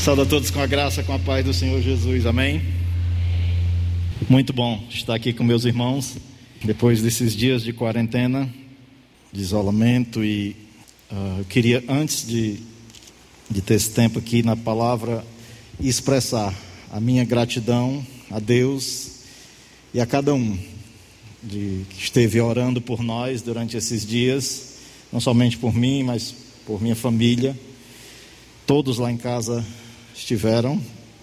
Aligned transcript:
Saúde 0.00 0.22
a 0.22 0.24
todos 0.24 0.50
com 0.50 0.60
a 0.60 0.66
graça, 0.66 1.02
com 1.02 1.12
a 1.12 1.18
paz 1.18 1.44
do 1.44 1.52
Senhor 1.52 1.78
Jesus, 1.82 2.24
amém? 2.24 2.62
Muito 4.30 4.50
bom 4.50 4.82
estar 4.88 5.14
aqui 5.14 5.30
com 5.30 5.44
meus 5.44 5.66
irmãos, 5.66 6.16
depois 6.64 7.02
desses 7.02 7.36
dias 7.36 7.62
de 7.62 7.74
quarentena, 7.74 8.48
de 9.30 9.42
isolamento, 9.42 10.24
e 10.24 10.56
uh, 11.12 11.40
eu 11.40 11.44
queria, 11.44 11.84
antes 11.86 12.26
de, 12.26 12.60
de 13.50 13.60
ter 13.60 13.74
esse 13.74 13.90
tempo 13.90 14.18
aqui 14.18 14.42
na 14.42 14.56
palavra, 14.56 15.22
expressar 15.78 16.54
a 16.90 16.98
minha 16.98 17.22
gratidão 17.26 18.02
a 18.30 18.38
Deus 18.38 19.18
e 19.92 20.00
a 20.00 20.06
cada 20.06 20.32
um 20.32 20.58
de, 21.42 21.84
que 21.90 22.02
esteve 22.02 22.40
orando 22.40 22.80
por 22.80 23.02
nós 23.02 23.42
durante 23.42 23.76
esses 23.76 24.06
dias, 24.06 24.78
não 25.12 25.20
somente 25.20 25.58
por 25.58 25.74
mim, 25.74 26.04
mas 26.04 26.34
por 26.64 26.80
minha 26.80 26.96
família. 26.96 27.54
Todos 28.66 28.96
lá 28.96 29.12
em 29.12 29.18
casa 29.18 29.62
estiveram 30.14 30.80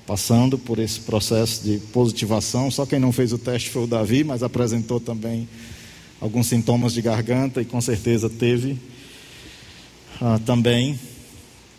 passando 0.08 0.58
por 0.58 0.80
esse 0.80 1.02
processo 1.02 1.62
de 1.64 1.80
positivação. 1.92 2.72
Só 2.72 2.86
quem 2.86 2.98
não 2.98 3.12
fez 3.12 3.34
o 3.34 3.38
teste 3.38 3.70
foi 3.70 3.84
o 3.84 3.88
Davi, 3.88 4.24
mas 4.24 4.42
apresentou 4.42 5.02
também 5.02 5.48
alguns 6.22 6.48
sintomas 6.48 6.94
de 6.94 7.02
garganta 7.02 7.62
e 7.62 7.66
com 7.66 7.82
certeza 7.82 8.30
teve 8.30 8.78
ah, 10.22 10.40
também. 10.46 10.98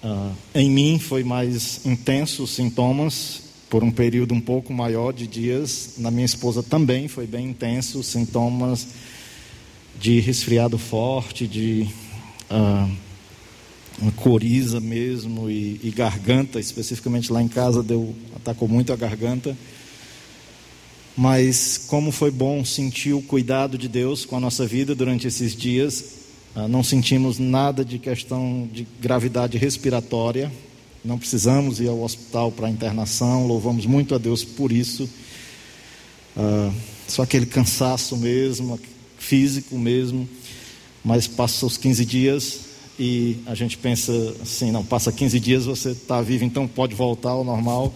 Ah, 0.02 0.30
em 0.55 0.70
mim 0.70 0.98
foi 0.98 1.24
mais 1.24 1.84
intenso 1.86 2.45
os 2.45 2.50
sintomas 2.50 3.42
por 3.70 3.83
um 3.83 3.91
período 3.91 4.34
um 4.34 4.41
pouco 4.41 4.75
maior 4.75 5.12
de 5.12 5.27
dias. 5.27 5.95
Na 5.97 6.11
minha 6.11 6.27
esposa 6.27 6.62
também 6.62 7.09
foi 7.09 7.27
bem 7.27 7.48
intenso, 7.48 8.02
sintomas 8.02 8.88
de 9.98 10.20
resfriado 10.20 10.77
forte, 10.77 11.47
de 11.47 11.88
ah, 12.50 12.86
uma 14.01 14.12
coriza 14.12 14.80
mesmo 14.80 15.51
e, 15.51 15.80
e, 15.83 15.91
garganta, 15.91 16.61
especificamente 16.61 17.33
lá 17.33 17.43
em 17.43 17.48
casa 17.48 17.83
deu 17.83 18.15
atacou 18.37 18.69
muito 18.69 18.93
a 18.93 18.97
garganta. 18.97 19.56
Mas 21.17 21.77
como 21.89 22.12
foi 22.12 22.31
bom 22.31 22.64
sentir 22.64 23.12
o 23.12 23.20
cuidado 23.20 23.77
de 23.77 23.89
Deus 23.89 24.25
com 24.25 24.37
a 24.37 24.41
nossa 24.41 24.64
vida 24.64 24.95
durante 24.95 25.27
esses 25.27 25.55
dias. 25.55 26.19
Ah, 26.55 26.69
não 26.69 26.84
sentimos 26.84 27.41
nada 27.41 27.84
de 27.84 27.98
questão 27.98 28.69
de 28.72 28.87
gravidade 29.00 29.59
respiratória. 29.59 30.50
Não 31.05 31.19
precisamos 31.19 31.81
ir 31.81 31.89
ao 31.89 32.00
hospital 32.03 32.53
para 32.53 32.70
internação. 32.70 33.48
Louvamos 33.48 33.84
muito 33.84 34.15
a 34.15 34.19
Deus 34.19 34.44
por 34.44 34.70
isso. 34.70 35.11
Ah, 36.37 36.72
só 37.09 37.22
aquele 37.22 37.47
cansaço 37.47 38.17
mesmo, 38.17 38.78
físico 39.19 39.77
mesmo. 39.77 40.28
Mas 41.05 41.27
passa 41.27 41.67
os 41.67 41.77
15 41.77 42.05
dias, 42.05 42.61
e 42.98 43.36
a 43.46 43.54
gente 43.54 43.78
pensa 43.78 44.12
assim, 44.42 44.70
não, 44.70 44.84
passa 44.84 45.12
15 45.12 45.38
dias, 45.38 45.64
você 45.64 45.91
está 45.91 46.20
vivo, 46.20 46.44
então 46.44 46.66
pode 46.66 46.94
voltar 46.94 47.30
ao 47.30 47.44
normal. 47.44 47.94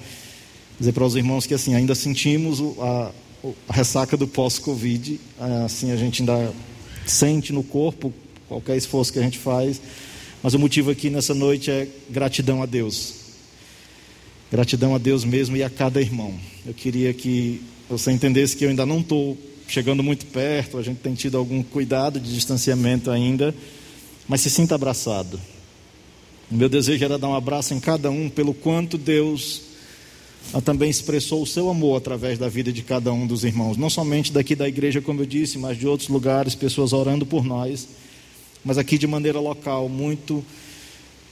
Dizer 0.78 0.92
para 0.92 1.04
os 1.04 1.16
irmãos 1.16 1.46
que 1.46 1.54
assim, 1.54 1.74
ainda 1.74 1.94
sentimos 1.94 2.60
a, 2.78 3.10
a 3.68 3.72
ressaca 3.72 4.16
do 4.16 4.28
pós-Covid, 4.28 5.18
assim, 5.64 5.90
a 5.90 5.96
gente 5.96 6.22
ainda 6.22 6.52
sente 7.06 7.52
no 7.52 7.62
corpo 7.62 8.12
qualquer 8.48 8.76
esforço 8.76 9.12
que 9.12 9.18
a 9.18 9.22
gente 9.22 9.38
faz, 9.38 9.80
mas 10.42 10.54
o 10.54 10.58
motivo 10.58 10.90
aqui 10.90 11.10
nessa 11.10 11.34
noite 11.34 11.70
é 11.70 11.88
gratidão 12.10 12.62
a 12.62 12.66
Deus. 12.66 13.14
Gratidão 14.50 14.94
a 14.94 14.98
Deus 14.98 15.24
mesmo 15.24 15.56
e 15.56 15.62
a 15.62 15.70
cada 15.70 16.00
irmão. 16.00 16.34
Eu 16.66 16.74
queria 16.74 17.14
que 17.14 17.62
você 17.88 18.12
entendesse 18.12 18.56
que 18.56 18.64
eu 18.64 18.68
ainda 18.68 18.84
não 18.84 19.00
estou 19.00 19.36
chegando 19.66 20.02
muito 20.02 20.26
perto, 20.26 20.76
a 20.76 20.82
gente 20.82 20.98
tem 20.98 21.14
tido 21.14 21.38
algum 21.38 21.62
cuidado 21.62 22.20
de 22.20 22.34
distanciamento 22.34 23.10
ainda, 23.10 23.54
mas 24.28 24.40
se 24.40 24.50
sinta 24.50 24.74
abraçado. 24.74 25.40
O 26.50 26.54
meu 26.54 26.68
desejo 26.68 27.04
era 27.04 27.18
dar 27.18 27.28
um 27.28 27.34
abraço 27.34 27.74
em 27.74 27.80
cada 27.80 28.10
um, 28.10 28.28
pelo 28.28 28.52
quanto 28.52 28.98
Deus 28.98 29.72
também 30.64 30.90
expressou 30.90 31.42
o 31.42 31.46
seu 31.46 31.70
amor 31.70 31.96
através 31.96 32.38
da 32.38 32.48
vida 32.48 32.72
de 32.72 32.82
cada 32.82 33.12
um 33.12 33.26
dos 33.26 33.44
irmãos, 33.44 33.76
não 33.76 33.88
somente 33.88 34.32
daqui 34.32 34.54
da 34.54 34.68
igreja, 34.68 35.00
como 35.00 35.22
eu 35.22 35.26
disse, 35.26 35.58
mas 35.58 35.78
de 35.78 35.86
outros 35.86 36.08
lugares, 36.08 36.54
pessoas 36.54 36.92
orando 36.92 37.24
por 37.24 37.44
nós, 37.44 37.88
mas 38.64 38.76
aqui 38.76 38.98
de 38.98 39.06
maneira 39.06 39.40
local, 39.40 39.88
muito 39.88 40.44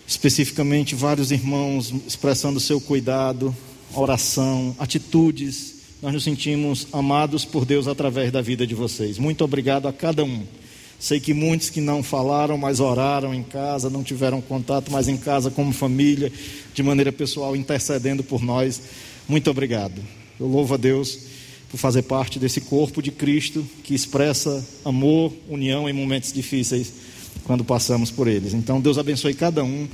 especificamente, 0.06 0.94
vários 0.94 1.30
irmãos 1.30 1.92
expressando 2.06 2.58
o 2.58 2.60
seu 2.60 2.80
cuidado, 2.80 3.54
oração, 3.94 4.74
atitudes. 4.78 5.74
Nós 6.02 6.12
nos 6.12 6.24
sentimos 6.24 6.88
amados 6.92 7.44
por 7.44 7.64
Deus 7.64 7.86
através 7.86 8.32
da 8.32 8.40
vida 8.40 8.66
de 8.66 8.74
vocês. 8.74 9.18
Muito 9.18 9.44
obrigado 9.44 9.86
a 9.86 9.92
cada 9.92 10.24
um. 10.24 10.44
Sei 11.00 11.18
que 11.18 11.32
muitos 11.32 11.70
que 11.70 11.80
não 11.80 12.02
falaram, 12.02 12.58
mas 12.58 12.78
oraram 12.78 13.32
em 13.32 13.42
casa, 13.42 13.88
não 13.88 14.04
tiveram 14.04 14.42
contato, 14.42 14.92
mas 14.92 15.08
em 15.08 15.16
casa 15.16 15.50
como 15.50 15.72
família, 15.72 16.30
de 16.74 16.82
maneira 16.82 17.10
pessoal, 17.10 17.56
intercedendo 17.56 18.22
por 18.22 18.42
nós. 18.42 18.82
Muito 19.26 19.50
obrigado. 19.50 19.98
Eu 20.38 20.46
louvo 20.46 20.74
a 20.74 20.76
Deus 20.76 21.20
por 21.70 21.78
fazer 21.78 22.02
parte 22.02 22.38
desse 22.38 22.60
corpo 22.60 23.00
de 23.00 23.10
Cristo 23.10 23.66
que 23.82 23.94
expressa 23.94 24.62
amor, 24.84 25.32
união 25.48 25.88
em 25.88 25.92
momentos 25.94 26.34
difíceis 26.34 26.92
quando 27.44 27.64
passamos 27.64 28.10
por 28.10 28.28
eles. 28.28 28.52
Então, 28.52 28.78
Deus 28.78 28.98
abençoe 28.98 29.32
cada 29.32 29.64
um. 29.64 29.88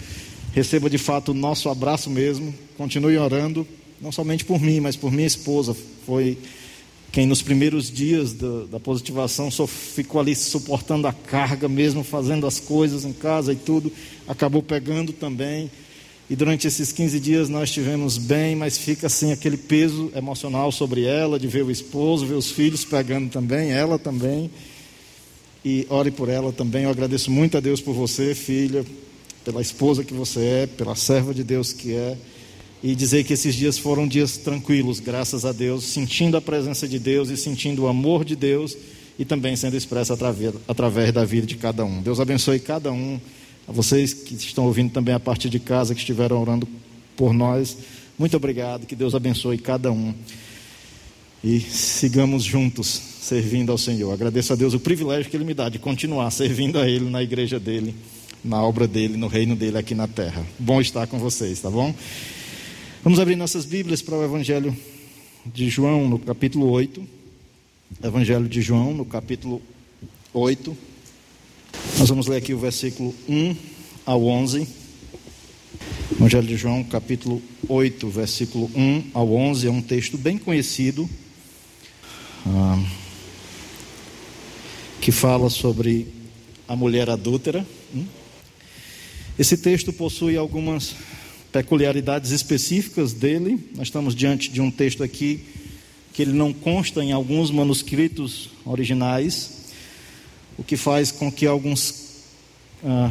Receba 0.52 0.90
de 0.90 0.98
fato 0.98 1.30
o 1.30 1.34
nosso 1.34 1.68
abraço 1.68 2.10
mesmo. 2.10 2.52
Continue 2.76 3.16
orando, 3.16 3.64
não 4.00 4.10
somente 4.10 4.44
por 4.44 4.60
mim, 4.60 4.80
mas 4.80 4.96
por 4.96 5.12
minha 5.12 5.26
esposa. 5.26 5.76
Foi 6.04 6.36
quem 7.16 7.24
nos 7.24 7.40
primeiros 7.40 7.90
dias 7.90 8.34
da, 8.34 8.78
positivação 8.78 9.50
só 9.50 9.66
ficou 9.66 10.20
ali 10.20 10.36
suportando 10.36 11.06
a 11.06 11.14
carga, 11.14 11.66
mesmo 11.66 12.04
fazendo 12.04 12.46
as 12.46 12.60
coisas 12.60 13.06
em 13.06 13.12
casa 13.14 13.54
e 13.54 13.56
tudo, 13.56 13.90
acabou 14.28 14.62
pegando 14.62 15.14
também. 15.14 15.70
E 16.28 16.36
durante 16.36 16.66
esses 16.66 16.92
15 16.92 17.18
dias 17.18 17.48
nós 17.48 17.70
estivemos 17.70 18.18
bem, 18.18 18.54
mas 18.54 18.76
fica 18.76 19.06
assim 19.06 19.32
aquele 19.32 19.56
peso 19.56 20.12
emocional 20.14 20.70
sobre 20.70 21.04
ela, 21.04 21.40
de 21.40 21.46
ver 21.46 21.64
o 21.64 21.70
esposo, 21.70 22.26
ver 22.26 22.34
os 22.34 22.50
filhos 22.50 22.84
pegando 22.84 23.30
também, 23.30 23.70
ela 23.70 23.98
também. 23.98 24.50
E 25.64 25.86
ore 25.88 26.10
por 26.10 26.28
ela 26.28 26.52
também. 26.52 26.84
Eu 26.84 26.90
agradeço 26.90 27.30
muito 27.30 27.56
a 27.56 27.60
Deus 27.60 27.80
por 27.80 27.94
você, 27.94 28.34
filha, 28.34 28.84
pela 29.42 29.62
esposa 29.62 30.04
que 30.04 30.12
você 30.12 30.40
é, 30.40 30.66
pela 30.66 30.94
serva 30.94 31.32
de 31.32 31.42
Deus 31.42 31.72
que 31.72 31.94
é 31.94 32.14
e 32.82 32.94
dizer 32.94 33.24
que 33.24 33.32
esses 33.32 33.54
dias 33.54 33.78
foram 33.78 34.06
dias 34.06 34.36
tranquilos, 34.36 35.00
graças 35.00 35.44
a 35.44 35.52
Deus, 35.52 35.84
sentindo 35.84 36.36
a 36.36 36.40
presença 36.40 36.86
de 36.86 36.98
Deus 36.98 37.30
e 37.30 37.36
sentindo 37.36 37.82
o 37.82 37.88
amor 37.88 38.24
de 38.24 38.36
Deus 38.36 38.76
e 39.18 39.24
também 39.24 39.56
sendo 39.56 39.76
expresso 39.76 40.12
através, 40.12 40.54
através 40.68 41.12
da 41.12 41.24
vida 41.24 41.46
de 41.46 41.56
cada 41.56 41.84
um. 41.84 42.02
Deus 42.02 42.20
abençoe 42.20 42.60
cada 42.60 42.92
um, 42.92 43.18
a 43.66 43.72
vocês 43.72 44.12
que 44.12 44.34
estão 44.34 44.66
ouvindo 44.66 44.92
também 44.92 45.14
a 45.14 45.20
partir 45.20 45.48
de 45.48 45.58
casa, 45.58 45.94
que 45.94 46.00
estiveram 46.00 46.40
orando 46.40 46.68
por 47.16 47.32
nós. 47.32 47.76
Muito 48.18 48.36
obrigado, 48.36 48.86
que 48.86 48.94
Deus 48.94 49.14
abençoe 49.14 49.58
cada 49.58 49.90
um 49.90 50.14
e 51.42 51.60
sigamos 51.60 52.42
juntos 52.42 53.00
servindo 53.20 53.70
ao 53.70 53.78
Senhor. 53.78 54.12
Agradeço 54.12 54.52
a 54.52 54.56
Deus 54.56 54.74
o 54.74 54.80
privilégio 54.80 55.30
que 55.30 55.36
Ele 55.36 55.44
me 55.44 55.54
dá 55.54 55.68
de 55.68 55.78
continuar 55.78 56.30
servindo 56.30 56.78
a 56.78 56.88
Ele 56.88 57.08
na 57.08 57.22
igreja 57.22 57.60
dele, 57.60 57.94
na 58.44 58.62
obra 58.62 58.86
dele, 58.88 59.16
no 59.16 59.28
reino 59.28 59.54
dele 59.54 59.78
aqui 59.78 59.94
na 59.94 60.08
terra. 60.08 60.44
Bom 60.58 60.80
estar 60.80 61.06
com 61.06 61.18
vocês, 61.18 61.60
tá 61.60 61.70
bom? 61.70 61.94
Vamos 63.06 63.20
abrir 63.20 63.36
nossas 63.36 63.64
Bíblias 63.64 64.02
para 64.02 64.16
o 64.16 64.24
Evangelho 64.24 64.76
de 65.44 65.70
João, 65.70 66.08
no 66.08 66.18
capítulo 66.18 66.68
8. 66.68 67.06
Evangelho 68.02 68.48
de 68.48 68.60
João, 68.60 68.92
no 68.92 69.04
capítulo 69.04 69.62
8. 70.34 70.76
Nós 72.00 72.08
vamos 72.08 72.26
ler 72.26 72.38
aqui 72.38 72.52
o 72.52 72.58
versículo 72.58 73.14
1 73.28 73.54
ao 74.04 74.26
11. 74.26 74.66
Evangelho 76.10 76.48
de 76.48 76.56
João, 76.56 76.82
capítulo 76.82 77.40
8, 77.68 78.08
versículo 78.08 78.68
1 78.74 79.10
ao 79.14 79.32
11. 79.32 79.68
É 79.68 79.70
um 79.70 79.82
texto 79.82 80.18
bem 80.18 80.36
conhecido. 80.36 81.08
Ah, 82.44 82.84
que 85.00 85.12
fala 85.12 85.48
sobre 85.48 86.08
a 86.66 86.74
mulher 86.74 87.08
adúltera. 87.08 87.64
Hum? 87.94 88.04
Esse 89.38 89.56
texto 89.56 89.92
possui 89.92 90.36
algumas 90.36 90.96
peculiaridades 91.56 92.32
específicas 92.32 93.14
dele. 93.14 93.70
Nós 93.74 93.86
estamos 93.86 94.14
diante 94.14 94.50
de 94.50 94.60
um 94.60 94.70
texto 94.70 95.02
aqui 95.02 95.40
que 96.12 96.20
ele 96.20 96.32
não 96.32 96.52
consta 96.52 97.02
em 97.02 97.12
alguns 97.12 97.50
manuscritos 97.50 98.50
originais, 98.62 99.72
o 100.58 100.62
que 100.62 100.76
faz 100.76 101.10
com 101.10 101.32
que 101.32 101.46
alguns 101.46 102.24
ah, 102.84 103.10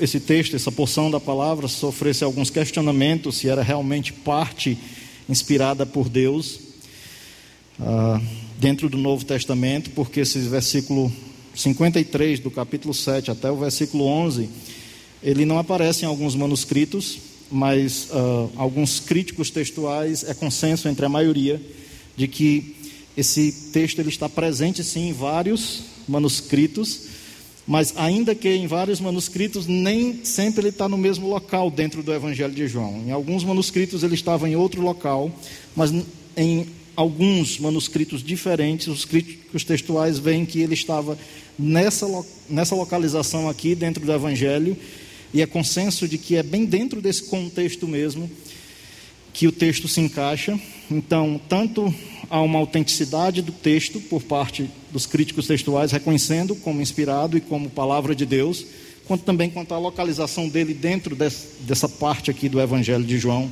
esse 0.00 0.18
texto, 0.18 0.56
essa 0.56 0.72
porção 0.72 1.08
da 1.12 1.20
palavra, 1.20 1.68
sofresse 1.68 2.24
alguns 2.24 2.50
questionamentos 2.50 3.36
se 3.36 3.48
era 3.48 3.62
realmente 3.62 4.12
parte 4.12 4.76
inspirada 5.28 5.86
por 5.86 6.08
Deus 6.08 6.58
ah, 7.78 8.20
dentro 8.58 8.88
do 8.88 8.98
Novo 8.98 9.24
Testamento, 9.24 9.90
porque 9.90 10.20
esse 10.20 10.40
versículo 10.40 11.12
53 11.54 12.40
do 12.40 12.50
capítulo 12.50 12.92
7 12.92 13.30
até 13.30 13.48
o 13.48 13.56
versículo 13.56 14.06
11 14.06 14.50
ele 15.22 15.44
não 15.44 15.58
aparece 15.58 16.04
em 16.04 16.08
alguns 16.08 16.34
manuscritos, 16.34 17.18
mas 17.50 18.08
uh, 18.10 18.50
alguns 18.56 19.00
críticos 19.00 19.50
textuais 19.50 20.24
é 20.24 20.32
consenso 20.34 20.88
entre 20.88 21.04
a 21.04 21.08
maioria 21.08 21.60
de 22.16 22.28
que 22.28 22.76
esse 23.16 23.70
texto 23.72 23.98
ele 23.98 24.08
está 24.08 24.28
presente 24.28 24.84
sim 24.84 25.08
em 25.08 25.12
vários 25.12 25.82
manuscritos, 26.08 27.02
mas 27.66 27.92
ainda 27.96 28.34
que 28.34 28.48
em 28.48 28.66
vários 28.66 29.00
manuscritos, 29.00 29.66
nem 29.66 30.24
sempre 30.24 30.62
ele 30.62 30.68
está 30.70 30.88
no 30.88 30.96
mesmo 30.96 31.28
local 31.28 31.70
dentro 31.70 32.02
do 32.02 32.12
Evangelho 32.12 32.54
de 32.54 32.66
João. 32.66 33.02
Em 33.06 33.10
alguns 33.10 33.44
manuscritos 33.44 34.02
ele 34.02 34.14
estava 34.14 34.48
em 34.48 34.56
outro 34.56 34.80
local, 34.80 35.30
mas 35.76 35.92
em 36.36 36.66
alguns 36.96 37.58
manuscritos 37.58 38.22
diferentes, 38.22 38.86
os 38.86 39.04
críticos 39.04 39.64
textuais 39.64 40.18
veem 40.18 40.44
que 40.44 40.60
ele 40.60 40.74
estava 40.74 41.18
nessa, 41.58 42.06
nessa 42.48 42.74
localização 42.74 43.48
aqui 43.48 43.74
dentro 43.74 44.04
do 44.04 44.12
Evangelho, 44.12 44.76
e 45.32 45.40
é 45.40 45.46
consenso 45.46 46.08
de 46.08 46.18
que 46.18 46.36
é 46.36 46.42
bem 46.42 46.64
dentro 46.64 47.00
desse 47.00 47.24
contexto 47.24 47.86
mesmo 47.86 48.30
que 49.32 49.46
o 49.46 49.52
texto 49.52 49.86
se 49.86 50.00
encaixa. 50.00 50.58
Então, 50.90 51.40
tanto 51.48 51.94
há 52.28 52.40
uma 52.40 52.58
autenticidade 52.58 53.42
do 53.42 53.52
texto 53.52 54.00
por 54.00 54.22
parte 54.22 54.68
dos 54.92 55.06
críticos 55.06 55.46
textuais, 55.46 55.92
reconhecendo 55.92 56.54
como 56.56 56.80
inspirado 56.80 57.36
e 57.36 57.40
como 57.40 57.70
palavra 57.70 58.14
de 58.14 58.26
Deus, 58.26 58.66
quanto 59.06 59.24
também 59.24 59.48
quanto 59.48 59.72
à 59.72 59.78
localização 59.78 60.48
dele 60.48 60.74
dentro 60.74 61.16
dessa 61.60 61.88
parte 61.88 62.30
aqui 62.30 62.48
do 62.48 62.60
Evangelho 62.60 63.04
de 63.04 63.18
João. 63.18 63.50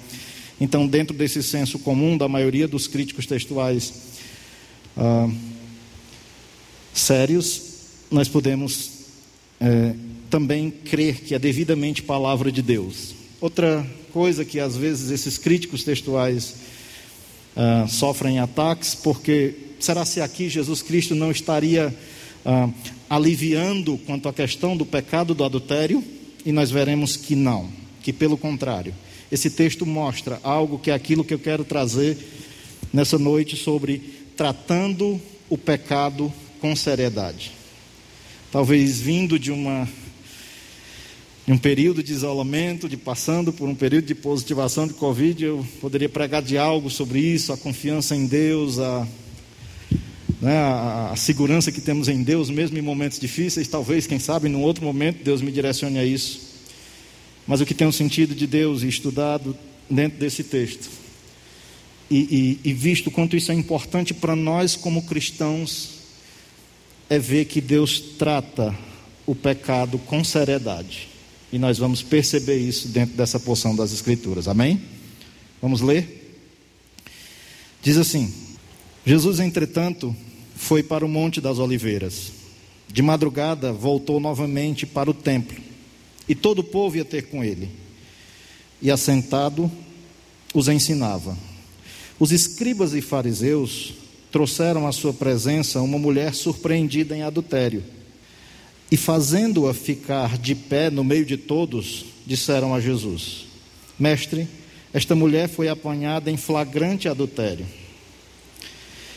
Então, 0.61 0.87
dentro 0.87 1.17
desse 1.17 1.43
senso 1.43 1.79
comum 1.79 2.17
da 2.17 2.29
maioria 2.29 2.67
dos 2.67 2.89
críticos 2.89 3.27
textuais 3.27 3.93
ah, 4.97 5.29
sérios, 6.93 7.63
nós 8.11 8.29
podemos 8.29 8.91
é, 9.61 9.95
também 10.31 10.71
crer 10.71 11.21
que 11.21 11.35
é 11.35 11.39
devidamente 11.39 12.03
palavra 12.03 12.53
de 12.53 12.63
Deus. 12.63 13.15
Outra 13.41 13.87
coisa 14.13 14.45
que 14.45 14.59
às 14.61 14.77
vezes 14.77 15.11
esses 15.11 15.39
críticos 15.39 15.85
textuais 15.85 16.57
ah, 17.57 17.87
sofrem 17.89 18.39
ataques, 18.39 18.95
porque 18.95 19.55
será 19.81 20.05
se 20.05 20.21
aqui 20.21 20.49
Jesus 20.49 20.83
Cristo 20.83 21.15
não 21.15 21.31
estaria 21.31 21.95
ah, 22.45 22.69
aliviando 23.09 23.99
quanto 24.07 24.29
à 24.29 24.33
questão 24.33 24.77
do 24.77 24.85
pecado 24.87 25.35
do 25.35 25.45
adultério? 25.45 26.03
E 26.45 26.53
nós 26.53 26.71
veremos 26.71 27.17
que 27.17 27.35
não, 27.35 27.69
que 28.03 28.13
pelo 28.13 28.39
contrário. 28.39 28.95
Esse 29.31 29.51
texto 29.51 29.85
mostra 29.85 30.41
algo 30.43 30.79
que 30.79 30.91
é 30.91 30.95
aquilo 30.95 31.25
que 31.25 31.35
eu 31.35 31.39
quero 31.39 31.65
trazer 31.65 32.17
nessa 32.93 33.19
noite 33.19 33.57
sobre 33.57 34.03
tratando 34.37 35.21
o 35.49 35.59
pecado 35.59 36.33
com 36.61 36.75
seriedade. 36.75 37.53
Talvez 38.51 39.01
vindo 39.01 39.39
de 39.39 39.53
uma 39.53 39.87
em 41.49 41.53
um 41.53 41.59
período 41.59 42.03
de 42.03 42.12
isolamento, 42.12 42.91
de 42.91 42.97
passando 42.99 43.55
por 43.55 43.67
um 43.67 43.75
período 43.75 44.05
de 44.05 44.15
positivação 44.15 44.87
de 44.87 44.93
Covid, 44.93 45.43
eu 45.43 45.67
poderia 45.81 46.09
pregar 46.09 46.43
de 46.43 46.59
algo 46.59 46.91
sobre 46.91 47.21
isso, 47.21 47.55
a 47.55 47.56
confiança 47.56 48.15
em 48.15 48.27
Deus, 48.27 48.79
a, 48.79 49.09
né, 50.43 50.55
a, 50.59 51.11
a, 51.12 51.17
segurança 51.17 51.73
que 51.73 51.81
temos 51.81 52.06
em 52.06 52.23
Deus, 52.23 52.50
mesmo 52.50 52.77
em 52.77 52.83
momentos 52.83 53.19
difíceis. 53.19 53.67
Talvez, 53.67 54.06
quem 54.06 54.19
sabe, 54.19 54.47
num 54.50 54.61
outro 54.61 54.85
momento, 54.85 55.25
Deus 55.25 55.41
me 55.41 55.50
direcione 55.50 55.99
a 55.99 56.05
isso. 56.05 56.39
Mas 57.47 57.62
o 57.62 57.65
que 57.65 57.73
tem 57.73 57.87
um 57.87 57.93
sentido 57.93 58.35
de 58.35 58.47
Deus 58.47 58.83
e 58.83 58.89
estudado 58.89 59.56
dentro 59.89 60.19
desse 60.19 60.45
texto, 60.45 60.91
e, 62.11 62.59
e, 62.62 62.71
e 62.71 62.73
visto 62.75 63.11
quanto 63.11 63.35
isso 63.35 63.50
é 63.50 63.55
importante 63.55 64.12
para 64.12 64.37
nós 64.37 64.77
como 64.77 65.06
cristãos, 65.06 65.95
é 67.09 67.19
ver 67.19 67.47
que 67.47 67.62
Deus 67.62 67.99
trata 68.19 68.77
o 69.25 69.35
pecado 69.35 69.97
com 69.97 70.23
seriedade. 70.23 71.17
E 71.53 71.59
nós 71.59 71.79
vamos 71.79 72.03
perceber 72.03 72.59
isso 72.59 72.89
dentro 72.89 73.17
dessa 73.17 73.41
porção 73.41 73.75
das 73.75 73.93
Escrituras. 73.93 74.49
Amém? 74.49 74.81
Vamos 75.62 75.81
ler? 75.81 76.37
Diz 77.83 77.97
assim: 77.97 78.33
Jesus, 79.05 79.41
entretanto, 79.41 80.15
foi 80.55 80.83
para 80.83 81.05
o 81.05 81.09
Monte 81.09 81.41
das 81.41 81.59
Oliveiras. 81.59 82.33
De 82.91 83.03
madrugada 83.03 83.73
voltou 83.73 84.19
novamente 84.19 84.87
para 84.87 85.11
o 85.11 85.15
templo, 85.15 85.56
e 86.29 86.35
todo 86.35 86.61
o 86.61 86.65
povo 86.65 86.97
ia 86.97 87.05
ter 87.05 87.29
com 87.29 87.45
ele. 87.45 87.69
E 88.81 88.91
assentado, 88.91 89.71
os 90.55 90.69
ensinava. 90.69 91.37
Os 92.19 92.33
escribas 92.33 92.95
e 92.95 93.00
fariseus 93.00 93.95
trouxeram 94.31 94.87
à 94.87 94.93
sua 94.93 95.12
presença 95.12 95.81
uma 95.81 95.99
mulher 95.99 96.35
surpreendida 96.35 97.17
em 97.17 97.23
adultério. 97.23 97.83
E 98.90 98.96
fazendo-a 98.96 99.75
ficar 99.75 100.38
de 100.38 100.55
pé 100.55 100.90
no 100.90 101.05
meio 101.05 101.26
de 101.26 101.37
todos, 101.37 102.06
disseram 102.26 102.75
a 102.75 102.81
Jesus: 102.81 103.46
Mestre, 103.99 104.49
esta 104.93 105.14
mulher 105.14 105.49
foi 105.49 105.69
apanhada 105.69 106.31
em 106.31 106.37
flagrante 106.37 107.08
adultério. 107.08 107.67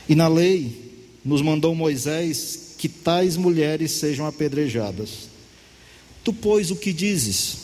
E 0.10 0.16
na 0.16 0.28
lei 0.28 0.92
nos 1.24 1.42
mandou 1.42 1.74
Moisés 1.74 2.76
que 2.78 2.90
tais 2.90 3.38
mulheres 3.38 3.92
sejam 3.92 4.26
apedrejadas. 4.26 5.30
Tu, 6.24 6.34
pois, 6.34 6.72
o 6.72 6.76
que 6.76 6.92
dizes? 6.92 7.58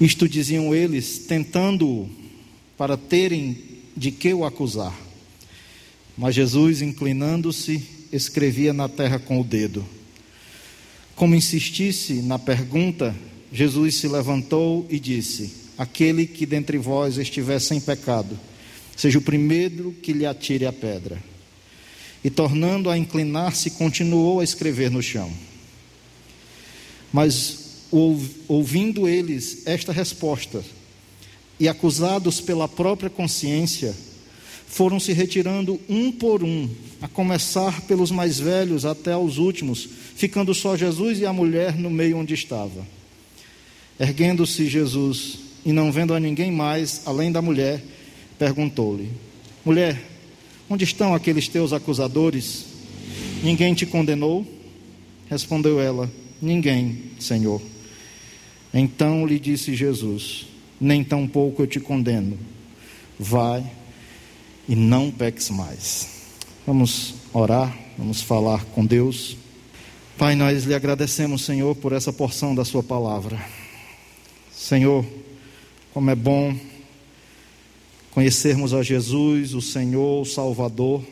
Isto 0.00 0.28
diziam 0.28 0.74
eles, 0.74 1.20
tentando-o 1.26 2.10
para 2.76 2.96
terem 2.96 3.56
de 3.96 4.10
que 4.10 4.34
o 4.34 4.44
acusar. 4.44 4.96
Mas 6.18 6.34
Jesus, 6.34 6.82
inclinando-se, 6.82 7.82
escrevia 8.12 8.72
na 8.72 8.88
terra 8.88 9.18
com 9.18 9.40
o 9.40 9.44
dedo. 9.44 9.84
Como 11.14 11.34
insistisse 11.34 12.14
na 12.14 12.38
pergunta, 12.38 13.14
Jesus 13.52 13.96
se 13.96 14.08
levantou 14.08 14.86
e 14.88 14.98
disse: 14.98 15.52
Aquele 15.76 16.26
que 16.26 16.46
dentre 16.46 16.78
vós 16.78 17.18
estiver 17.18 17.58
sem 17.60 17.80
pecado, 17.80 18.38
seja 18.96 19.18
o 19.18 19.22
primeiro 19.22 19.92
que 20.02 20.12
lhe 20.12 20.26
atire 20.26 20.66
a 20.66 20.72
pedra. 20.72 21.22
E 22.24 22.30
tornando 22.30 22.88
a 22.88 22.96
inclinar-se, 22.96 23.70
continuou 23.70 24.40
a 24.40 24.44
escrever 24.44 24.90
no 24.90 25.02
chão. 25.02 25.30
Mas 27.12 27.58
ouvindo 28.48 29.06
eles 29.06 29.66
esta 29.66 29.92
resposta, 29.92 30.64
e 31.60 31.68
acusados 31.68 32.40
pela 32.40 32.66
própria 32.66 33.10
consciência, 33.10 33.94
foram 34.72 34.98
se 34.98 35.12
retirando 35.12 35.78
um 35.86 36.10
por 36.10 36.42
um, 36.42 36.66
a 37.02 37.06
começar 37.06 37.82
pelos 37.82 38.10
mais 38.10 38.40
velhos 38.40 38.86
até 38.86 39.14
os 39.14 39.36
últimos, 39.36 39.86
ficando 40.16 40.54
só 40.54 40.74
Jesus 40.78 41.18
e 41.20 41.26
a 41.26 41.32
mulher 41.32 41.76
no 41.76 41.90
meio 41.90 42.16
onde 42.16 42.32
estava. 42.32 42.86
Erguendo-se 44.00 44.66
Jesus 44.66 45.40
e 45.62 45.72
não 45.72 45.92
vendo 45.92 46.14
a 46.14 46.18
ninguém 46.18 46.50
mais 46.50 47.02
além 47.04 47.30
da 47.30 47.42
mulher, 47.42 47.84
perguntou-lhe: 48.38 49.10
Mulher, 49.62 50.02
onde 50.70 50.84
estão 50.84 51.14
aqueles 51.14 51.48
teus 51.48 51.74
acusadores? 51.74 52.64
Ninguém 53.44 53.74
te 53.74 53.84
condenou? 53.84 54.46
Respondeu 55.28 55.82
ela: 55.82 56.10
Ninguém, 56.40 57.10
Senhor. 57.20 57.60
Então 58.72 59.26
lhe 59.26 59.38
disse 59.38 59.74
Jesus: 59.74 60.46
Nem 60.80 61.04
tampouco 61.04 61.60
eu 61.60 61.66
te 61.66 61.78
condeno. 61.78 62.38
Vai 63.20 63.81
e 64.72 64.74
não 64.74 65.10
peques 65.10 65.50
mais. 65.50 66.08
Vamos 66.66 67.16
orar, 67.30 67.76
vamos 67.98 68.22
falar 68.22 68.64
com 68.64 68.86
Deus. 68.86 69.36
Pai, 70.16 70.34
nós 70.34 70.64
lhe 70.64 70.74
agradecemos, 70.74 71.44
Senhor, 71.44 71.76
por 71.76 71.92
essa 71.92 72.10
porção 72.10 72.54
da 72.54 72.64
Sua 72.64 72.82
palavra. 72.82 73.38
Senhor, 74.50 75.04
como 75.92 76.08
é 76.08 76.14
bom 76.14 76.56
conhecermos 78.12 78.72
a 78.72 78.82
Jesus, 78.82 79.52
o 79.52 79.60
Senhor, 79.60 80.22
o 80.22 80.24
Salvador. 80.24 81.04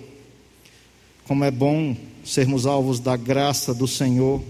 Como 1.24 1.44
é 1.44 1.50
bom 1.50 1.94
sermos 2.24 2.64
alvos 2.64 2.98
da 2.98 3.14
graça 3.14 3.74
do 3.74 3.86
Senhor, 3.86 4.42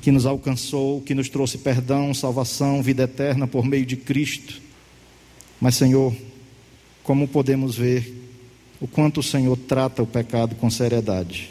que 0.00 0.12
nos 0.12 0.24
alcançou, 0.24 1.00
que 1.00 1.16
nos 1.16 1.28
trouxe 1.28 1.58
perdão, 1.58 2.14
salvação, 2.14 2.80
vida 2.80 3.02
eterna 3.02 3.48
por 3.48 3.64
meio 3.64 3.84
de 3.84 3.96
Cristo. 3.96 4.62
Mas, 5.60 5.74
Senhor, 5.74 6.14
como 7.02 7.26
podemos 7.26 7.76
ver 7.76 8.22
o 8.80 8.86
quanto 8.86 9.20
o 9.20 9.22
Senhor 9.22 9.56
trata 9.56 10.02
o 10.02 10.06
pecado 10.06 10.54
com 10.56 10.70
seriedade. 10.70 11.50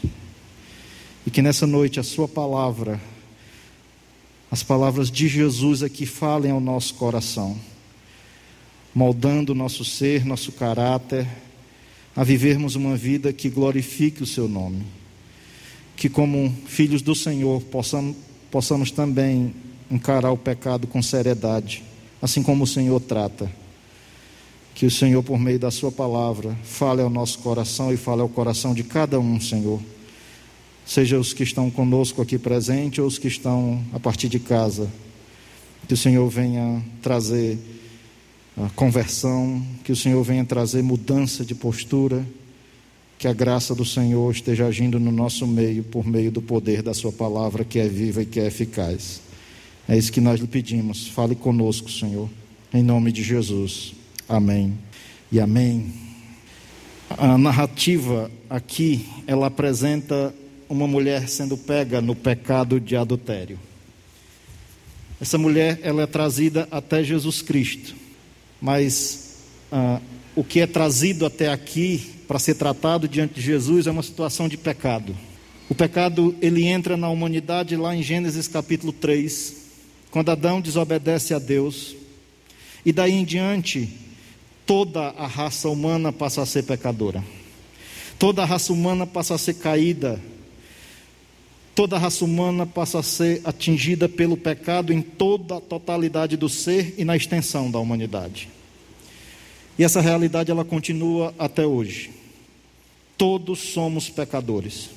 E 1.26 1.30
que 1.30 1.42
nessa 1.42 1.66
noite 1.66 2.00
a 2.00 2.02
Sua 2.02 2.26
palavra, 2.26 3.00
as 4.50 4.62
palavras 4.62 5.10
de 5.10 5.28
Jesus 5.28 5.82
aqui 5.82 6.04
falem 6.04 6.50
ao 6.50 6.60
nosso 6.60 6.94
coração, 6.94 7.56
moldando 8.94 9.54
nosso 9.54 9.84
ser, 9.84 10.24
nosso 10.24 10.52
caráter, 10.52 11.26
a 12.14 12.24
vivermos 12.24 12.74
uma 12.74 12.96
vida 12.96 13.32
que 13.32 13.48
glorifique 13.48 14.22
o 14.22 14.26
Seu 14.26 14.48
nome. 14.48 14.82
Que, 15.96 16.08
como 16.08 16.54
filhos 16.66 17.00
do 17.00 17.14
Senhor, 17.14 17.62
possamos, 17.62 18.16
possamos 18.50 18.90
também 18.90 19.54
encarar 19.90 20.32
o 20.32 20.36
pecado 20.36 20.86
com 20.86 21.00
seriedade, 21.00 21.82
assim 22.20 22.42
como 22.42 22.64
o 22.64 22.66
Senhor 22.66 23.00
trata 23.00 23.61
que 24.74 24.86
o 24.86 24.90
Senhor, 24.90 25.22
por 25.22 25.38
meio 25.38 25.58
da 25.58 25.70
Sua 25.70 25.92
palavra, 25.92 26.56
fale 26.64 27.02
ao 27.02 27.10
nosso 27.10 27.38
coração 27.40 27.92
e 27.92 27.96
fale 27.96 28.20
ao 28.20 28.28
coração 28.28 28.74
de 28.74 28.82
cada 28.82 29.20
um, 29.20 29.40
Senhor. 29.40 29.80
Seja 30.84 31.18
os 31.18 31.32
que 31.32 31.42
estão 31.42 31.70
conosco 31.70 32.20
aqui 32.20 32.38
presentes 32.38 32.98
ou 32.98 33.06
os 33.06 33.18
que 33.18 33.28
estão 33.28 33.82
a 33.92 34.00
partir 34.00 34.28
de 34.28 34.38
casa. 34.38 34.90
Que 35.86 35.94
o 35.94 35.96
Senhor 35.96 36.28
venha 36.28 36.82
trazer 37.00 37.58
a 38.56 38.68
conversão, 38.70 39.62
que 39.84 39.92
o 39.92 39.96
Senhor 39.96 40.22
venha 40.22 40.44
trazer 40.44 40.82
mudança 40.82 41.44
de 41.44 41.54
postura, 41.54 42.26
que 43.18 43.28
a 43.28 43.32
graça 43.32 43.74
do 43.74 43.84
Senhor 43.84 44.30
esteja 44.32 44.66
agindo 44.66 44.98
no 44.98 45.12
nosso 45.12 45.46
meio 45.46 45.84
por 45.84 46.04
meio 46.04 46.30
do 46.30 46.42
poder 46.42 46.82
da 46.82 46.92
Sua 46.92 47.12
palavra 47.12 47.64
que 47.64 47.78
é 47.78 47.86
viva 47.88 48.22
e 48.22 48.26
que 48.26 48.40
é 48.40 48.46
eficaz. 48.46 49.20
É 49.88 49.96
isso 49.96 50.12
que 50.12 50.20
nós 50.20 50.40
lhe 50.40 50.46
pedimos. 50.46 51.06
Fale 51.08 51.34
conosco, 51.34 51.90
Senhor, 51.90 52.28
em 52.72 52.82
nome 52.82 53.12
de 53.12 53.22
Jesus. 53.22 53.94
Amém 54.32 54.78
e 55.30 55.38
amém. 55.38 55.92
A 57.10 57.36
narrativa 57.36 58.30
aqui, 58.48 59.06
ela 59.26 59.48
apresenta 59.48 60.34
uma 60.70 60.86
mulher 60.86 61.28
sendo 61.28 61.54
pega 61.54 62.00
no 62.00 62.16
pecado 62.16 62.80
de 62.80 62.96
adultério. 62.96 63.58
Essa 65.20 65.36
mulher, 65.36 65.80
ela 65.82 66.04
é 66.04 66.06
trazida 66.06 66.66
até 66.70 67.04
Jesus 67.04 67.42
Cristo, 67.42 67.94
mas 68.58 69.36
ah, 69.70 70.00
o 70.34 70.42
que 70.42 70.60
é 70.60 70.66
trazido 70.66 71.26
até 71.26 71.50
aqui 71.50 72.14
para 72.26 72.38
ser 72.38 72.54
tratado 72.54 73.06
diante 73.06 73.34
de 73.34 73.42
Jesus 73.42 73.86
é 73.86 73.90
uma 73.90 74.02
situação 74.02 74.48
de 74.48 74.56
pecado. 74.56 75.14
O 75.68 75.74
pecado, 75.74 76.34
ele 76.40 76.64
entra 76.64 76.96
na 76.96 77.10
humanidade 77.10 77.76
lá 77.76 77.94
em 77.94 78.02
Gênesis 78.02 78.48
capítulo 78.48 78.94
3, 78.94 79.56
quando 80.10 80.30
Adão 80.30 80.58
desobedece 80.58 81.34
a 81.34 81.38
Deus, 81.38 81.94
e 82.82 82.94
daí 82.94 83.12
em 83.12 83.26
diante, 83.26 84.00
toda 84.72 85.08
a 85.18 85.26
raça 85.26 85.68
humana 85.68 86.10
passa 86.10 86.40
a 86.40 86.46
ser 86.46 86.62
pecadora. 86.62 87.22
Toda 88.18 88.42
a 88.42 88.46
raça 88.46 88.72
humana 88.72 89.06
passa 89.06 89.34
a 89.34 89.38
ser 89.38 89.52
caída. 89.56 90.18
Toda 91.74 91.96
a 91.96 91.98
raça 91.98 92.24
humana 92.24 92.64
passa 92.64 93.00
a 93.00 93.02
ser 93.02 93.42
atingida 93.44 94.08
pelo 94.08 94.34
pecado 94.34 94.90
em 94.90 95.02
toda 95.02 95.58
a 95.58 95.60
totalidade 95.60 96.38
do 96.38 96.48
ser 96.48 96.94
e 96.96 97.04
na 97.04 97.14
extensão 97.14 97.70
da 97.70 97.78
humanidade. 97.78 98.48
E 99.78 99.84
essa 99.84 100.00
realidade 100.00 100.50
ela 100.50 100.64
continua 100.64 101.34
até 101.38 101.66
hoje. 101.66 102.10
Todos 103.18 103.58
somos 103.58 104.08
pecadores. 104.08 104.88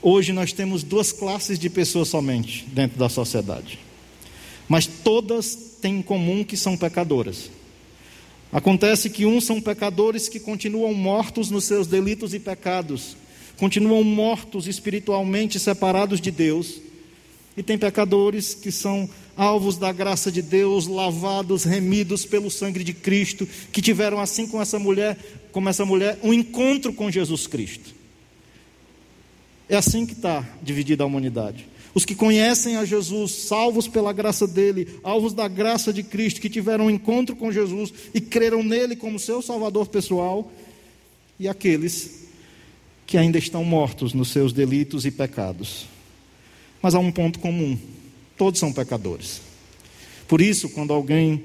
Hoje 0.00 0.32
nós 0.32 0.50
temos 0.50 0.82
duas 0.82 1.12
classes 1.12 1.58
de 1.58 1.68
pessoas 1.68 2.08
somente 2.08 2.64
dentro 2.68 2.98
da 2.98 3.10
sociedade. 3.10 3.78
Mas 4.66 4.86
todas 4.86 5.54
têm 5.82 5.98
em 5.98 6.02
comum 6.02 6.42
que 6.42 6.56
são 6.56 6.74
pecadoras. 6.74 7.50
Acontece 8.54 9.10
que 9.10 9.26
uns 9.26 9.42
são 9.42 9.60
pecadores 9.60 10.28
que 10.28 10.38
continuam 10.38 10.94
mortos 10.94 11.50
nos 11.50 11.64
seus 11.64 11.88
delitos 11.88 12.32
e 12.34 12.38
pecados, 12.38 13.16
continuam 13.56 14.04
mortos 14.04 14.68
espiritualmente 14.68 15.58
separados 15.58 16.20
de 16.20 16.30
Deus, 16.30 16.80
e 17.56 17.64
tem 17.64 17.76
pecadores 17.76 18.54
que 18.54 18.70
são 18.70 19.10
alvos 19.36 19.76
da 19.76 19.90
graça 19.90 20.30
de 20.30 20.40
Deus, 20.40 20.86
lavados, 20.86 21.64
remidos 21.64 22.24
pelo 22.24 22.48
sangue 22.48 22.84
de 22.84 22.94
Cristo, 22.94 23.44
que 23.72 23.82
tiveram 23.82 24.20
assim 24.20 24.46
com 24.46 24.62
essa 24.62 24.78
mulher, 24.78 25.18
como 25.50 25.68
essa 25.68 25.84
mulher, 25.84 26.16
um 26.22 26.32
encontro 26.32 26.92
com 26.92 27.10
Jesus 27.10 27.48
Cristo. 27.48 27.92
É 29.68 29.74
assim 29.74 30.06
que 30.06 30.12
está 30.12 30.48
dividida 30.62 31.02
a 31.02 31.06
humanidade. 31.08 31.66
Os 31.94 32.04
que 32.04 32.14
conhecem 32.14 32.76
a 32.76 32.84
Jesus, 32.84 33.30
salvos 33.30 33.86
pela 33.86 34.12
graça 34.12 34.46
dele, 34.46 34.98
alvos 35.04 35.32
da 35.32 35.46
graça 35.46 35.92
de 35.92 36.02
Cristo, 36.02 36.40
que 36.40 36.50
tiveram 36.50 36.86
um 36.86 36.90
encontro 36.90 37.36
com 37.36 37.52
Jesus 37.52 37.92
e 38.12 38.20
creram 38.20 38.64
nele 38.64 38.96
como 38.96 39.18
seu 39.18 39.40
salvador 39.40 39.86
pessoal, 39.86 40.50
e 41.38 41.48
aqueles 41.48 42.24
que 43.06 43.16
ainda 43.16 43.38
estão 43.38 43.64
mortos 43.64 44.12
nos 44.12 44.30
seus 44.30 44.52
delitos 44.52 45.06
e 45.06 45.10
pecados. 45.10 45.86
Mas 46.82 46.94
há 46.94 46.98
um 46.98 47.12
ponto 47.12 47.38
comum: 47.38 47.78
todos 48.36 48.58
são 48.58 48.72
pecadores. 48.72 49.40
Por 50.26 50.40
isso, 50.40 50.68
quando 50.70 50.92
alguém 50.92 51.44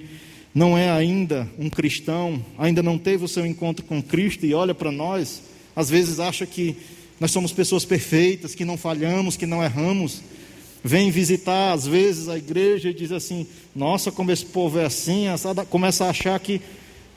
não 0.53 0.75
é 0.75 0.89
ainda 0.89 1.47
um 1.59 1.69
cristão, 1.69 2.43
ainda 2.57 2.81
não 2.81 2.97
teve 2.97 3.23
o 3.23 3.27
seu 3.27 3.45
encontro 3.45 3.85
com 3.85 4.01
Cristo 4.01 4.45
e 4.45 4.53
olha 4.53 4.73
para 4.73 4.91
nós, 4.91 5.43
às 5.75 5.89
vezes 5.89 6.19
acha 6.19 6.45
que 6.45 6.75
nós 7.19 7.31
somos 7.31 7.51
pessoas 7.51 7.85
perfeitas, 7.85 8.55
que 8.55 8.65
não 8.65 8.77
falhamos, 8.77 9.37
que 9.37 9.45
não 9.45 9.63
erramos. 9.63 10.21
Vem 10.83 11.11
visitar 11.11 11.73
às 11.73 11.85
vezes 11.85 12.29
a 12.29 12.37
igreja 12.37 12.89
e 12.89 12.93
diz 12.93 13.11
assim: 13.11 13.45
Nossa, 13.75 14.11
como 14.11 14.31
esse 14.31 14.45
povo 14.45 14.79
é 14.79 14.85
assim. 14.85 15.25
Começa 15.69 16.05
a 16.05 16.09
achar 16.09 16.39
que 16.39 16.61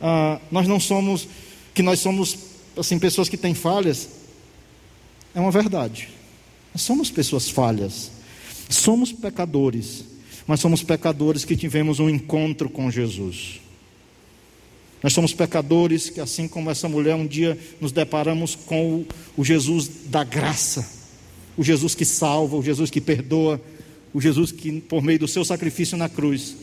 ah, 0.01 0.41
nós 0.51 0.67
não 0.67 0.81
somos, 0.81 1.29
que 1.73 1.83
nós 1.83 2.01
somos 2.01 2.37
assim 2.77 2.99
pessoas 2.99 3.29
que 3.29 3.37
têm 3.37 3.55
falhas. 3.55 4.09
É 5.35 5.41
uma 5.41 5.51
verdade. 5.51 6.09
Nós 6.75 6.83
somos 6.83 7.11
pessoas 7.11 7.49
falhas. 7.49 8.11
Somos 8.69 9.13
pecadores. 9.13 10.05
Mas 10.47 10.61
somos 10.61 10.83
pecadores 10.83 11.45
que 11.45 11.57
tivemos 11.57 12.01
um 12.01 12.11
encontro 12.11 12.69
com 12.69 12.91
Jesus. 12.91 13.61
Nós 15.03 15.13
somos 15.13 15.35
pecadores 15.35 16.09
que, 16.09 16.21
assim 16.21 16.47
como 16.47 16.71
essa 16.71 16.89
mulher, 16.89 17.15
um 17.15 17.27
dia 17.27 17.59
nos 17.81 17.91
deparamos 17.91 18.55
com 18.55 18.97
o, 18.97 19.07
o 19.37 19.45
Jesus 19.45 19.89
da 20.07 20.23
graça, 20.23 20.89
o 21.57 21.63
Jesus 21.63 21.95
que 21.95 22.05
salva, 22.05 22.57
o 22.57 22.63
Jesus 22.63 22.91
que 22.91 23.01
perdoa, 23.01 23.61
o 24.13 24.21
Jesus 24.21 24.53
que, 24.53 24.81
por 24.81 25.03
meio 25.03 25.19
do 25.19 25.29
seu 25.29 25.45
sacrifício 25.45 25.97
na 25.97 26.09
cruz, 26.09 26.57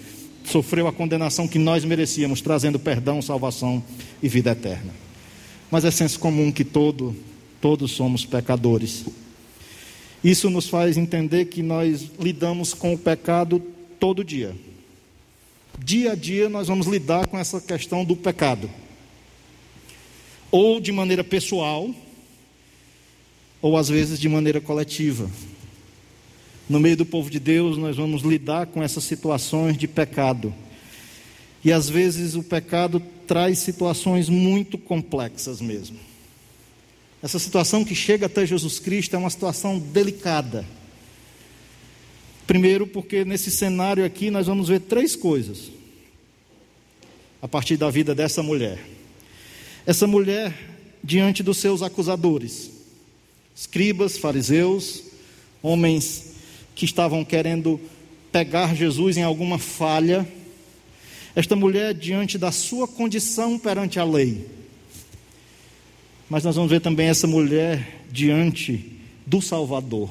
sofreu 0.45 0.87
a 0.87 0.93
condenação 0.93 1.47
que 1.47 1.59
nós 1.59 1.83
merecíamos, 1.85 2.41
trazendo 2.41 2.79
perdão, 2.79 3.21
salvação 3.21 3.83
e 4.21 4.27
vida 4.27 4.51
eterna. 4.51 4.93
Mas 5.69 5.85
é 5.85 5.91
senso 5.91 6.19
comum 6.19 6.51
que 6.51 6.63
todo, 6.63 7.15
todos 7.61 7.91
somos 7.91 8.25
pecadores. 8.25 9.05
Isso 10.23 10.49
nos 10.49 10.67
faz 10.67 10.97
entender 10.97 11.45
que 11.45 11.61
nós 11.61 12.09
lidamos 12.19 12.73
com 12.73 12.93
o 12.93 12.97
pecado 12.97 13.61
todo 13.99 14.23
dia. 14.23 14.55
Dia 15.77 16.11
a 16.11 16.15
dia 16.15 16.49
nós 16.49 16.67
vamos 16.67 16.87
lidar 16.87 17.27
com 17.27 17.37
essa 17.37 17.61
questão 17.61 18.03
do 18.03 18.15
pecado. 18.15 18.69
Ou 20.51 20.81
de 20.81 20.91
maneira 20.91 21.23
pessoal, 21.23 21.89
ou 23.61 23.77
às 23.77 23.89
vezes 23.89 24.19
de 24.19 24.29
maneira 24.29 24.61
coletiva. 24.61 25.29
No 26.69 26.79
meio 26.79 26.97
do 26.97 27.05
povo 27.05 27.29
de 27.29 27.39
Deus, 27.39 27.77
nós 27.77 27.97
vamos 27.97 28.21
lidar 28.21 28.67
com 28.67 28.83
essas 28.83 29.03
situações 29.03 29.77
de 29.77 29.87
pecado. 29.87 30.53
E 31.63 31.71
às 31.71 31.89
vezes 31.89 32.35
o 32.35 32.43
pecado 32.43 33.01
traz 33.27 33.59
situações 33.59 34.29
muito 34.29 34.77
complexas 34.77 35.59
mesmo. 35.59 35.97
Essa 37.21 37.37
situação 37.37 37.83
que 37.83 37.93
chega 37.93 38.27
até 38.27 38.45
Jesus 38.45 38.79
Cristo 38.79 39.15
é 39.15 39.19
uma 39.19 39.29
situação 39.29 39.77
delicada. 39.77 40.65
Primeiro, 42.47 42.87
porque 42.87 43.25
nesse 43.25 43.51
cenário 43.51 44.05
aqui 44.05 44.31
nós 44.31 44.47
vamos 44.47 44.69
ver 44.69 44.79
três 44.81 45.15
coisas 45.15 45.69
a 47.41 47.47
partir 47.47 47.77
da 47.77 47.89
vida 47.89 48.15
dessa 48.15 48.41
mulher. 48.41 48.79
Essa 49.85 50.07
mulher, 50.07 50.53
diante 51.03 51.43
dos 51.43 51.57
seus 51.57 51.81
acusadores, 51.81 52.78
escribas, 53.59 54.17
fariseus, 54.17 55.03
homens 55.61 56.35
que 56.73 56.85
estavam 56.85 57.25
querendo 57.25 57.77
pegar 58.31 58.73
Jesus 58.73 59.17
em 59.17 59.23
alguma 59.23 59.59
falha, 59.59 60.25
esta 61.35 61.57
mulher, 61.57 61.93
diante 61.93 62.37
da 62.37 62.53
sua 62.53 62.87
condição 62.87 63.59
perante 63.59 63.99
a 63.99 64.05
lei, 64.05 64.47
mas 66.29 66.45
nós 66.45 66.55
vamos 66.55 66.71
ver 66.71 66.79
também 66.79 67.07
essa 67.09 67.27
mulher 67.27 68.05
diante 68.09 68.93
do 69.25 69.41
Salvador. 69.41 70.09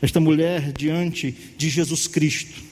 Esta 0.00 0.18
mulher 0.18 0.72
diante 0.72 1.30
de 1.30 1.68
Jesus 1.68 2.06
Cristo, 2.06 2.62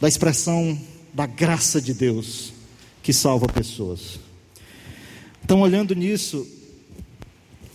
da 0.00 0.06
expressão 0.06 0.80
da 1.12 1.26
graça 1.26 1.80
de 1.80 1.92
Deus 1.92 2.52
que 3.02 3.12
salva 3.12 3.46
pessoas. 3.48 4.20
Então, 5.42 5.60
olhando 5.60 5.94
nisso, 5.94 6.46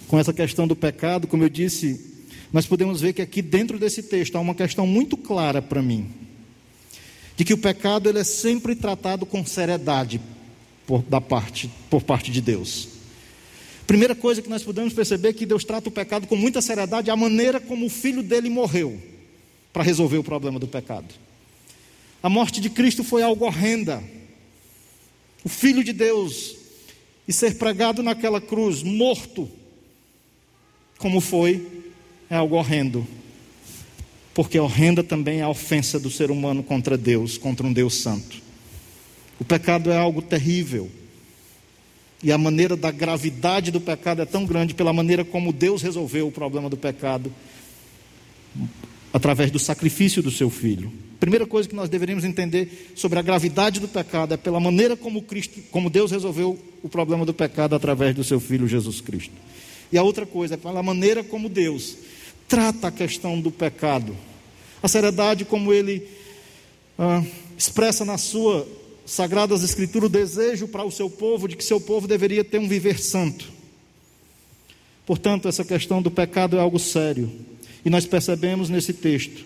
com 0.08 0.20
essa 0.20 0.34
questão 0.34 0.68
do 0.68 0.76
pecado, 0.76 1.28
como 1.28 1.44
eu 1.44 1.50
disse, 1.50 2.00
nós 2.52 2.66
podemos 2.66 3.02
ver 3.02 3.14
que 3.14 3.22
aqui 3.22 3.42
dentro 3.42 3.80
desse 3.80 4.04
texto 4.04 4.36
há 4.36 4.40
uma 4.40 4.56
questão 4.56 4.86
muito 4.86 5.18
clara 5.18 5.62
para 5.62 5.82
mim, 5.82 6.10
de 7.36 7.44
que 7.44 7.54
o 7.54 7.58
pecado 7.58 8.08
ele 8.08 8.20
é 8.20 8.24
sempre 8.24 8.76
tratado 8.76 9.26
com 9.26 9.46
seriedade 9.46 10.22
por, 10.86 11.02
da 11.04 11.20
parte, 11.20 11.70
por 11.90 12.04
parte 12.04 12.32
de 12.32 12.42
Deus. 12.42 12.90
Primeira 13.88 14.16
coisa 14.16 14.42
que 14.42 14.50
nós 14.50 14.64
podemos 14.64 14.94
perceber 14.94 15.30
é 15.30 15.34
que 15.34 15.46
Deus 15.46 15.64
trata 15.64 15.90
o 15.90 15.92
pecado 15.92 16.28
com 16.28 16.36
muita 16.36 16.62
seriedade, 16.62 17.12
a 17.12 17.16
maneira 17.16 17.60
como 17.60 17.86
o 17.86 17.90
filho 17.90 18.24
dele 18.24 18.50
morreu 18.50 19.00
para 19.72 19.84
resolver 19.84 20.18
o 20.18 20.24
problema 20.24 20.60
do 20.60 20.68
pecado. 20.68 21.14
A 22.24 22.30
morte 22.30 22.60
de 22.60 22.70
Cristo 22.70 23.04
foi 23.04 23.22
algo 23.22 23.46
horrenda. 23.46 24.04
O 25.44 25.50
filho 25.50 25.84
de 25.84 25.94
Deus 25.94 26.56
e 27.28 27.34
ser 27.34 27.56
pregado 27.58 28.02
naquela 28.02 28.42
cruz, 28.42 28.82
morto, 28.82 29.50
como 30.98 31.20
foi, 31.20 31.84
é 32.30 32.36
algo 32.36 32.56
horrendo. 32.56 33.06
Porque 34.34 34.60
horrenda 34.60 35.04
também 35.04 35.40
é 35.40 35.44
a 35.44 35.50
ofensa 35.50 36.00
do 36.00 36.12
ser 36.12 36.30
humano 36.30 36.62
contra 36.62 36.98
Deus, 36.98 37.38
contra 37.38 37.66
um 37.66 37.72
Deus 37.72 37.96
santo. 37.96 38.42
O 39.40 39.46
pecado 39.46 39.92
é 39.92 39.98
algo 39.98 40.22
terrível. 40.22 40.90
E 42.24 42.32
a 42.32 42.38
maneira 42.38 42.76
da 42.76 42.92
gravidade 42.92 43.72
do 43.72 43.80
pecado 43.80 44.22
é 44.22 44.26
tão 44.26 44.46
grande 44.46 44.74
pela 44.74 44.92
maneira 44.92 45.24
como 45.24 45.54
Deus 45.54 45.82
resolveu 45.82 46.28
o 46.28 46.32
problema 46.32 46.70
do 46.70 46.78
pecado 46.78 47.32
através 49.14 49.52
do 49.52 49.60
sacrifício 49.60 50.24
do 50.24 50.32
seu 50.32 50.50
filho. 50.50 50.92
Primeira 51.20 51.46
coisa 51.46 51.70
que 51.70 51.76
nós 51.76 51.90
deveríamos 51.90 52.26
entender 52.26 52.92
sobre 52.96 53.18
a 53.18 53.22
gravidade 53.22 53.80
do 53.80 53.88
pecado 53.88 54.34
é 54.34 54.38
pela 54.38 54.60
maneira 54.60 54.98
como, 54.98 55.22
Cristo, 55.22 55.62
como 55.72 55.90
Deus 55.90 56.12
resolveu 56.12 56.60
o 56.84 56.90
problema 56.90 57.26
do 57.26 57.34
pecado 57.34 57.76
através 57.76 58.14
do 58.14 58.24
seu 58.24 58.40
Filho 58.40 58.68
Jesus 58.68 59.00
Cristo. 59.00 59.34
E 59.96 59.98
a 59.98 60.04
outra 60.04 60.26
coisa 60.26 60.56
é 60.56 60.58
pela 60.58 60.84
maneira 60.84 61.24
como 61.24 61.48
Deus 61.48 61.96
trata 62.50 62.90
a 62.90 62.92
questão 62.92 63.40
do 63.40 63.50
pecado, 63.50 64.14
a 64.84 64.90
seriedade 64.90 65.46
como 65.46 65.72
Ele 65.72 66.06
ah, 67.00 67.24
expressa 67.58 68.04
na 68.04 68.18
sua 68.18 68.68
Sagradas 69.06 69.64
Escrituras 69.64 70.10
o 70.10 70.12
desejo 70.12 70.68
para 70.68 70.84
o 70.84 70.92
seu 70.92 71.10
povo 71.10 71.48
de 71.48 71.56
que 71.56 71.64
seu 71.64 71.80
povo 71.80 72.10
deveria 72.10 72.44
ter 72.44 72.60
um 72.60 72.68
viver 72.68 73.00
santo. 73.00 73.50
Portanto, 75.06 75.48
essa 75.48 75.64
questão 75.64 76.02
do 76.02 76.12
pecado 76.12 76.58
é 76.58 76.60
algo 76.60 76.78
sério. 76.78 77.32
E 77.86 77.90
nós 77.90 78.06
percebemos 78.06 78.70
nesse 78.70 78.92
texto 78.92 79.46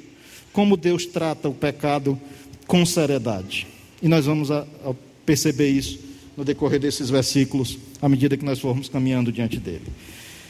como 0.52 0.76
Deus 0.76 1.06
trata 1.06 1.48
o 1.48 1.54
pecado 1.54 2.20
com 2.66 2.84
seriedade. 2.88 3.68
E 4.02 4.08
nós 4.08 4.26
vamos 4.26 4.50
a, 4.50 4.66
a 4.84 4.96
perceber 5.28 5.70
isso 5.70 6.00
no 6.36 6.44
decorrer 6.44 6.80
desses 6.80 7.12
versículos, 7.12 7.78
à 8.02 8.10
medida 8.10 8.36
que 8.36 8.44
nós 8.44 8.60
formos 8.60 8.90
caminhando 8.90 9.32
diante 9.32 9.60
dele. 9.60 9.86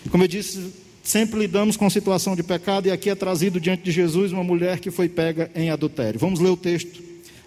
Como 0.09 0.23
eu 0.23 0.27
disse, 0.27 0.73
sempre 1.03 1.39
lidamos 1.39 1.75
com 1.75 1.89
situação 1.89 2.35
de 2.35 2.43
pecado, 2.43 2.87
e 2.87 2.91
aqui 2.91 3.09
é 3.09 3.15
trazido 3.15 3.59
diante 3.59 3.83
de 3.83 3.91
Jesus 3.91 4.31
uma 4.31 4.43
mulher 4.43 4.79
que 4.79 4.91
foi 4.91 5.09
pega 5.09 5.51
em 5.55 5.69
adultério. 5.69 6.19
Vamos 6.19 6.39
ler 6.39 6.49
o 6.49 6.57
texto 6.57 7.01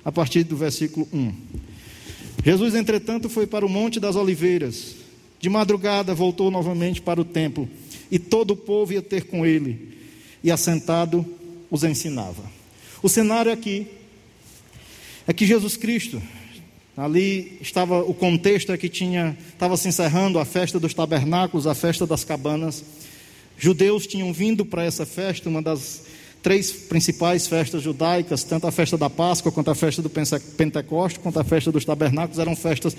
a 0.04 0.12
partir 0.12 0.44
do 0.44 0.56
versículo 0.56 1.09
1. 1.12 1.32
Jesus, 2.44 2.75
entretanto, 2.75 3.28
foi 3.28 3.47
para 3.47 3.64
o 3.64 3.68
Monte 3.68 4.00
das 4.00 4.16
Oliveiras. 4.16 4.97
De 5.40 5.49
madrugada 5.49 6.14
voltou 6.14 6.50
novamente 6.50 7.00
para 7.00 7.21
o 7.21 7.25
templo, 7.25 7.68
e 8.11 8.18
todo 8.18 8.52
o 8.52 8.56
povo 8.56 8.92
ia 8.92 9.02
ter 9.02 9.25
com 9.25 9.44
ele, 9.44 9.97
e 10.42 10.50
assentado 10.50 11.26
os 11.71 11.82
ensinava. 11.82 12.42
O 13.02 13.09
cenário 13.09 13.50
aqui 13.50 13.87
é 15.26 15.32
que 15.32 15.47
Jesus 15.47 15.76
Cristo, 15.76 16.23
ali 17.02 17.59
estava 17.61 18.00
o 18.02 18.14
contexto 18.14 18.73
é 18.73 18.78
que 18.78 18.88
tinha, 18.88 19.37
estava 19.49 19.76
se 19.76 19.88
encerrando 19.88 20.38
a 20.38 20.44
festa 20.44 20.78
dos 20.78 20.94
tabernáculos, 20.94 21.66
a 21.66 21.75
festa 21.75 22.06
das 22.06 22.23
cabanas. 22.23 22.85
Judeus 23.59 24.06
tinham 24.06 24.32
vindo 24.32 24.64
para 24.64 24.85
essa 24.85 25.04
festa, 25.04 25.49
uma 25.49 25.61
das 25.61 26.02
três 26.42 26.73
principais 26.73 27.47
festas 27.47 27.82
judaicas, 27.82 28.44
tanto 28.44 28.66
a 28.66 28.73
festa 28.73 28.97
da 28.97 29.11
Páscoa, 29.11 29.50
quanto 29.50 29.71
a 29.71 29.75
festa 29.75 30.00
do 30.00 30.11
Pentecoste, 30.11 31.21
quanto 31.21 31.38
a 31.38 31.44
festa 31.44 31.71
dos 31.73 31.85
tabernáculos, 31.85 32.38
eram 32.38 32.54
festas 32.56 32.97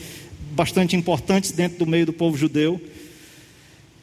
bastante 0.51 0.95
importantes 0.95 1.51
dentro 1.51 1.79
do 1.79 1.87
meio 1.87 2.05
do 2.05 2.13
povo 2.13 2.37
judeu. 2.37 2.79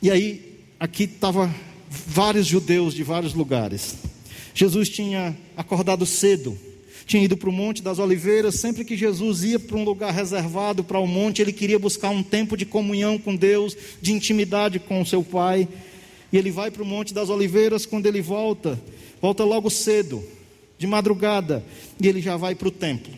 E 0.03 0.11
aí, 0.11 0.59
aqui 0.79 1.05
estava 1.05 1.55
vários 1.89 2.47
judeus 2.47 2.95
de 2.95 3.03
vários 3.03 3.35
lugares. 3.35 3.97
Jesus 4.55 4.89
tinha 4.89 5.37
acordado 5.57 6.05
cedo, 6.07 6.59
tinha 7.11 7.25
ido 7.25 7.37
para 7.37 7.49
o 7.49 7.53
Monte 7.53 7.83
das 7.83 7.99
Oliveiras. 7.99 8.55
Sempre 8.55 8.85
que 8.85 8.97
Jesus 8.97 9.43
ia 9.43 9.59
para 9.59 9.77
um 9.77 9.83
lugar 9.83 10.15
reservado 10.15 10.85
para 10.85 11.01
o 11.01 11.09
monte, 11.09 11.43
ele 11.43 11.53
queria 11.53 11.77
buscar 11.77 12.11
um 12.11 12.23
tempo 12.23 12.57
de 12.57 12.65
comunhão 12.65 13.19
com 13.19 13.35
Deus, 13.35 13.77
de 14.01 14.13
intimidade 14.13 14.79
com 14.79 15.03
o 15.03 15.07
seu 15.07 15.21
Pai. 15.21 15.67
E 16.33 16.39
ele 16.39 16.53
vai 16.53 16.71
para 16.71 16.85
o 16.85 16.87
Monte 16.87 17.13
das 17.13 17.29
Oliveiras. 17.29 17.85
Quando 17.85 18.07
ele 18.07 18.23
volta, 18.23 18.81
volta 19.21 19.43
logo 19.43 19.69
cedo, 19.69 20.23
de 20.79 20.87
madrugada, 20.87 21.65
e 22.01 22.07
ele 22.07 22.23
já 22.23 22.37
vai 22.37 22.55
para 22.55 22.69
o 22.69 22.71
templo. 22.71 23.13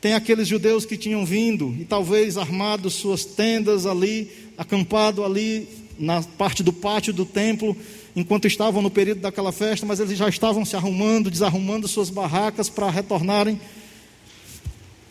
Tem 0.00 0.14
aqueles 0.14 0.48
judeus 0.48 0.86
que 0.86 0.96
tinham 0.96 1.26
vindo 1.26 1.76
e 1.78 1.84
talvez 1.84 2.38
armado 2.38 2.88
suas 2.88 3.26
tendas 3.26 3.84
ali, 3.84 4.30
acampado 4.56 5.22
ali 5.22 5.68
na 5.98 6.22
parte 6.22 6.62
do 6.62 6.72
pátio 6.72 7.12
do 7.12 7.26
templo, 7.26 7.76
enquanto 8.16 8.46
estavam 8.46 8.82
no 8.82 8.90
período 8.90 9.20
daquela 9.20 9.52
festa, 9.52 9.86
mas 9.86 10.00
eles 10.00 10.18
já 10.18 10.28
estavam 10.28 10.64
se 10.64 10.74
arrumando, 10.74 11.30
desarrumando 11.30 11.86
suas 11.86 12.10
barracas 12.10 12.68
para 12.68 12.90
retornarem. 12.90 13.60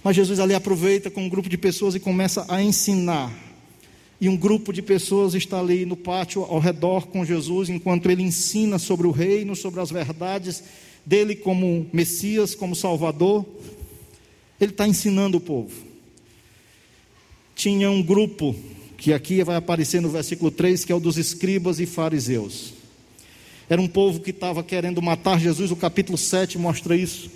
Mas 0.03 0.15
Jesus 0.15 0.39
ali 0.39 0.53
aproveita 0.53 1.09
com 1.09 1.23
um 1.23 1.29
grupo 1.29 1.47
de 1.47 1.57
pessoas 1.57 1.95
e 1.95 1.99
começa 1.99 2.45
a 2.49 2.61
ensinar 2.61 3.31
e 4.19 4.29
um 4.29 4.37
grupo 4.37 4.71
de 4.71 4.81
pessoas 4.81 5.33
está 5.33 5.59
ali 5.59 5.85
no 5.85 5.97
pátio 5.97 6.43
ao 6.43 6.59
redor 6.59 7.07
com 7.07 7.25
Jesus, 7.25 7.69
enquanto 7.69 8.09
ele 8.09 8.23
ensina 8.23 8.79
sobre 8.79 9.07
o 9.07 9.11
reino, 9.11 9.55
sobre 9.55 9.81
as 9.81 9.91
verdades 9.91 10.63
dele 11.05 11.35
como 11.35 11.85
Messias, 11.91 12.55
como 12.55 12.75
Salvador. 12.75 13.45
Ele 14.59 14.71
está 14.71 14.87
ensinando 14.87 15.37
o 15.37 15.41
povo. 15.41 15.71
Tinha 17.55 17.91
um 17.91 18.01
grupo, 18.01 18.55
que 18.97 19.11
aqui 19.11 19.43
vai 19.43 19.57
aparecer 19.57 20.01
no 20.01 20.09
versículo 20.09 20.49
3, 20.49 20.85
que 20.85 20.91
é 20.91 20.95
o 20.95 20.99
dos 20.99 21.17
escribas 21.17 21.79
e 21.79 21.85
fariseus. 21.85 22.73
Era 23.69 23.81
um 23.81 23.87
povo 23.87 24.19
que 24.19 24.29
estava 24.29 24.63
querendo 24.63 25.01
matar 25.01 25.39
Jesus, 25.39 25.71
o 25.71 25.75
capítulo 25.75 26.17
7 26.17 26.57
mostra 26.57 26.95
isso. 26.95 27.29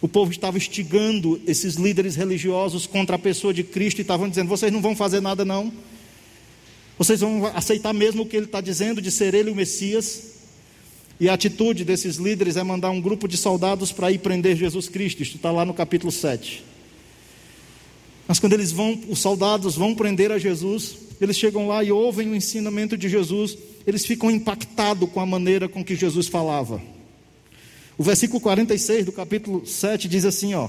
O 0.00 0.08
povo 0.08 0.30
estava 0.30 0.56
instigando 0.56 1.40
esses 1.46 1.76
líderes 1.76 2.16
religiosos 2.16 2.86
contra 2.86 3.16
a 3.16 3.18
pessoa 3.18 3.54
de 3.54 3.62
Cristo 3.64 3.98
e 3.98 4.02
estavam 4.02 4.28
dizendo: 4.28 4.48
vocês 4.48 4.72
não 4.72 4.82
vão 4.82 4.94
fazer 4.94 5.20
nada, 5.20 5.44
não 5.44 5.72
vocês 6.98 7.20
vão 7.20 7.46
aceitar 7.54 7.92
mesmo 7.92 8.22
o 8.22 8.26
que 8.26 8.36
ele 8.36 8.46
está 8.46 8.60
dizendo 8.60 9.02
de 9.02 9.10
ser 9.10 9.34
ele 9.34 9.50
o 9.50 9.54
Messias? 9.54 10.34
E 11.20 11.28
a 11.28 11.34
atitude 11.34 11.84
desses 11.84 12.16
líderes 12.16 12.56
é 12.56 12.62
mandar 12.62 12.90
um 12.90 13.00
grupo 13.00 13.28
de 13.28 13.36
soldados 13.36 13.92
para 13.92 14.10
ir 14.10 14.18
prender 14.18 14.56
Jesus 14.56 14.88
Cristo. 14.88 15.22
Isto 15.22 15.36
está 15.36 15.50
lá 15.50 15.64
no 15.64 15.74
capítulo 15.74 16.10
7. 16.10 16.64
Mas 18.26 18.38
quando 18.38 18.54
eles 18.54 18.72
vão, 18.72 18.98
os 19.08 19.18
soldados 19.18 19.76
vão 19.76 19.94
prender 19.94 20.32
a 20.32 20.38
Jesus, 20.38 20.96
eles 21.20 21.36
chegam 21.36 21.68
lá 21.68 21.84
e 21.84 21.92
ouvem 21.92 22.30
o 22.30 22.34
ensinamento 22.34 22.96
de 22.96 23.08
Jesus, 23.08 23.56
eles 23.86 24.04
ficam 24.04 24.30
impactados 24.30 25.08
com 25.10 25.20
a 25.20 25.26
maneira 25.26 25.68
com 25.68 25.84
que 25.84 25.94
Jesus 25.94 26.26
falava. 26.26 26.82
O 27.96 28.02
versículo 28.02 28.40
46 28.40 29.06
do 29.06 29.12
capítulo 29.12 29.66
7 29.66 30.08
diz 30.08 30.24
assim: 30.24 30.54
ó. 30.54 30.68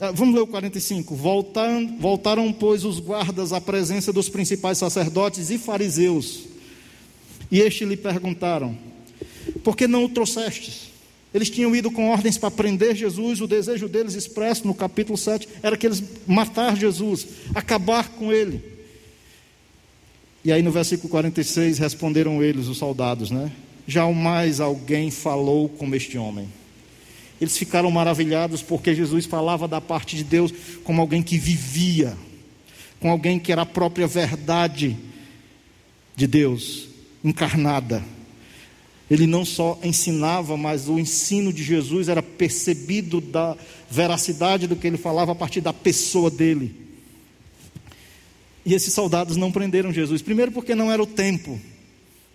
Ah, 0.00 0.10
vamos 0.10 0.34
ler 0.34 0.40
o 0.40 0.46
45. 0.46 1.14
Voltaram, 1.14 1.98
voltaram, 1.98 2.52
pois, 2.52 2.84
os 2.84 2.98
guardas 2.98 3.52
à 3.52 3.60
presença 3.60 4.12
dos 4.12 4.28
principais 4.28 4.78
sacerdotes 4.78 5.50
e 5.50 5.58
fariseus. 5.58 6.44
E 7.50 7.60
este 7.60 7.84
lhe 7.84 7.96
perguntaram: 7.96 8.76
Por 9.62 9.76
que 9.76 9.86
não 9.86 10.04
o 10.04 10.08
trouxestes? 10.08 10.92
Eles 11.32 11.50
tinham 11.50 11.74
ido 11.74 11.90
com 11.90 12.10
ordens 12.10 12.38
para 12.38 12.50
prender 12.50 12.94
Jesus, 12.94 13.40
o 13.40 13.46
desejo 13.46 13.88
deles 13.88 14.14
expresso 14.14 14.66
no 14.66 14.74
capítulo 14.74 15.18
7 15.18 15.48
era 15.62 15.76
que 15.76 15.84
eles 15.84 16.02
matar 16.26 16.76
Jesus, 16.76 17.26
acabar 17.54 18.08
com 18.10 18.32
ele. 18.32 18.73
E 20.44 20.52
aí 20.52 20.62
no 20.62 20.70
versículo 20.70 21.08
46 21.08 21.78
responderam 21.78 22.42
eles, 22.42 22.66
os 22.66 22.76
soldados, 22.76 23.30
né? 23.30 23.50
Jamais 23.86 24.60
alguém 24.60 25.10
falou 25.10 25.68
como 25.68 25.94
este 25.94 26.18
homem. 26.18 26.48
Eles 27.40 27.56
ficaram 27.56 27.90
maravilhados 27.90 28.62
porque 28.62 28.94
Jesus 28.94 29.26
falava 29.26 29.66
da 29.66 29.80
parte 29.80 30.16
de 30.16 30.24
Deus 30.24 30.52
como 30.84 31.00
alguém 31.00 31.22
que 31.22 31.38
vivia, 31.38 32.16
com 33.00 33.10
alguém 33.10 33.38
que 33.38 33.52
era 33.52 33.62
a 33.62 33.66
própria 33.66 34.06
verdade 34.06 34.96
de 36.14 36.26
Deus 36.26 36.88
encarnada. 37.24 38.04
Ele 39.10 39.26
não 39.26 39.44
só 39.44 39.78
ensinava, 39.82 40.56
mas 40.56 40.88
o 40.88 40.98
ensino 40.98 41.52
de 41.52 41.62
Jesus 41.62 42.08
era 42.08 42.22
percebido 42.22 43.20
da 43.20 43.56
veracidade 43.90 44.66
do 44.66 44.76
que 44.76 44.86
ele 44.86 44.96
falava 44.96 45.32
a 45.32 45.34
partir 45.34 45.60
da 45.60 45.72
pessoa 45.72 46.30
dele. 46.30 46.83
E 48.64 48.72
esses 48.72 48.94
soldados 48.94 49.36
não 49.36 49.52
prenderam 49.52 49.92
Jesus, 49.92 50.22
primeiro 50.22 50.50
porque 50.52 50.74
não 50.74 50.90
era 50.90 51.02
o 51.02 51.06
tempo 51.06 51.60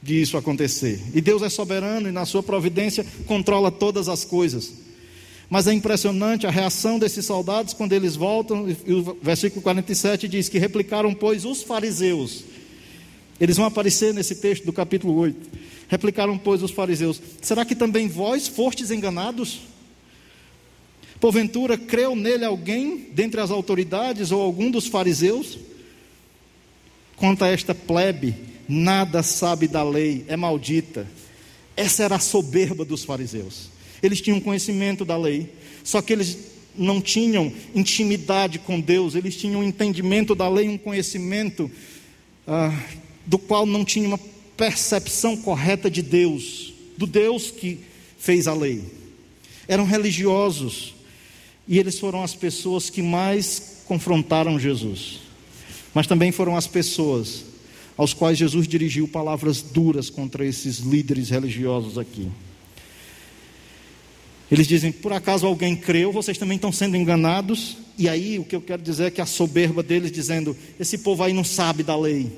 de 0.02 0.22
isso 0.22 0.38
acontecer. 0.38 1.00
E 1.14 1.22
Deus 1.22 1.42
é 1.42 1.50
soberano 1.50 2.08
e 2.08 2.12
na 2.12 2.26
sua 2.26 2.44
providência 2.44 3.06
controla 3.26 3.72
todas 3.72 4.08
as 4.08 4.24
coisas. 4.24 4.74
Mas 5.50 5.68
é 5.68 5.74
impressionante 5.74 6.46
a 6.46 6.52
reação 6.52 7.00
desses 7.00 7.26
soldados 7.26 7.74
quando 7.74 7.94
eles 7.94 8.16
voltam, 8.16 8.68
e 8.70 8.94
o 8.94 9.18
versículo 9.22 9.62
47 9.64 10.28
diz 10.28 10.48
que 10.48 10.60
replicaram, 10.60 11.14
pois, 11.14 11.44
os 11.44 11.64
fariseus. 11.64 12.44
Eles 13.40 13.58
vão 13.58 13.66
aparecer 13.66 14.14
nesse 14.14 14.36
texto 14.36 14.66
do 14.66 14.72
capítulo 14.72 15.16
8. 15.16 15.50
Replicaram, 15.88 16.38
pois, 16.38 16.62
os 16.62 16.70
fariseus: 16.70 17.20
Será 17.42 17.66
que 17.66 17.74
também 17.74 18.08
vós 18.08 18.48
fostes 18.48 18.92
enganados? 18.92 19.62
Porventura, 21.20 21.78
creu 21.78 22.16
nele 22.16 22.46
alguém 22.46 23.08
dentre 23.12 23.42
as 23.42 23.50
autoridades 23.50 24.32
ou 24.32 24.42
algum 24.42 24.70
dos 24.70 24.86
fariseus? 24.86 25.58
Quanto 27.20 27.44
a 27.44 27.50
esta 27.50 27.76
plebe, 27.76 28.34
nada 28.68 29.22
sabe 29.22 29.68
da 29.68 29.84
lei, 29.84 30.24
é 30.30 30.38
maldita. 30.38 31.06
Essa 31.76 32.04
era 32.04 32.16
a 32.16 32.20
soberba 32.20 32.86
dos 32.86 33.04
fariseus. 33.04 33.70
Eles 34.02 34.22
tinham 34.22 34.40
conhecimento 34.40 35.04
da 35.04 35.18
lei, 35.18 35.54
só 35.84 36.02
que 36.02 36.14
eles 36.14 36.38
não 36.78 37.02
tinham 37.02 37.52
intimidade 37.76 38.58
com 38.58 38.80
Deus, 38.80 39.16
eles 39.16 39.36
tinham 39.36 39.60
um 39.60 39.64
entendimento 39.64 40.34
da 40.34 40.48
lei, 40.48 40.70
um 40.70 40.78
conhecimento 40.78 41.70
ah, 42.48 42.74
do 43.26 43.38
qual 43.38 43.66
não 43.66 43.84
tinha 43.84 44.08
uma 44.08 44.20
percepção 44.56 45.36
correta 45.36 45.92
de 45.92 46.02
Deus, 46.02 46.74
do 46.98 47.06
Deus 47.06 47.52
que 47.52 47.80
fez 48.18 48.48
a 48.48 48.54
lei. 48.54 48.82
Eram 49.68 49.84
religiosos 49.84 50.96
e 51.68 51.78
eles 51.78 52.00
foram 52.00 52.24
as 52.24 52.34
pessoas 52.34 52.90
que 52.90 53.02
mais 53.02 53.84
confrontaram 53.86 54.58
Jesus, 54.58 55.20
mas 55.94 56.08
também 56.08 56.32
foram 56.32 56.56
as 56.56 56.68
pessoas 56.68 57.46
aos 57.98 58.14
quais 58.14 58.38
Jesus 58.38 58.68
dirigiu 58.68 59.08
palavras 59.08 59.62
duras 59.62 60.10
contra 60.10 60.46
esses 60.46 60.78
líderes 60.78 61.30
religiosos 61.30 61.98
aqui. 61.98 62.30
Eles 64.52 64.68
dizem: 64.68 64.92
por 64.92 65.14
acaso 65.14 65.46
alguém 65.46 65.76
creu, 65.76 66.12
vocês 66.12 66.38
também 66.38 66.56
estão 66.56 66.72
sendo 66.72 66.96
enganados? 66.96 67.78
E 67.98 68.08
aí 68.08 68.40
o 68.40 68.46
que 68.46 68.56
eu 68.56 68.62
quero 68.62 68.82
dizer 68.82 69.06
é 69.06 69.12
que 69.12 69.22
a 69.22 69.26
soberba 69.26 69.84
deles 69.84 70.12
dizendo: 70.12 70.56
esse 70.80 71.00
povo 71.00 71.24
aí 71.24 71.34
não 71.34 71.44
sabe 71.44 71.84
da 71.84 71.96
lei. 71.98 72.32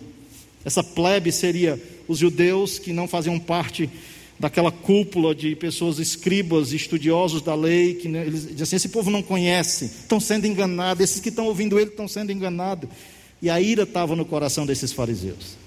Essa 0.65 0.83
plebe 0.83 1.31
seria 1.31 1.81
os 2.07 2.17
judeus 2.17 2.77
que 2.77 2.91
não 2.91 3.07
faziam 3.07 3.39
parte 3.39 3.89
daquela 4.39 4.71
cúpula 4.71 5.35
de 5.35 5.55
pessoas 5.55 5.99
escribas, 5.99 6.73
estudiosos 6.73 7.43
da 7.43 7.53
lei, 7.53 7.93
que 7.93 8.07
eles 8.07 8.41
dizem 8.41 8.63
assim: 8.63 8.75
esse 8.77 8.89
povo 8.89 9.11
não 9.11 9.21
conhece, 9.21 9.85
estão 9.85 10.19
sendo 10.19 10.47
enganados, 10.47 11.03
esses 11.03 11.21
que 11.21 11.29
estão 11.29 11.45
ouvindo 11.45 11.79
ele 11.79 11.91
estão 11.91 12.07
sendo 12.07 12.31
enganados. 12.31 12.89
E 13.41 13.49
a 13.49 13.59
ira 13.59 13.83
estava 13.83 14.15
no 14.15 14.25
coração 14.25 14.65
desses 14.65 14.91
fariseus. 14.91 15.57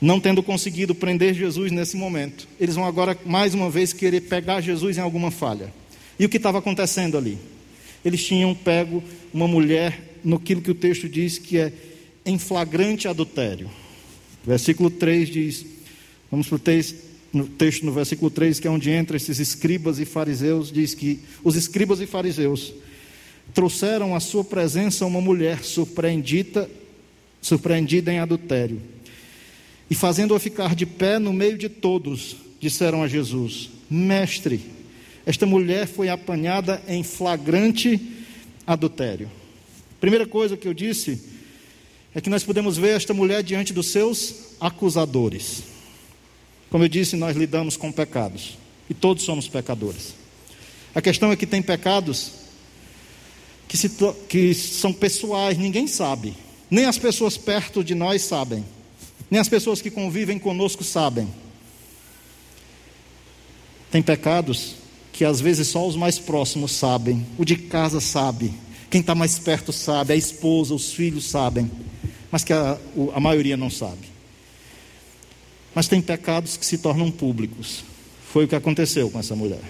Não 0.00 0.20
tendo 0.20 0.42
conseguido 0.42 0.94
prender 0.94 1.34
Jesus 1.34 1.72
nesse 1.72 1.96
momento, 1.96 2.46
eles 2.60 2.74
vão 2.74 2.84
agora 2.84 3.18
mais 3.24 3.54
uma 3.54 3.70
vez 3.70 3.92
querer 3.92 4.22
pegar 4.22 4.60
Jesus 4.60 4.98
em 4.98 5.00
alguma 5.00 5.30
falha. 5.30 5.72
E 6.18 6.24
o 6.24 6.28
que 6.28 6.36
estava 6.36 6.58
acontecendo 6.58 7.16
ali? 7.16 7.38
Eles 8.04 8.22
tinham 8.22 8.54
pego 8.54 9.02
uma 9.32 9.48
mulher 9.48 10.18
no 10.22 10.38
que 10.38 10.54
o 10.54 10.74
texto 10.74 11.08
diz 11.08 11.38
que 11.38 11.58
é 11.58 11.72
em 12.24 12.38
flagrante 12.38 13.08
adultério. 13.08 13.70
Versículo 14.44 14.90
3 14.90 15.28
diz: 15.28 15.66
vamos 16.30 16.46
para 16.46 16.56
o 16.56 16.58
texto, 16.58 16.96
no 17.32 17.46
texto 17.46 17.84
no 17.84 17.92
versículo 17.92 18.30
3, 18.30 18.60
que 18.60 18.68
é 18.68 18.70
onde 18.70 18.90
entra 18.90 19.16
esses 19.16 19.38
escribas 19.38 19.98
e 19.98 20.04
fariseus, 20.04 20.70
diz 20.70 20.94
que 20.94 21.20
os 21.42 21.56
escribas 21.56 22.00
e 22.00 22.06
fariseus 22.06 22.74
trouxeram 23.52 24.14
à 24.14 24.20
sua 24.20 24.44
presença 24.44 25.04
uma 25.04 25.20
mulher 25.20 25.62
surpreendida, 25.62 26.68
surpreendida 27.44 28.10
em 28.10 28.18
adultério. 28.18 28.80
E 29.90 29.94
fazendo-a 29.94 30.40
ficar 30.40 30.74
de 30.74 30.86
pé 30.86 31.18
no 31.18 31.30
meio 31.30 31.58
de 31.58 31.68
todos, 31.68 32.36
disseram 32.58 33.02
a 33.02 33.08
Jesus: 33.08 33.68
Mestre, 33.90 34.60
esta 35.26 35.44
mulher 35.44 35.86
foi 35.86 36.08
apanhada 36.08 36.82
em 36.88 37.02
flagrante 37.02 38.00
adultério. 38.66 39.30
Primeira 40.00 40.26
coisa 40.26 40.56
que 40.56 40.66
eu 40.66 40.72
disse 40.72 41.22
é 42.14 42.20
que 42.20 42.30
nós 42.30 42.42
podemos 42.42 42.78
ver 42.78 42.96
esta 42.96 43.12
mulher 43.12 43.42
diante 43.42 43.74
dos 43.74 43.88
seus 43.88 44.54
acusadores. 44.58 45.64
Como 46.70 46.82
eu 46.82 46.88
disse, 46.88 47.14
nós 47.14 47.36
lidamos 47.36 47.76
com 47.76 47.92
pecados 47.92 48.56
e 48.88 48.94
todos 48.94 49.22
somos 49.22 49.48
pecadores. 49.48 50.14
A 50.94 51.02
questão 51.02 51.30
é 51.30 51.36
que 51.36 51.46
tem 51.46 51.60
pecados 51.60 52.32
que, 53.68 53.76
se, 53.76 53.90
que 54.28 54.54
são 54.54 54.94
pessoais, 54.94 55.58
ninguém 55.58 55.86
sabe, 55.86 56.34
nem 56.70 56.84
as 56.84 56.98
pessoas 56.98 57.36
perto 57.36 57.84
de 57.84 57.94
nós 57.94 58.22
sabem, 58.22 58.64
nem 59.30 59.40
as 59.40 59.48
pessoas 59.48 59.80
que 59.80 59.90
convivem 59.90 60.38
conosco 60.38 60.84
sabem. 60.84 61.28
Tem 63.90 64.02
pecados 64.02 64.76
que 65.12 65.24
às 65.24 65.40
vezes 65.40 65.68
só 65.68 65.86
os 65.86 65.96
mais 65.96 66.18
próximos 66.18 66.72
sabem, 66.72 67.24
o 67.38 67.44
de 67.44 67.56
casa 67.56 68.00
sabe, 68.00 68.52
quem 68.90 69.00
está 69.00 69.14
mais 69.14 69.38
perto 69.38 69.72
sabe, 69.72 70.12
a 70.12 70.16
esposa, 70.16 70.74
os 70.74 70.92
filhos 70.92 71.26
sabem 71.26 71.70
mas 72.34 72.42
que 72.42 72.52
a, 72.52 72.76
a 73.14 73.20
maioria 73.20 73.56
não 73.56 73.70
sabe. 73.70 74.08
Mas 75.72 75.86
tem 75.86 76.02
pecados 76.02 76.56
que 76.56 76.66
se 76.66 76.78
tornam 76.78 77.08
públicos. 77.08 77.84
Foi 78.32 78.44
o 78.44 78.48
que 78.48 78.56
aconteceu 78.56 79.08
com 79.08 79.20
essa 79.20 79.36
mulher. 79.36 79.62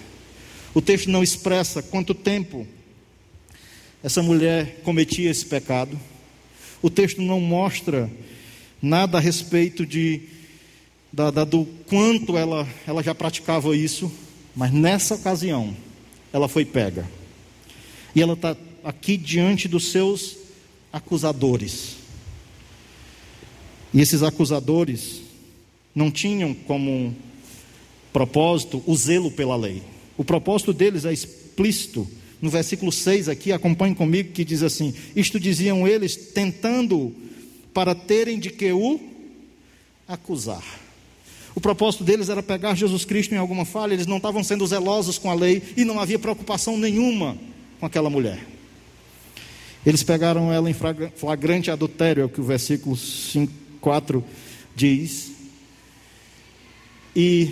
O 0.73 0.81
texto 0.81 1.11
não 1.11 1.21
expressa 1.21 1.83
quanto 1.83 2.15
tempo 2.15 2.65
essa 4.03 4.23
mulher 4.23 4.81
cometia 4.83 5.29
esse 5.29 5.45
pecado. 5.45 5.95
O 6.85 6.89
texto 6.91 7.19
não 7.19 7.41
mostra 7.41 8.07
nada 8.79 9.17
a 9.17 9.19
respeito 9.19 9.87
de, 9.87 10.21
da, 11.11 11.31
da, 11.31 11.43
do 11.43 11.65
quanto 11.87 12.37
ela, 12.37 12.67
ela 12.85 13.01
já 13.01 13.15
praticava 13.15 13.75
isso, 13.75 14.11
mas 14.55 14.71
nessa 14.71 15.15
ocasião 15.15 15.75
ela 16.31 16.47
foi 16.47 16.63
pega. 16.63 17.09
E 18.13 18.21
ela 18.21 18.33
está 18.33 18.55
aqui 18.83 19.17
diante 19.17 19.67
dos 19.67 19.87
seus 19.87 20.37
acusadores. 20.93 21.95
E 23.91 23.99
esses 23.99 24.21
acusadores 24.21 25.21
não 25.95 26.11
tinham 26.11 26.53
como 26.53 27.15
propósito 28.13 28.83
o 28.85 28.95
zelo 28.95 29.31
pela 29.31 29.55
lei. 29.55 29.81
O 30.15 30.23
propósito 30.23 30.71
deles 30.71 31.03
é 31.03 31.11
explícito. 31.11 32.07
No 32.45 32.51
versículo 32.51 32.91
6 32.91 33.27
aqui, 33.27 33.51
acompanhe 33.51 33.95
comigo, 33.95 34.31
que 34.31 34.45
diz 34.45 34.61
assim: 34.61 34.93
Isto 35.15 35.39
diziam 35.39 35.87
eles, 35.87 36.15
tentando 36.15 37.11
para 37.73 37.95
terem 37.95 38.37
de 38.37 38.51
que 38.51 38.71
o 38.71 38.99
acusar. 40.07 40.63
O 41.55 41.59
propósito 41.59 42.03
deles 42.03 42.29
era 42.29 42.43
pegar 42.43 42.75
Jesus 42.75 43.03
Cristo 43.03 43.33
em 43.33 43.39
alguma 43.39 43.65
falha, 43.65 43.95
eles 43.95 44.05
não 44.05 44.17
estavam 44.17 44.43
sendo 44.43 44.67
zelosos 44.67 45.17
com 45.17 45.31
a 45.31 45.33
lei 45.33 45.59
e 45.75 45.83
não 45.83 45.99
havia 45.99 46.19
preocupação 46.19 46.77
nenhuma 46.77 47.35
com 47.79 47.87
aquela 47.87 48.11
mulher. 48.11 48.45
Eles 49.83 50.03
pegaram 50.03 50.53
ela 50.53 50.69
em 50.69 50.75
flagrante 51.15 51.71
adultério, 51.71 52.21
é 52.21 52.25
o 52.25 52.29
que 52.29 52.41
o 52.41 52.43
versículo 52.43 52.95
5 52.95 53.51
4 53.81 54.23
diz. 54.75 55.31
E 57.15 57.51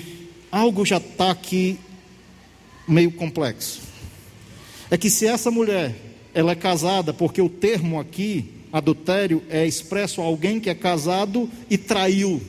algo 0.51 0.85
já 0.85 0.97
está 0.97 1.31
aqui 1.31 1.79
meio 2.87 3.11
complexo. 3.11 3.82
É 4.89 4.97
que 4.97 5.09
se 5.09 5.25
essa 5.25 5.49
mulher 5.49 5.95
ela 6.33 6.51
é 6.51 6.55
casada, 6.55 7.13
porque 7.13 7.41
o 7.41 7.49
termo 7.49 7.99
aqui, 7.99 8.45
adultério, 8.71 9.43
é 9.49 9.65
expresso 9.65 10.21
a 10.21 10.25
alguém 10.25 10.59
que 10.59 10.69
é 10.69 10.75
casado 10.75 11.49
e 11.69 11.77
traiu. 11.77 12.41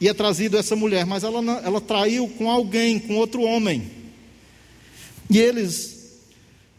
E 0.00 0.08
é 0.08 0.14
trazido 0.14 0.58
essa 0.58 0.74
mulher, 0.74 1.06
mas 1.06 1.22
ela, 1.22 1.40
ela 1.64 1.80
traiu 1.80 2.28
com 2.28 2.50
alguém, 2.50 2.98
com 2.98 3.16
outro 3.16 3.42
homem. 3.42 3.90
E 5.30 5.38
eles 5.38 6.10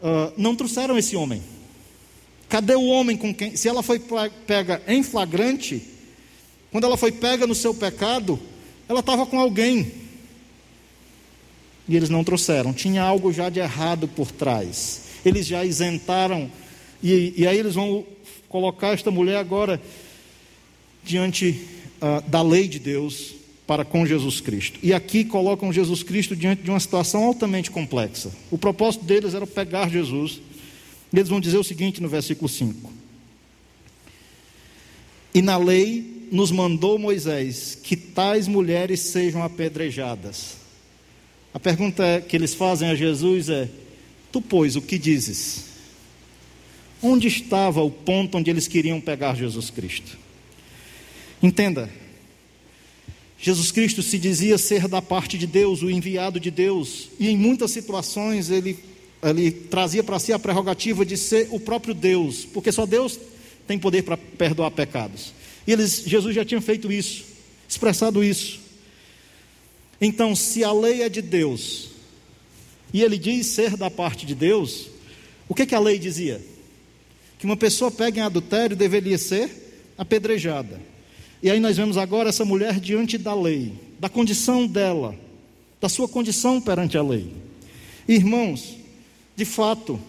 uh, 0.00 0.32
não 0.36 0.54
trouxeram 0.54 0.98
esse 0.98 1.16
homem. 1.16 1.42
Cadê 2.48 2.74
o 2.74 2.86
homem 2.86 3.16
com 3.16 3.34
quem? 3.34 3.56
Se 3.56 3.68
ela 3.68 3.82
foi 3.82 4.00
pega 4.46 4.82
em 4.86 5.02
flagrante, 5.02 5.82
quando 6.70 6.84
ela 6.84 6.96
foi 6.96 7.10
pega 7.10 7.46
no 7.46 7.54
seu 7.54 7.74
pecado, 7.74 8.38
ela 8.88 9.00
estava 9.00 9.26
com 9.26 9.40
alguém. 9.40 10.05
E 11.88 11.96
eles 11.96 12.08
não 12.08 12.24
trouxeram, 12.24 12.72
tinha 12.72 13.02
algo 13.02 13.32
já 13.32 13.48
de 13.48 13.60
errado 13.60 14.08
por 14.08 14.30
trás. 14.30 15.02
Eles 15.24 15.46
já 15.46 15.64
isentaram, 15.64 16.50
e, 17.02 17.34
e 17.36 17.46
aí 17.46 17.58
eles 17.58 17.74
vão 17.74 18.04
colocar 18.48 18.88
esta 18.88 19.10
mulher 19.10 19.36
agora 19.36 19.80
diante 21.04 21.60
uh, 22.00 22.28
da 22.28 22.42
lei 22.42 22.66
de 22.66 22.78
Deus 22.78 23.34
para 23.66 23.84
com 23.84 24.06
Jesus 24.06 24.40
Cristo. 24.40 24.78
E 24.82 24.92
aqui 24.92 25.24
colocam 25.24 25.72
Jesus 25.72 26.02
Cristo 26.02 26.34
diante 26.34 26.62
de 26.62 26.70
uma 26.70 26.80
situação 26.80 27.24
altamente 27.24 27.70
complexa. 27.70 28.30
O 28.50 28.58
propósito 28.58 29.04
deles 29.04 29.34
era 29.34 29.46
pegar 29.46 29.88
Jesus 29.88 30.40
eles 31.12 31.28
vão 31.28 31.40
dizer 31.40 31.58
o 31.58 31.64
seguinte 31.64 32.02
no 32.02 32.08
versículo 32.08 32.48
5: 32.48 32.92
E 35.34 35.40
na 35.40 35.56
lei 35.56 36.28
nos 36.30 36.50
mandou 36.50 36.98
Moisés 36.98 37.78
que 37.82 37.96
tais 37.96 38.48
mulheres 38.48 39.00
sejam 39.00 39.42
apedrejadas. 39.42 40.56
A 41.56 41.58
pergunta 41.58 42.22
que 42.28 42.36
eles 42.36 42.52
fazem 42.52 42.90
a 42.90 42.94
Jesus 42.94 43.48
é: 43.48 43.66
Tu, 44.30 44.42
pois, 44.42 44.76
o 44.76 44.82
que 44.82 44.98
dizes? 44.98 45.64
Onde 47.02 47.28
estava 47.28 47.80
o 47.82 47.90
ponto 47.90 48.36
onde 48.36 48.50
eles 48.50 48.68
queriam 48.68 49.00
pegar 49.00 49.34
Jesus 49.34 49.70
Cristo? 49.70 50.18
Entenda, 51.42 51.88
Jesus 53.38 53.72
Cristo 53.72 54.02
se 54.02 54.18
dizia 54.18 54.58
ser 54.58 54.86
da 54.86 55.00
parte 55.00 55.38
de 55.38 55.46
Deus, 55.46 55.80
o 55.80 55.90
enviado 55.90 56.38
de 56.38 56.50
Deus, 56.50 57.08
e 57.18 57.30
em 57.30 57.38
muitas 57.38 57.70
situações 57.70 58.50
ele 58.50 58.78
ele 59.22 59.50
trazia 59.50 60.04
para 60.04 60.18
si 60.18 60.34
a 60.34 60.38
prerrogativa 60.38 61.06
de 61.06 61.16
ser 61.16 61.48
o 61.50 61.58
próprio 61.58 61.94
Deus, 61.94 62.44
porque 62.44 62.70
só 62.70 62.84
Deus 62.84 63.18
tem 63.66 63.78
poder 63.78 64.02
para 64.02 64.18
perdoar 64.18 64.72
pecados. 64.72 65.32
E 65.66 65.72
eles, 65.72 66.02
Jesus 66.06 66.34
já 66.34 66.44
tinha 66.44 66.60
feito 66.60 66.92
isso, 66.92 67.24
expressado 67.66 68.22
isso. 68.22 68.65
Então, 70.00 70.36
se 70.36 70.62
a 70.62 70.72
lei 70.72 71.02
é 71.02 71.08
de 71.08 71.22
Deus, 71.22 71.90
e 72.92 73.02
ele 73.02 73.18
diz 73.18 73.46
ser 73.46 73.76
da 73.76 73.90
parte 73.90 74.26
de 74.26 74.34
Deus, 74.34 74.88
o 75.48 75.54
que, 75.54 75.66
que 75.66 75.74
a 75.74 75.80
lei 75.80 75.98
dizia? 75.98 76.40
Que 77.38 77.46
uma 77.46 77.56
pessoa 77.56 77.90
pega 77.90 78.20
em 78.20 78.22
adultério 78.22 78.76
deveria 78.76 79.18
ser 79.18 79.50
apedrejada. 79.96 80.80
E 81.42 81.50
aí 81.50 81.60
nós 81.60 81.76
vemos 81.76 81.96
agora 81.96 82.28
essa 82.28 82.44
mulher 82.44 82.80
diante 82.80 83.18
da 83.18 83.34
lei, 83.34 83.72
da 83.98 84.08
condição 84.08 84.66
dela, 84.66 85.14
da 85.80 85.88
sua 85.88 86.08
condição 86.08 86.60
perante 86.60 86.96
a 86.96 87.02
lei. 87.02 87.32
Irmãos, 88.08 88.76
de 89.34 89.44
fato, 89.44 90.00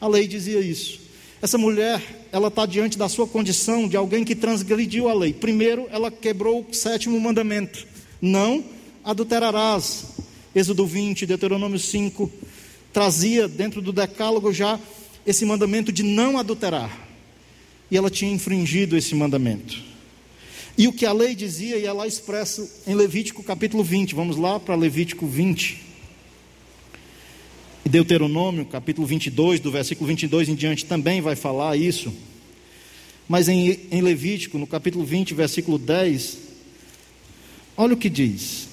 a 0.00 0.08
lei 0.08 0.26
dizia 0.26 0.60
isso. 0.60 1.00
Essa 1.42 1.56
mulher, 1.56 2.02
ela 2.32 2.48
está 2.48 2.66
diante 2.66 2.98
da 2.98 3.08
sua 3.08 3.26
condição 3.26 3.88
de 3.88 3.96
alguém 3.96 4.24
que 4.24 4.34
transgrediu 4.34 5.08
a 5.08 5.14
lei. 5.14 5.32
Primeiro, 5.32 5.86
ela 5.90 6.10
quebrou 6.10 6.66
o 6.68 6.74
sétimo 6.74 7.18
mandamento: 7.20 7.86
não 8.20 8.64
adulterarás. 9.10 10.04
Êxodo 10.54 10.86
20, 10.86 11.26
Deuteronômio 11.26 11.78
5, 11.78 12.30
trazia 12.92 13.46
dentro 13.46 13.80
do 13.80 13.92
decálogo 13.92 14.52
já 14.52 14.78
esse 15.26 15.44
mandamento 15.44 15.92
de 15.92 16.02
não 16.02 16.38
adulterar. 16.38 17.08
E 17.90 17.96
ela 17.96 18.10
tinha 18.10 18.32
infringido 18.32 18.96
esse 18.96 19.14
mandamento. 19.14 19.90
E 20.78 20.88
o 20.88 20.92
que 20.92 21.04
a 21.04 21.12
lei 21.12 21.34
dizia, 21.34 21.76
e 21.76 21.84
ela 21.84 22.06
expressa 22.06 22.66
em 22.86 22.94
Levítico 22.94 23.42
capítulo 23.42 23.84
20, 23.84 24.14
vamos 24.14 24.36
lá 24.36 24.58
para 24.58 24.74
Levítico 24.74 25.26
20. 25.26 25.90
Deuteronômio, 27.84 28.64
capítulo 28.64 29.06
22, 29.06 29.60
do 29.60 29.70
versículo 29.70 30.06
22 30.06 30.48
em 30.48 30.54
diante, 30.54 30.84
também 30.84 31.20
vai 31.20 31.34
falar 31.34 31.76
isso. 31.76 32.12
Mas 33.28 33.48
em, 33.48 33.78
em 33.90 34.00
Levítico, 34.00 34.58
no 34.58 34.66
capítulo 34.66 35.04
20, 35.04 35.34
versículo 35.34 35.76
10, 35.76 36.38
olha 37.76 37.94
o 37.94 37.96
que 37.96 38.08
diz: 38.08 38.69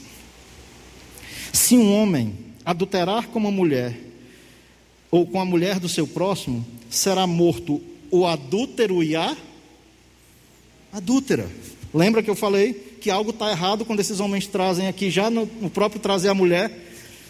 Se 1.51 1.77
um 1.77 1.93
homem 1.93 2.33
adulterar 2.65 3.27
com 3.27 3.39
uma 3.39 3.51
mulher, 3.51 3.97
ou 5.09 5.25
com 5.25 5.39
a 5.39 5.45
mulher 5.45 5.79
do 5.79 5.87
seu 5.87 6.05
próximo, 6.05 6.65
será 6.89 7.25
morto 7.25 7.81
o 8.11 8.25
adúltero 8.25 9.03
e 9.03 9.15
a 9.15 9.35
adúltera. 10.91 11.49
Lembra 11.93 12.21
que 12.21 12.29
eu 12.29 12.35
falei 12.35 12.73
que 12.73 13.09
algo 13.09 13.31
está 13.31 13.51
errado 13.51 13.85
quando 13.85 13.99
esses 13.99 14.19
homens 14.19 14.47
trazem 14.47 14.87
aqui, 14.87 15.09
já 15.09 15.29
no, 15.29 15.49
no 15.61 15.69
próprio 15.69 16.01
trazer 16.01 16.29
a 16.29 16.33
mulher? 16.33 16.71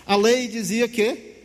A 0.06 0.15
lei 0.15 0.47
dizia 0.47 0.88
que 0.88 1.36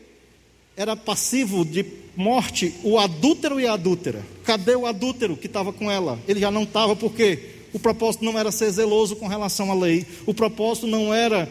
era 0.76 0.96
passivo 0.96 1.64
de 1.64 1.84
morte 2.16 2.74
o 2.82 2.98
adúltero 2.98 3.60
e 3.60 3.66
a 3.66 3.74
adúltera. 3.74 4.24
Cadê 4.44 4.74
o 4.74 4.86
adúltero 4.86 5.36
que 5.36 5.46
estava 5.46 5.72
com 5.72 5.90
ela? 5.90 6.18
Ele 6.26 6.40
já 6.40 6.50
não 6.50 6.62
estava, 6.62 6.94
porque 6.94 7.38
o 7.72 7.78
propósito 7.78 8.24
não 8.24 8.38
era 8.38 8.52
ser 8.52 8.70
zeloso 8.70 9.16
com 9.16 9.26
relação 9.26 9.70
à 9.70 9.74
lei, 9.74 10.06
o 10.26 10.34
propósito 10.34 10.86
não 10.86 11.12
era 11.12 11.50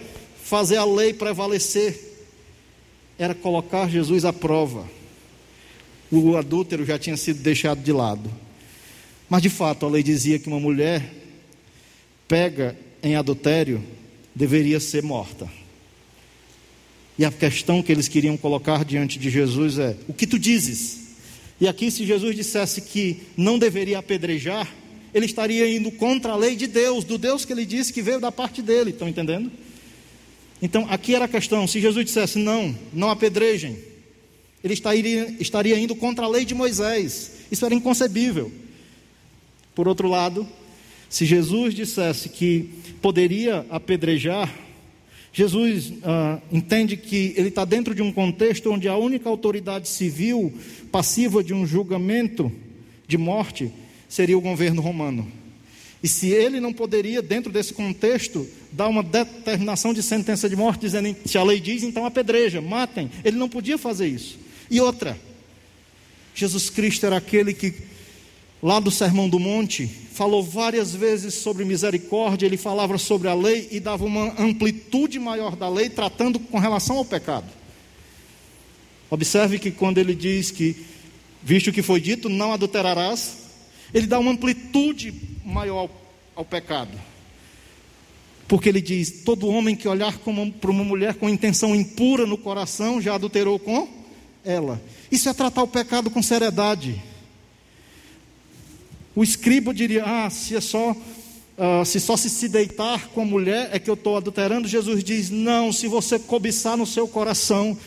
fazer 0.51 0.75
a 0.75 0.83
lei 0.83 1.13
prevalecer, 1.13 1.97
era 3.17 3.33
colocar 3.33 3.89
Jesus 3.89 4.25
à 4.25 4.33
prova. 4.33 4.85
O 6.11 6.35
adúltero 6.35 6.85
já 6.85 6.99
tinha 6.99 7.15
sido 7.15 7.41
deixado 7.41 7.81
de 7.81 7.93
lado. 7.93 8.29
Mas 9.29 9.41
de 9.41 9.49
fato, 9.49 9.85
a 9.85 9.89
lei 9.89 10.03
dizia 10.03 10.37
que 10.37 10.49
uma 10.49 10.59
mulher 10.59 11.09
pega 12.27 12.77
em 13.01 13.15
adultério 13.15 13.81
deveria 14.35 14.81
ser 14.81 15.01
morta. 15.01 15.49
E 17.17 17.23
a 17.23 17.31
questão 17.31 17.81
que 17.81 17.89
eles 17.89 18.09
queriam 18.09 18.35
colocar 18.35 18.83
diante 18.83 19.17
de 19.17 19.29
Jesus 19.29 19.79
é: 19.79 19.95
o 20.05 20.13
que 20.13 20.27
tu 20.27 20.37
dizes? 20.37 21.15
E 21.61 21.67
aqui, 21.67 21.89
se 21.89 22.05
Jesus 22.05 22.35
dissesse 22.35 22.81
que 22.81 23.21
não 23.37 23.57
deveria 23.57 23.99
apedrejar, 23.99 24.69
ele 25.13 25.27
estaria 25.27 25.73
indo 25.73 25.91
contra 25.91 26.33
a 26.33 26.35
lei 26.35 26.57
de 26.57 26.67
Deus, 26.67 27.05
do 27.05 27.17
Deus 27.17 27.45
que 27.45 27.53
ele 27.53 27.65
disse 27.65 27.93
que 27.93 28.01
veio 28.01 28.19
da 28.19 28.33
parte 28.33 28.61
dele. 28.61 28.89
Estão 28.89 29.07
entendendo? 29.07 29.49
Então, 30.61 30.85
aqui 30.89 31.15
era 31.15 31.25
a 31.25 31.27
questão: 31.27 31.65
se 31.67 31.81
Jesus 31.81 32.05
dissesse 32.05 32.37
não, 32.37 32.75
não 32.93 33.09
apedrejem, 33.09 33.77
ele 34.63 34.73
estaria, 34.73 35.35
estaria 35.39 35.79
indo 35.79 35.95
contra 35.95 36.25
a 36.25 36.29
lei 36.29 36.45
de 36.45 36.53
Moisés. 36.53 37.31
Isso 37.51 37.65
era 37.65 37.73
inconcebível. 37.73 38.51
Por 39.73 39.87
outro 39.87 40.07
lado, 40.07 40.47
se 41.09 41.25
Jesus 41.25 41.73
dissesse 41.73 42.29
que 42.29 42.69
poderia 43.01 43.65
apedrejar, 43.69 44.53
Jesus 45.33 45.93
ah, 46.03 46.39
entende 46.51 46.97
que 46.97 47.33
ele 47.37 47.47
está 47.47 47.63
dentro 47.63 47.95
de 47.95 48.01
um 48.01 48.11
contexto 48.11 48.71
onde 48.71 48.87
a 48.87 48.97
única 48.97 49.29
autoridade 49.29 49.87
civil 49.87 50.53
passiva 50.91 51.43
de 51.43 51.53
um 51.53 51.65
julgamento 51.65 52.51
de 53.07 53.17
morte 53.17 53.71
seria 54.09 54.37
o 54.37 54.41
governo 54.41 54.81
romano. 54.81 55.40
E 56.03 56.07
se 56.07 56.29
ele 56.29 56.59
não 56.59 56.73
poderia, 56.73 57.21
dentro 57.21 57.51
desse 57.51 57.73
contexto, 57.73 58.47
dar 58.71 58.87
uma 58.87 59.03
determinação 59.03 59.93
de 59.93 60.01
sentença 60.01 60.49
de 60.49 60.55
morte, 60.55 60.81
dizendo 60.81 61.15
se 61.25 61.37
a 61.37 61.43
lei 61.43 61.59
diz, 61.59 61.83
então 61.83 62.05
apedreja, 62.05 62.59
matem. 62.59 63.11
Ele 63.23 63.37
não 63.37 63.47
podia 63.47 63.77
fazer 63.77 64.07
isso. 64.07 64.39
E 64.69 64.81
outra, 64.81 65.19
Jesus 66.33 66.69
Cristo 66.69 67.05
era 67.05 67.17
aquele 67.17 67.53
que 67.53 67.73
lá 68.61 68.79
do 68.79 68.91
Sermão 68.91 69.27
do 69.27 69.39
Monte, 69.39 69.87
falou 69.87 70.43
várias 70.43 70.93
vezes 70.93 71.33
sobre 71.33 71.65
misericórdia, 71.65 72.45
ele 72.45 72.57
falava 72.57 72.97
sobre 72.97 73.27
a 73.27 73.33
lei 73.33 73.67
e 73.71 73.79
dava 73.79 74.05
uma 74.05 74.39
amplitude 74.39 75.17
maior 75.17 75.55
da 75.55 75.67
lei, 75.67 75.89
tratando 75.89 76.39
com 76.39 76.59
relação 76.59 76.97
ao 76.97 77.05
pecado. 77.05 77.47
Observe 79.09 79.57
que 79.57 79.71
quando 79.71 79.97
ele 79.97 80.13
diz 80.13 80.51
que, 80.51 80.75
visto 81.41 81.71
que 81.71 81.81
foi 81.81 81.99
dito, 81.99 82.29
não 82.29 82.53
adulterarás, 82.53 83.40
ele 83.93 84.07
dá 84.07 84.19
uma 84.19 84.31
amplitude 84.31 85.13
maior 85.45 85.89
ao, 86.35 86.45
pecado. 86.45 86.97
Porque 88.47 88.69
ele 88.69 88.81
diz: 88.81 89.23
todo 89.25 89.47
homem 89.47 89.75
que 89.75 89.87
olhar 89.87 90.17
para 90.17 90.71
uma 90.71 90.83
mulher 90.83 91.15
com 91.15 91.29
intenção 91.29 91.75
impura 91.75 92.25
no 92.25 92.37
coração 92.37 93.01
já 93.01 93.15
adulterou 93.15 93.59
com 93.59 93.87
ela. 94.43 94.81
Isso 95.11 95.29
é 95.29 95.33
tratar 95.33 95.63
o 95.63 95.67
pecado 95.67 96.09
com 96.09 96.21
seriedade. 96.21 97.01
O 99.15 99.23
escriba 99.23 99.73
diria: 99.73 100.03
Ah, 100.05 100.29
se 100.29 100.55
é 100.55 100.61
só. 100.61 100.95
Uh, 101.57 101.85
se 101.85 101.99
só 101.99 102.17
se, 102.17 102.29
se 102.29 102.47
deitar 102.47 103.09
com 103.09 103.21
a 103.21 103.25
mulher 103.25 103.69
é 103.71 103.77
que 103.77 103.89
eu 103.89 103.93
estou 103.93 104.15
adulterando, 104.17 104.67
Jesus 104.67 105.03
diz: 105.03 105.29
Não, 105.29 105.71
se 105.71 105.87
você 105.87 106.17
cobiçar 106.17 106.77
no 106.77 106.85
seu 106.85 107.07
coração, 107.07 107.77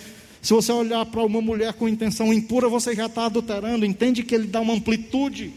se 0.41 0.53
você 0.53 0.71
olhar 0.71 1.05
para 1.07 1.25
uma 1.25 1.41
mulher 1.41 1.73
com 1.73 1.89
intenção 1.89 2.33
impura, 2.33 2.69
você 2.69 2.95
já 2.95 3.07
está 3.07 3.25
adulterando. 3.25 3.85
Entende 3.85 4.23
que 4.23 4.35
ele 4.35 4.47
dá 4.47 4.61
uma 4.61 4.75
amplitude 4.75 5.53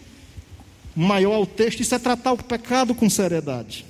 maior 0.98 1.36
ao 1.36 1.46
texto. 1.46 1.82
Isso 1.82 1.94
é 1.94 2.00
tratar 2.00 2.34
o 2.34 2.44
pecado 2.44 2.96
com 2.96 3.10
seriedade. 3.10 3.86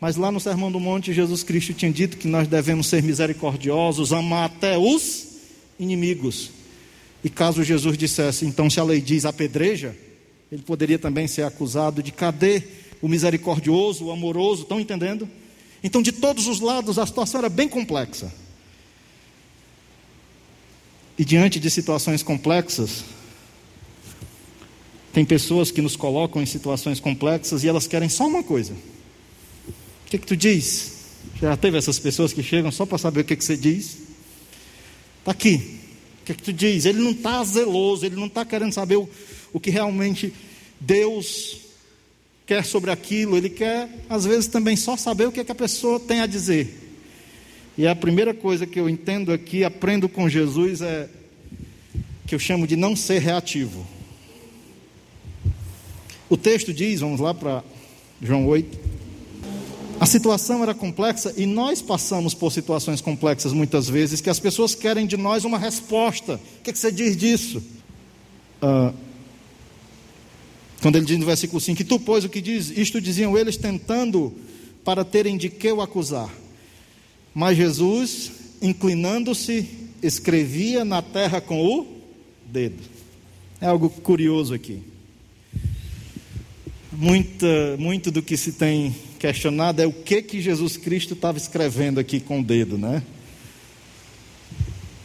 Mas 0.00 0.16
lá 0.16 0.30
no 0.32 0.40
Sermão 0.40 0.70
do 0.70 0.80
Monte, 0.80 1.12
Jesus 1.12 1.42
Cristo 1.42 1.72
tinha 1.72 1.90
dito 1.90 2.16
que 2.16 2.26
nós 2.26 2.48
devemos 2.48 2.88
ser 2.88 3.02
misericordiosos, 3.02 4.12
amar 4.12 4.46
até 4.46 4.76
os 4.76 5.28
inimigos. 5.78 6.50
E 7.22 7.30
caso 7.30 7.62
Jesus 7.62 7.96
dissesse, 7.96 8.44
então, 8.44 8.68
se 8.68 8.78
a 8.80 8.84
lei 8.84 9.00
diz 9.00 9.24
apedreja, 9.24 9.96
ele 10.50 10.62
poderia 10.62 10.98
também 10.98 11.26
ser 11.26 11.42
acusado 11.42 12.02
de 12.02 12.12
cadê 12.12 12.62
o 13.00 13.08
misericordioso, 13.08 14.06
o 14.06 14.10
amoroso, 14.10 14.62
estão 14.62 14.80
entendendo? 14.80 15.28
Então, 15.82 16.02
de 16.02 16.12
todos 16.12 16.46
os 16.46 16.60
lados, 16.60 16.98
a 16.98 17.06
situação 17.06 17.38
era 17.38 17.48
bem 17.48 17.68
complexa. 17.68 18.32
E 21.18 21.24
diante 21.24 21.58
de 21.58 21.70
situações 21.70 22.22
complexas, 22.22 23.04
tem 25.16 25.24
pessoas 25.24 25.70
que 25.70 25.80
nos 25.80 25.96
colocam 25.96 26.42
em 26.42 26.44
situações 26.44 27.00
complexas 27.00 27.64
e 27.64 27.68
elas 27.68 27.86
querem 27.86 28.06
só 28.06 28.26
uma 28.26 28.42
coisa. 28.42 28.74
O 28.74 30.10
que, 30.10 30.18
que 30.18 30.26
tu 30.26 30.36
diz? 30.36 30.92
Já 31.40 31.56
teve 31.56 31.78
essas 31.78 31.98
pessoas 31.98 32.34
que 32.34 32.42
chegam 32.42 32.70
só 32.70 32.84
para 32.84 32.98
saber 32.98 33.20
o 33.20 33.24
que, 33.24 33.34
que 33.34 33.42
você 33.42 33.56
diz? 33.56 33.96
Está 35.20 35.30
aqui. 35.30 35.78
O 36.20 36.24
que, 36.26 36.34
que 36.34 36.42
tu 36.42 36.52
diz? 36.52 36.84
Ele 36.84 36.98
não 36.98 37.12
está 37.12 37.42
zeloso, 37.44 38.04
ele 38.04 38.14
não 38.14 38.26
está 38.26 38.44
querendo 38.44 38.74
saber 38.74 38.96
o, 38.96 39.08
o 39.54 39.58
que 39.58 39.70
realmente 39.70 40.34
Deus 40.78 41.60
quer 42.44 42.62
sobre 42.62 42.90
aquilo, 42.90 43.38
ele 43.38 43.48
quer, 43.48 43.88
às 44.10 44.26
vezes, 44.26 44.48
também 44.48 44.76
só 44.76 44.98
saber 44.98 45.28
o 45.28 45.32
que, 45.32 45.40
é 45.40 45.44
que 45.44 45.52
a 45.52 45.54
pessoa 45.54 45.98
tem 45.98 46.20
a 46.20 46.26
dizer. 46.26 46.92
E 47.78 47.86
a 47.86 47.96
primeira 47.96 48.34
coisa 48.34 48.66
que 48.66 48.78
eu 48.78 48.86
entendo 48.86 49.32
aqui, 49.32 49.64
aprendo 49.64 50.10
com 50.10 50.28
Jesus, 50.28 50.82
é 50.82 51.08
que 52.26 52.34
eu 52.34 52.38
chamo 52.38 52.66
de 52.66 52.76
não 52.76 52.94
ser 52.94 53.22
reativo. 53.22 53.95
O 56.28 56.36
texto 56.36 56.72
diz, 56.72 57.00
vamos 57.00 57.20
lá 57.20 57.32
para 57.32 57.62
João 58.20 58.46
8. 58.46 58.96
A 59.98 60.04
situação 60.04 60.62
era 60.62 60.74
complexa 60.74 61.32
e 61.36 61.46
nós 61.46 61.80
passamos 61.80 62.34
por 62.34 62.52
situações 62.52 63.00
complexas 63.00 63.52
muitas 63.52 63.88
vezes 63.88 64.20
que 64.20 64.28
as 64.28 64.38
pessoas 64.38 64.74
querem 64.74 65.06
de 65.06 65.16
nós 65.16 65.44
uma 65.44 65.58
resposta. 65.58 66.34
O 66.34 66.62
que, 66.62 66.70
é 66.70 66.72
que 66.72 66.78
você 66.78 66.92
diz 66.92 67.16
disso? 67.16 67.62
Uh, 68.62 68.92
quando 70.82 70.96
ele 70.96 71.06
diz 71.06 71.18
no 71.18 71.24
versículo 71.24 71.60
5: 71.60 71.82
Tu, 71.84 72.00
pois, 72.00 72.24
o 72.24 72.28
que 72.28 72.42
diz? 72.42 72.70
Isto 72.76 73.00
diziam 73.00 73.38
eles 73.38 73.56
tentando 73.56 74.34
para 74.84 75.04
terem 75.04 75.36
de 75.38 75.48
que 75.48 75.72
o 75.72 75.80
acusar. 75.80 76.32
Mas 77.34 77.56
Jesus, 77.56 78.30
inclinando-se, 78.60 79.66
escrevia 80.02 80.84
na 80.84 81.00
terra 81.00 81.40
com 81.40 81.64
o 81.64 81.86
dedo. 82.46 82.82
É 83.60 83.66
algo 83.66 83.88
curioso 83.88 84.52
aqui. 84.52 84.82
Muita, 86.98 87.76
muito 87.78 88.10
do 88.10 88.22
que 88.22 88.38
se 88.38 88.52
tem 88.52 88.96
questionado 89.18 89.82
é 89.82 89.86
o 89.86 89.92
que 89.92 90.22
que 90.22 90.40
Jesus 90.40 90.78
Cristo 90.78 91.12
estava 91.12 91.36
escrevendo 91.36 92.00
aqui 92.00 92.20
com 92.20 92.40
o 92.40 92.42
dedo, 92.42 92.78
né? 92.78 93.02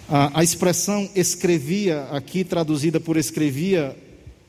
A, 0.08 0.40
a 0.40 0.44
expressão 0.44 1.10
escrevia, 1.14 2.04
aqui 2.04 2.46
traduzida 2.46 2.98
por 2.98 3.18
escrevia, 3.18 3.94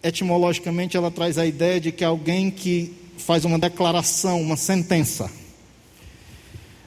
etimologicamente 0.04 0.96
ela 0.96 1.10
traz 1.10 1.36
a 1.36 1.44
ideia 1.44 1.80
de 1.80 1.90
que 1.90 2.04
alguém 2.04 2.48
que 2.48 2.92
faz 3.18 3.44
uma 3.44 3.58
declaração, 3.58 4.40
uma 4.40 4.56
sentença. 4.56 5.28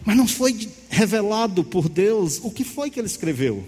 Mas 0.06 0.16
não 0.16 0.26
foi 0.28 0.70
revelado 0.90 1.66
por 1.66 1.90
Deus 1.90 2.40
o 2.42 2.50
que 2.50 2.64
foi 2.64 2.90
que 2.90 2.98
ele 2.98 3.08
escreveu. 3.08 3.66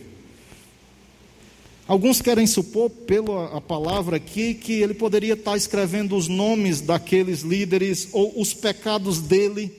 Alguns 1.88 2.22
querem 2.22 2.46
supor, 2.46 2.90
pela 2.90 3.62
palavra 3.62 4.18
aqui, 4.18 4.54
que 4.54 4.74
ele 4.74 4.94
poderia 4.94 5.36
estar 5.36 5.56
escrevendo 5.56 6.18
os 6.18 6.28
nomes 6.28 6.82
daqueles 6.82 7.42
líderes 7.42 8.10
ou 8.12 8.34
os 8.40 8.54
pecados 8.54 9.20
dele, 9.20 9.72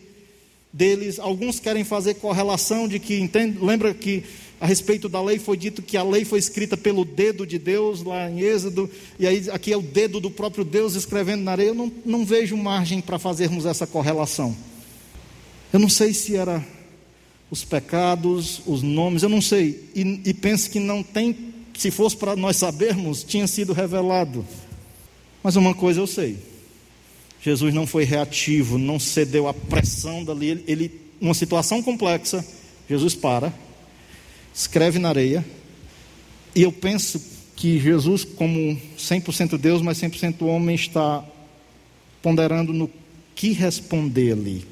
deles. 0.73 1.19
Alguns 1.19 1.61
querem 1.61 1.85
fazer 1.85 2.15
correlação 2.15 2.89
de 2.89 2.99
que, 2.99 3.21
entende, 3.21 3.59
lembra 3.63 3.93
que 3.93 4.25
a 4.61 4.67
respeito 4.67 5.09
da 5.09 5.23
lei 5.23 5.39
foi 5.39 5.57
dito 5.57 5.83
que 5.83 5.97
a 5.97 6.03
lei 6.03 6.25
foi 6.25 6.39
escrita 6.39 6.77
pelo 6.77 7.05
dedo 7.05 7.47
de 7.47 7.59
Deus, 7.59 8.03
lá 8.03 8.29
em 8.29 8.41
Êxodo, 8.41 8.91
e 9.19 9.27
aí 9.27 9.49
aqui 9.51 9.73
é 9.73 9.77
o 9.77 9.83
dedo 9.83 10.19
do 10.19 10.31
próprio 10.31 10.65
Deus 10.65 10.95
escrevendo 10.95 11.43
na 11.43 11.53
areia. 11.53 11.69
Eu 11.69 11.75
não, 11.75 11.93
não 12.05 12.25
vejo 12.25 12.57
margem 12.57 13.01
para 13.01 13.19
fazermos 13.19 13.67
essa 13.67 13.87
correlação. 13.87 14.57
Eu 15.73 15.79
não 15.79 15.89
sei 15.89 16.15
se 16.15 16.35
era 16.35 16.67
os 17.51 17.65
pecados, 17.65 18.63
os 18.67 18.83
nomes, 18.83 19.23
eu 19.23 19.29
não 19.29 19.41
sei. 19.41 19.91
E, 19.95 20.23
e 20.25 20.35
penso 20.35 20.71
que 20.71 20.81
não 20.81 21.03
tem, 21.03 21.48
se 21.79 21.93
fosse 21.93 22.17
para 22.17 22.35
nós 22.35 22.57
sabermos, 22.57 23.23
tinha 23.23 23.47
sido 23.47 23.73
revelado. 23.73 24.45
Mas 25.45 25.55
uma 25.55 25.73
coisa 25.73 26.01
eu 26.01 26.09
sei: 26.09 26.37
Jesus 27.41 27.73
não 27.73 27.87
foi 27.87 28.03
reativo, 28.03 28.77
não 28.77 28.99
cedeu 28.99 29.47
à 29.47 29.55
pressão 29.55 30.25
dali. 30.25 30.49
Ele, 30.49 30.65
ele 30.67 31.01
uma 31.21 31.35
situação 31.35 31.81
complexa, 31.81 32.45
Jesus 32.91 33.15
para, 33.15 33.55
escreve 34.53 34.99
na 34.99 35.09
areia, 35.09 35.45
e 36.53 36.63
eu 36.63 36.73
penso 36.73 37.23
que 37.55 37.79
Jesus, 37.79 38.25
como 38.25 38.81
100% 38.99 39.57
Deus, 39.57 39.81
mas 39.81 40.01
100% 40.01 40.43
homem, 40.43 40.75
está 40.75 41.25
ponderando 42.21 42.73
no 42.73 42.91
que 43.37 43.53
responder 43.53 44.33
ali. 44.33 44.65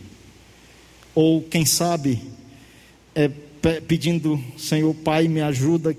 Ou, 1.15 1.43
quem 1.43 1.65
sabe, 1.65 2.21
é, 3.15 3.31
pedindo, 3.87 4.43
Senhor 4.57 4.95
Pai, 4.95 5.29
me 5.29 5.41
ajuda 5.41 5.97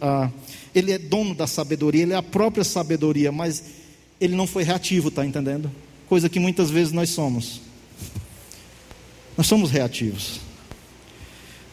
ah, 0.00 0.30
Ele 0.74 0.92
é 0.92 0.98
dono 0.98 1.34
da 1.34 1.46
sabedoria, 1.46 2.02
Ele 2.02 2.12
é 2.12 2.16
a 2.16 2.22
própria 2.22 2.64
sabedoria, 2.64 3.30
mas 3.30 3.64
Ele 4.20 4.34
não 4.34 4.46
foi 4.46 4.62
reativo, 4.62 5.08
está 5.08 5.24
entendendo? 5.24 5.70
Coisa 6.08 6.28
que 6.28 6.40
muitas 6.40 6.70
vezes 6.70 6.92
nós 6.92 7.10
somos. 7.10 7.60
Nós 9.36 9.46
somos 9.46 9.70
reativos. 9.70 10.40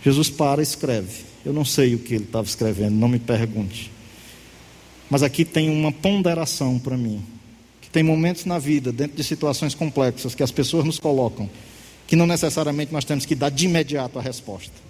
Jesus 0.03 0.29
para 0.29 0.62
e 0.62 0.63
escreve. 0.63 1.25
Eu 1.45 1.53
não 1.53 1.65
sei 1.65 1.95
o 1.95 1.99
que 1.99 2.13
ele 2.15 2.23
estava 2.23 2.45
escrevendo, 2.45 2.95
não 2.95 3.07
me 3.07 3.19
pergunte. 3.19 3.91
Mas 5.10 5.23
aqui 5.23 5.45
tem 5.45 5.69
uma 5.69 5.91
ponderação 5.91 6.77
para 6.77 6.97
mim. 6.97 7.23
Que 7.81 7.89
tem 7.89 8.03
momentos 8.03 8.45
na 8.45 8.60
vida, 8.60 8.91
dentro 8.91 9.15
de 9.15 9.23
situações 9.23 9.73
complexas, 9.73 10.36
que 10.36 10.43
as 10.43 10.51
pessoas 10.51 10.86
nos 10.86 10.99
colocam, 10.99 11.49
que 12.05 12.15
não 12.15 12.27
necessariamente 12.27 12.91
nós 12.91 13.05
temos 13.05 13.25
que 13.25 13.33
dar 13.33 13.49
de 13.49 13.65
imediato 13.65 14.19
a 14.19 14.21
resposta. 14.21 14.87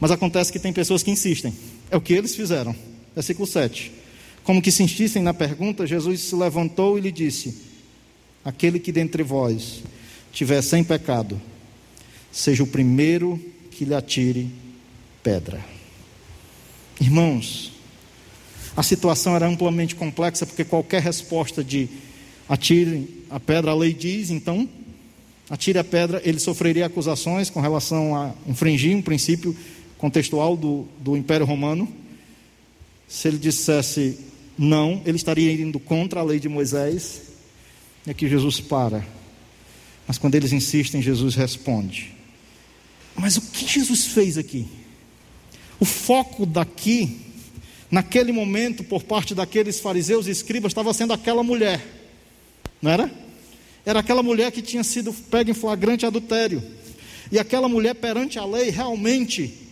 Mas 0.00 0.10
acontece 0.10 0.52
que 0.52 0.58
tem 0.58 0.72
pessoas 0.72 1.02
que 1.02 1.10
insistem. 1.10 1.54
É 1.90 1.96
o 1.96 2.00
que 2.00 2.12
eles 2.12 2.34
fizeram. 2.34 2.74
Versículo 3.14 3.46
7. 3.46 3.92
Como 4.42 4.60
que 4.60 4.70
se 4.70 4.82
insistem 4.82 5.22
na 5.22 5.32
pergunta, 5.32 5.86
Jesus 5.86 6.20
se 6.20 6.34
levantou 6.34 6.98
e 6.98 7.00
lhe 7.00 7.12
disse: 7.12 7.54
Aquele 8.44 8.78
que 8.78 8.92
dentre 8.92 9.22
vós 9.22 9.82
tiver 10.32 10.60
sem 10.62 10.84
pecado, 10.84 11.40
seja 12.30 12.62
o 12.62 12.66
primeiro 12.66 13.40
que 13.70 13.84
lhe 13.84 13.94
atire 13.94 14.50
pedra. 15.22 15.64
Irmãos, 17.00 17.72
a 18.76 18.82
situação 18.82 19.34
era 19.34 19.46
amplamente 19.46 19.94
complexa, 19.94 20.44
porque 20.44 20.64
qualquer 20.64 21.00
resposta 21.00 21.62
de 21.62 21.88
atire 22.48 23.24
a 23.30 23.40
pedra, 23.40 23.70
a 23.70 23.74
lei 23.74 23.94
diz, 23.94 24.30
então, 24.30 24.68
atire 25.48 25.78
a 25.78 25.84
pedra, 25.84 26.20
ele 26.24 26.38
sofreria 26.38 26.86
acusações 26.86 27.48
com 27.48 27.60
relação 27.60 28.14
a 28.14 28.34
infringir 28.46 28.96
um 28.96 29.02
princípio 29.02 29.56
contextual 30.04 30.54
do, 30.54 30.86
do 31.00 31.16
Império 31.16 31.46
Romano. 31.46 31.90
Se 33.08 33.26
ele 33.26 33.38
dissesse 33.38 34.18
não, 34.58 35.00
ele 35.06 35.16
estaria 35.16 35.50
indo 35.50 35.80
contra 35.80 36.20
a 36.20 36.22
lei 36.22 36.38
de 36.38 36.46
Moisés. 36.46 37.22
E 38.06 38.10
aqui 38.10 38.28
Jesus 38.28 38.60
para. 38.60 39.02
Mas 40.06 40.18
quando 40.18 40.34
eles 40.34 40.52
insistem, 40.52 41.00
Jesus 41.00 41.34
responde. 41.34 42.14
Mas 43.16 43.38
o 43.38 43.40
que 43.40 43.66
Jesus 43.66 44.08
fez 44.08 44.36
aqui? 44.36 44.66
O 45.80 45.86
foco 45.86 46.44
daqui, 46.44 47.22
naquele 47.90 48.30
momento, 48.30 48.84
por 48.84 49.04
parte 49.04 49.34
daqueles 49.34 49.80
fariseus 49.80 50.26
e 50.26 50.30
escribas, 50.30 50.72
estava 50.72 50.92
sendo 50.92 51.14
aquela 51.14 51.42
mulher, 51.42 51.82
não 52.82 52.90
era? 52.90 53.10
Era 53.86 54.00
aquela 54.00 54.22
mulher 54.22 54.52
que 54.52 54.60
tinha 54.60 54.84
sido 54.84 55.14
pega 55.14 55.50
em 55.50 55.54
flagrante 55.54 56.04
adultério. 56.04 56.62
E 57.32 57.38
aquela 57.38 57.70
mulher, 57.70 57.94
perante 57.94 58.38
a 58.38 58.44
lei, 58.44 58.68
realmente, 58.68 59.63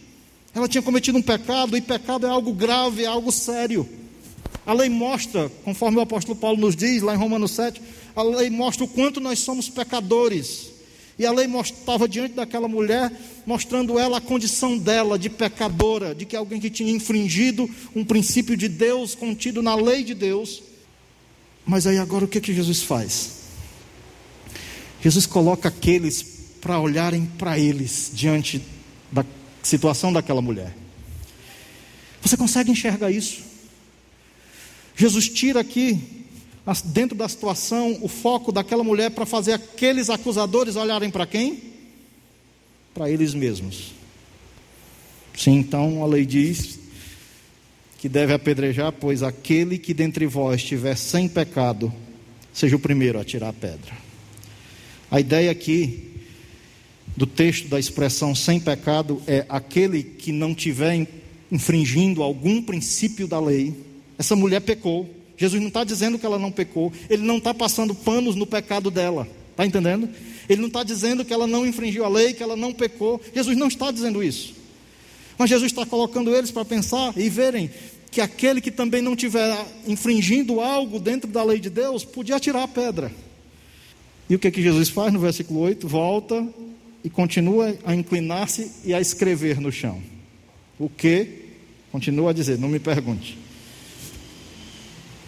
ela 0.54 0.68
tinha 0.68 0.82
cometido 0.82 1.16
um 1.16 1.22
pecado, 1.22 1.76
e 1.76 1.80
pecado 1.80 2.26
é 2.26 2.30
algo 2.30 2.52
grave, 2.52 3.04
é 3.04 3.06
algo 3.06 3.32
sério. 3.32 3.88
A 4.66 4.72
lei 4.72 4.88
mostra, 4.88 5.50
conforme 5.64 5.98
o 5.98 6.00
apóstolo 6.00 6.36
Paulo 6.36 6.60
nos 6.60 6.76
diz, 6.76 7.02
lá 7.02 7.14
em 7.14 7.18
Romanos 7.18 7.52
7, 7.52 7.80
a 8.14 8.22
lei 8.22 8.50
mostra 8.50 8.84
o 8.84 8.88
quanto 8.88 9.20
nós 9.20 9.38
somos 9.38 9.68
pecadores. 9.68 10.70
E 11.18 11.26
a 11.26 11.32
lei 11.32 11.46
estava 11.46 12.06
diante 12.06 12.34
daquela 12.34 12.68
mulher, 12.68 13.10
mostrando 13.46 13.98
ela 13.98 14.18
a 14.18 14.20
condição 14.20 14.78
dela 14.78 15.18
de 15.18 15.30
pecadora, 15.30 16.14
de 16.14 16.24
que 16.24 16.36
alguém 16.36 16.60
que 16.60 16.70
tinha 16.70 16.92
infringido 16.92 17.68
um 17.94 18.04
princípio 18.04 18.56
de 18.56 18.68
Deus 18.68 19.14
contido 19.14 19.62
na 19.62 19.74
lei 19.74 20.04
de 20.04 20.14
Deus. 20.14 20.62
Mas 21.66 21.86
aí 21.86 21.98
agora 21.98 22.24
o 22.24 22.28
que, 22.28 22.40
que 22.40 22.54
Jesus 22.54 22.82
faz? 22.82 23.42
Jesus 25.02 25.26
coloca 25.26 25.68
aqueles 25.68 26.22
para 26.60 26.78
olharem 26.78 27.26
para 27.38 27.58
eles 27.58 28.10
diante 28.14 28.62
situação 29.62 30.12
daquela 30.12 30.42
mulher. 30.42 30.74
Você 32.20 32.36
consegue 32.36 32.70
enxergar 32.70 33.10
isso? 33.10 33.42
Jesus 34.96 35.28
tira 35.28 35.60
aqui 35.60 36.00
dentro 36.84 37.16
da 37.16 37.28
situação, 37.28 37.98
o 38.02 38.08
foco 38.08 38.52
daquela 38.52 38.84
mulher 38.84 39.10
para 39.10 39.26
fazer 39.26 39.52
aqueles 39.52 40.08
acusadores 40.08 40.76
olharem 40.76 41.10
para 41.10 41.26
quem? 41.26 41.60
Para 42.94 43.10
eles 43.10 43.34
mesmos. 43.34 43.92
Sim, 45.36 45.56
então 45.56 46.02
a 46.02 46.06
lei 46.06 46.24
diz 46.24 46.78
que 47.98 48.08
deve 48.08 48.32
apedrejar, 48.32 48.92
pois 48.92 49.22
aquele 49.22 49.78
que 49.78 49.94
dentre 49.94 50.26
vós 50.26 50.60
estiver 50.60 50.96
sem 50.96 51.28
pecado, 51.28 51.92
seja 52.52 52.76
o 52.76 52.80
primeiro 52.80 53.18
a 53.18 53.24
tirar 53.24 53.48
a 53.48 53.52
pedra. 53.52 53.92
A 55.10 55.20
ideia 55.20 55.50
aqui 55.50 56.11
do 57.16 57.26
texto 57.26 57.68
da 57.68 57.78
expressão 57.78 58.34
sem 58.34 58.58
pecado 58.58 59.22
é 59.26 59.44
aquele 59.48 60.02
que 60.02 60.32
não 60.32 60.54
tiver 60.54 61.06
infringindo 61.50 62.22
algum 62.22 62.62
princípio 62.62 63.26
da 63.26 63.38
lei. 63.38 63.74
Essa 64.18 64.34
mulher 64.34 64.60
pecou, 64.60 65.08
Jesus 65.36 65.60
não 65.60 65.68
está 65.68 65.84
dizendo 65.84 66.18
que 66.18 66.24
ela 66.24 66.38
não 66.38 66.50
pecou, 66.50 66.92
ele 67.10 67.22
não 67.22 67.36
está 67.36 67.52
passando 67.52 67.94
panos 67.94 68.34
no 68.34 68.46
pecado 68.46 68.90
dela, 68.90 69.28
está 69.50 69.66
entendendo? 69.66 70.08
Ele 70.48 70.60
não 70.60 70.68
está 70.68 70.82
dizendo 70.82 71.24
que 71.24 71.32
ela 71.32 71.46
não 71.46 71.66
infringiu 71.66 72.04
a 72.04 72.08
lei, 72.08 72.32
que 72.32 72.42
ela 72.42 72.56
não 72.56 72.72
pecou. 72.72 73.20
Jesus 73.34 73.56
não 73.56 73.68
está 73.68 73.90
dizendo 73.90 74.22
isso. 74.22 74.54
Mas 75.38 75.50
Jesus 75.50 75.70
está 75.70 75.86
colocando 75.86 76.34
eles 76.34 76.50
para 76.50 76.64
pensar 76.64 77.12
e 77.16 77.28
verem 77.28 77.70
que 78.10 78.20
aquele 78.20 78.60
que 78.60 78.70
também 78.70 79.00
não 79.00 79.16
tiver 79.16 79.56
infringindo 79.86 80.60
algo 80.60 80.98
dentro 80.98 81.30
da 81.30 81.42
lei 81.42 81.58
de 81.58 81.70
Deus, 81.70 82.04
podia 82.04 82.40
tirar 82.40 82.64
a 82.64 82.68
pedra. 82.68 83.12
E 84.28 84.34
o 84.34 84.38
que, 84.38 84.48
é 84.48 84.50
que 84.50 84.62
Jesus 84.62 84.88
faz 84.88 85.12
no 85.12 85.20
versículo 85.20 85.60
8? 85.60 85.86
Volta 85.86 86.46
e 87.04 87.10
continua 87.10 87.76
a 87.84 87.94
inclinar-se 87.94 88.70
e 88.84 88.94
a 88.94 89.00
escrever 89.00 89.60
no 89.60 89.72
chão. 89.72 90.02
O 90.78 90.88
que? 90.88 91.42
Continua 91.90 92.30
a 92.30 92.32
dizer, 92.32 92.58
não 92.58 92.68
me 92.68 92.78
pergunte 92.78 93.42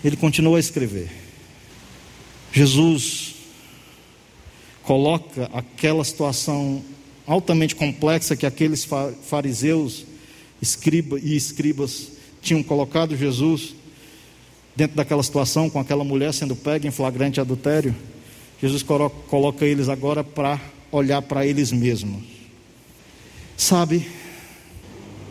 ele 0.05 0.17
continua 0.17 0.59
a 0.59 0.61
escrever. 0.61 1.11
Jesus 2.53 3.37
coloca 4.83 5.49
aquela 5.53 6.05
situação 6.05 6.85
altamente 7.27 7.75
complexa 7.75 8.37
que 8.37 8.45
aqueles 8.45 8.87
fariseus 9.23 10.05
escriba, 10.61 11.19
e 11.19 11.35
escribas 11.35 12.13
tinham 12.43 12.63
colocado 12.63 13.17
Jesus 13.17 13.75
dentro 14.77 14.95
daquela 14.95 15.23
situação, 15.23 15.71
com 15.71 15.81
aquela 15.81 16.05
mulher 16.05 16.35
sendo 16.35 16.55
pega 16.55 16.87
em 16.87 16.91
flagrante 16.91 17.41
adultério. 17.41 17.97
Jesus 18.61 18.83
coloca 18.83 19.65
eles 19.65 19.89
agora 19.89 20.23
para 20.23 20.61
olhar 20.96 21.22
para 21.22 21.44
eles 21.44 21.72
mesmos. 21.72 22.22
Sabe, 23.57 24.07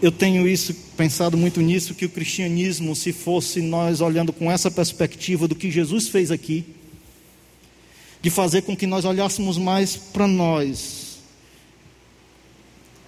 eu 0.02 0.12
tenho 0.12 0.48
isso 0.48 0.76
pensado 0.98 1.38
muito 1.38 1.62
nisso 1.62 1.96
que 1.96 2.06
o 2.06 2.10
cristianismo, 2.10 2.96
se 2.96 3.14
fosse 3.14 3.62
nós 3.62 4.02
olhando 4.02 4.34
com 4.34 4.52
essa 4.52 4.70
perspectiva 4.70 5.48
do 5.48 5.56
que 5.56 5.72
Jesus 5.72 6.10
fez 6.10 6.32
aqui, 6.32 6.66
de 8.22 8.30
fazer 8.30 8.64
com 8.64 8.76
que 8.76 8.86
nós 8.86 9.06
olhássemos 9.06 9.58
mais 9.58 9.96
para 9.96 10.28
nós. 10.28 11.20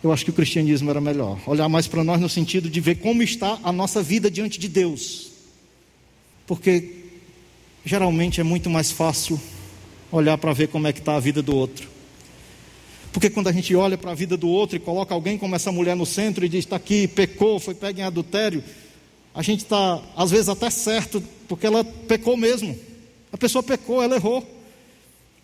Eu 0.01 0.11
acho 0.13 0.23
que 0.23 0.29
o 0.29 0.33
cristianismo 0.33 0.89
era 0.89 1.01
melhor. 1.01 1.39
Olhar 1.47 1.67
mais 1.67 1.87
para 1.87 2.03
nós 2.03 2.21
no 2.21 2.29
sentido 2.29 2.69
de 2.69 2.79
ver 2.79 2.95
como 2.95 3.21
está 3.23 3.59
a 3.63 3.71
nossa 3.71 4.01
vida 4.03 4.29
diante 4.29 4.59
de 4.59 4.69
Deus. 4.69 5.31
Porque 6.45 7.03
geralmente 7.83 8.39
é 8.39 8.43
muito 8.43 8.69
mais 8.69 8.91
fácil 8.91 9.39
olhar 10.11 10.37
para 10.37 10.53
ver 10.53 10.67
como 10.67 10.87
é 10.87 10.93
que 10.93 10.99
está 10.99 11.15
a 11.15 11.19
vida 11.19 11.41
do 11.41 11.55
outro. 11.55 11.94
Porque 13.15 13.29
quando 13.29 13.47
a 13.47 13.51
gente 13.53 13.73
olha 13.73 13.97
para 13.97 14.11
a 14.11 14.13
vida 14.13 14.35
do 14.35 14.49
outro 14.49 14.75
e 14.75 14.79
coloca 14.79 15.13
alguém 15.13 15.37
como 15.37 15.55
essa 15.55 15.71
mulher 15.71 15.95
no 15.95 16.05
centro 16.05 16.43
e 16.43 16.49
diz: 16.49 16.65
está 16.65 16.75
aqui, 16.75 17.07
pecou, 17.07 17.61
foi 17.61 17.73
pego 17.73 18.01
em 18.01 18.03
adultério, 18.03 18.61
a 19.33 19.41
gente 19.41 19.61
está, 19.61 20.01
às 20.17 20.31
vezes, 20.31 20.49
até 20.49 20.69
certo, 20.69 21.23
porque 21.47 21.65
ela 21.65 21.81
pecou 21.81 22.35
mesmo. 22.35 22.77
A 23.31 23.37
pessoa 23.37 23.63
pecou, 23.63 24.03
ela 24.03 24.17
errou. 24.17 24.45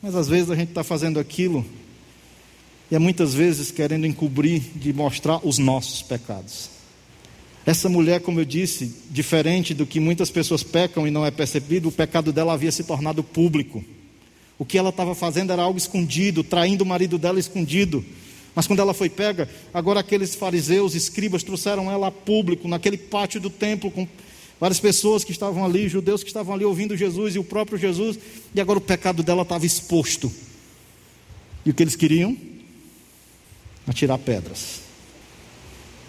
Mas 0.02 0.16
às 0.16 0.28
vezes 0.28 0.52
a 0.52 0.56
gente 0.56 0.68
está 0.68 0.84
fazendo 0.84 1.18
aquilo 1.18 1.66
e 2.92 2.96
é 2.96 3.00
muitas 3.00 3.34
vezes 3.34 3.72
querendo 3.72 4.06
encobrir 4.06 4.60
de 4.76 4.92
mostrar 4.92 5.40
os 5.48 5.58
nossos 5.58 6.02
pecados. 6.02 6.70
Essa 7.66 7.88
mulher, 7.88 8.20
como 8.20 8.42
eu 8.42 8.46
disse, 8.46 8.98
diferente 9.10 9.74
do 9.74 9.86
que 9.86 9.98
muitas 9.98 10.30
pessoas 10.30 10.62
pecam 10.62 11.08
e 11.08 11.12
não 11.12 11.26
é 11.26 11.32
percebido, 11.32 11.88
o 11.88 11.92
pecado 11.92 12.34
dela 12.34 12.52
havia 12.52 12.70
se 12.70 12.84
tornado 12.84 13.24
público. 13.24 13.82
O 14.62 14.66
que 14.66 14.78
ela 14.78 14.90
estava 14.90 15.16
fazendo 15.16 15.52
era 15.52 15.64
algo 15.64 15.80
escondido, 15.80 16.44
traindo 16.44 16.84
o 16.84 16.88
marido 16.88 17.18
dela 17.18 17.40
escondido. 17.40 18.06
Mas 18.54 18.68
quando 18.68 18.78
ela 18.78 18.94
foi 18.94 19.10
pega, 19.10 19.50
agora 19.74 20.02
aqueles 20.02 20.36
fariseus, 20.36 20.94
escribas, 20.94 21.42
trouxeram 21.42 21.90
ela 21.90 22.10
a 22.10 22.12
público, 22.12 22.68
naquele 22.68 22.96
pátio 22.96 23.42
do 23.42 23.50
templo, 23.50 23.90
com 23.90 24.08
várias 24.60 24.80
pessoas 24.80 25.24
que 25.24 25.32
estavam 25.32 25.66
ali, 25.66 25.90
judeus 25.90 26.22
que 26.22 26.30
estavam 26.30 26.54
ali 26.54 26.64
ouvindo 26.64 26.96
Jesus 26.96 27.34
e 27.34 27.40
o 27.40 27.44
próprio 27.44 27.76
Jesus, 27.76 28.20
e 28.54 28.62
agora 28.62 28.78
o 28.78 28.82
pecado 28.84 29.24
dela 29.24 29.42
estava 29.42 29.66
exposto. 29.66 30.32
E 31.66 31.72
o 31.72 31.74
que 31.74 31.82
eles 31.82 31.96
queriam? 31.96 32.38
Atirar 33.88 34.20
pedras. 34.20 34.82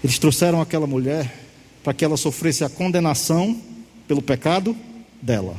Eles 0.05 0.19
trouxeram 0.19 0.61
aquela 0.61 0.87
mulher 0.87 1.41
para 1.83 1.95
que 1.95 2.05
ela 2.05 2.19
sofresse 2.19 2.63
a 2.65 2.69
condenação 2.69 3.59
pelo 4.07 4.21
pecado 4.21 4.77
dela. 5.23 5.59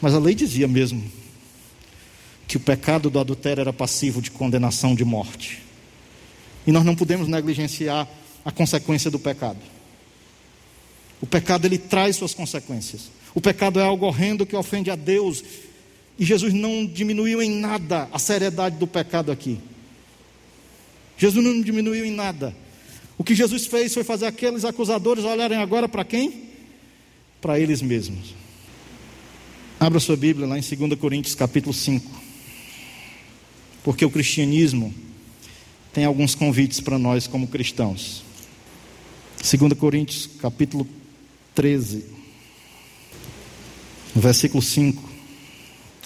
Mas 0.00 0.14
a 0.14 0.20
lei 0.20 0.32
dizia 0.36 0.68
mesmo 0.68 1.25
que 2.46 2.56
o 2.56 2.60
pecado 2.60 3.10
do 3.10 3.18
adultério 3.18 3.60
era 3.60 3.72
passivo 3.72 4.22
de 4.22 4.30
condenação 4.30 4.94
de 4.94 5.04
morte. 5.04 5.62
E 6.66 6.72
nós 6.72 6.84
não 6.84 6.94
podemos 6.94 7.28
negligenciar 7.28 8.08
a 8.44 8.52
consequência 8.52 9.10
do 9.10 9.18
pecado. 9.18 9.58
O 11.20 11.26
pecado 11.26 11.66
ele 11.66 11.78
traz 11.78 12.16
suas 12.16 12.34
consequências. 12.34 13.10
O 13.34 13.40
pecado 13.40 13.80
é 13.80 13.82
algo 13.82 14.06
horrendo 14.06 14.46
que 14.46 14.54
ofende 14.54 14.90
a 14.90 14.96
Deus. 14.96 15.42
E 16.18 16.24
Jesus 16.24 16.52
não 16.52 16.86
diminuiu 16.86 17.42
em 17.42 17.50
nada 17.50 18.08
a 18.12 18.18
seriedade 18.18 18.76
do 18.76 18.86
pecado 18.86 19.32
aqui. 19.32 19.58
Jesus 21.18 21.44
não 21.44 21.60
diminuiu 21.60 22.04
em 22.04 22.10
nada. 22.10 22.54
O 23.18 23.24
que 23.24 23.34
Jesus 23.34 23.66
fez 23.66 23.92
foi 23.94 24.04
fazer 24.04 24.26
aqueles 24.26 24.64
acusadores 24.64 25.24
olharem 25.24 25.58
agora 25.58 25.88
para 25.88 26.04
quem? 26.04 26.44
Para 27.40 27.58
eles 27.58 27.80
mesmos. 27.80 28.34
Abra 29.80 29.98
sua 29.98 30.16
Bíblia 30.16 30.46
lá 30.46 30.58
em 30.58 30.62
2 30.62 30.98
Coríntios 30.98 31.34
capítulo 31.34 31.74
5 31.74 32.25
porque 33.86 34.04
o 34.04 34.10
cristianismo 34.10 34.92
tem 35.92 36.04
alguns 36.04 36.34
convites 36.34 36.80
para 36.80 36.98
nós 36.98 37.28
como 37.28 37.46
cristãos. 37.46 38.24
2 39.40 39.74
Coríntios, 39.74 40.28
capítulo 40.40 40.84
13, 41.54 42.04
versículo 44.12 44.60
5, 44.60 45.08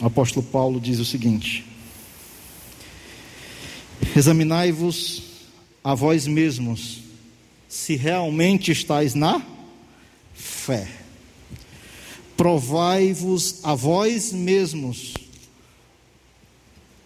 o 0.03 0.05
apóstolo 0.05 0.45
Paulo 0.45 0.79
diz 0.79 0.99
o 0.99 1.07
seguinte: 1.07 1.65
Examinai-vos 4.15 5.23
a 5.83 5.95
vós 5.95 6.27
mesmos, 6.27 6.99
se 7.67 7.97
realmente 7.97 8.71
estáis 8.71 9.15
na 9.15 9.41
fé. 10.35 10.87
Provai-vos 12.37 13.61
a 13.63 13.75
vós 13.75 14.35
mesmos 14.35 15.15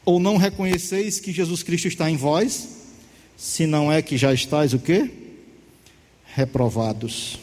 ou 0.04 0.20
não 0.20 0.36
reconheceis 0.36 1.18
que 1.18 1.32
Jesus 1.32 1.62
Cristo 1.62 1.88
está 1.88 2.10
em 2.10 2.16
vós? 2.16 2.68
Se 3.36 3.66
não 3.66 3.90
é 3.90 4.02
que 4.02 4.16
já 4.16 4.32
estáis 4.32 4.72
o 4.72 4.78
quê? 4.78 5.10
Reprovados. 6.34 7.38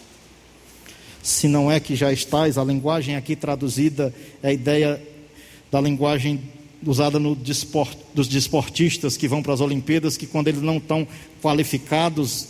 Se 1.24 1.48
não 1.48 1.72
é 1.72 1.80
que 1.80 1.96
já 1.96 2.12
estáis, 2.12 2.58
a 2.58 2.64
linguagem 2.64 3.16
aqui 3.16 3.36
traduzida 3.36 4.14
é 4.42 4.50
a 4.50 4.54
ideia 4.54 5.02
da 5.72 5.80
linguagem 5.80 6.42
usada 6.86 7.20
no 7.20 7.36
desport, 7.36 7.98
dos 8.14 8.28
desportistas 8.28 9.16
que 9.16 9.28
vão 9.28 9.44
para 9.44 9.54
as 9.54 9.62
Olimpíadas, 9.62 10.18
que 10.18 10.26
quando 10.26 10.48
eles 10.48 10.62
não 10.62 10.78
estão 10.78 11.08
qualificados 11.42 12.48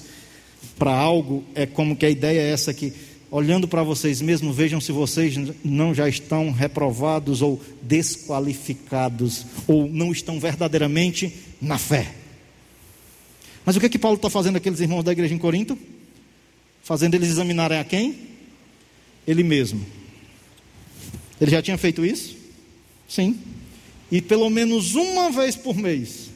para 0.78 0.91
algo, 0.91 1.43
é 1.53 1.66
como 1.66 1.95
que 1.95 2.05
a 2.05 2.09
ideia 2.09 2.39
é 2.39 2.51
essa 2.51 2.74
que 2.74 2.93
olhando 3.32 3.66
para 3.66 3.82
vocês 3.82 4.22
mesmos, 4.22 4.56
vejam 4.56 4.82
se 4.82 4.92
vocês 4.92 5.36
não 5.64 5.96
já 5.96 6.10
estão 6.10 6.52
reprovados 6.52 7.42
ou 7.42 7.62
desqualificados, 7.82 9.46
ou 9.66 9.88
não 9.88 10.12
estão 10.12 10.38
verdadeiramente 10.38 11.34
na 11.62 11.78
fé. 11.78 12.14
Mas 13.66 13.78
o 13.78 13.80
que 13.80 13.86
é 13.86 13.90
que 13.90 13.98
Paulo 13.98 14.18
está 14.18 14.30
fazendo 14.30 14.58
aqueles 14.58 14.82
irmãos 14.82 15.04
da 15.04 15.14
igreja 15.14 15.34
em 15.34 15.38
Corinto? 15.38 15.80
Fazendo 16.84 17.16
eles 17.16 17.30
examinarem 17.30 17.80
a 17.80 17.86
quem? 17.86 18.16
Ele 19.26 19.44
mesmo. 19.44 19.86
Ele 21.40 21.52
já 21.52 21.62
tinha 21.62 21.78
feito 21.78 22.06
isso? 22.06 22.36
Sim. 23.08 23.40
E 24.12 24.22
pelo 24.22 24.50
menos 24.50 24.96
uma 24.96 25.32
vez 25.32 25.56
por 25.56 25.78
mês. 25.78 26.30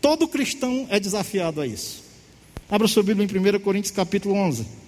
Todo 0.00 0.26
cristão 0.26 0.86
é 0.88 0.98
desafiado 0.98 1.60
a 1.60 1.66
isso. 1.66 2.02
Abra 2.70 2.88
sua 2.88 3.02
Bíblia 3.02 3.26
em 3.26 3.56
1 3.56 3.60
Coríntios 3.60 3.90
capítulo 3.90 4.34
11. 4.36 4.83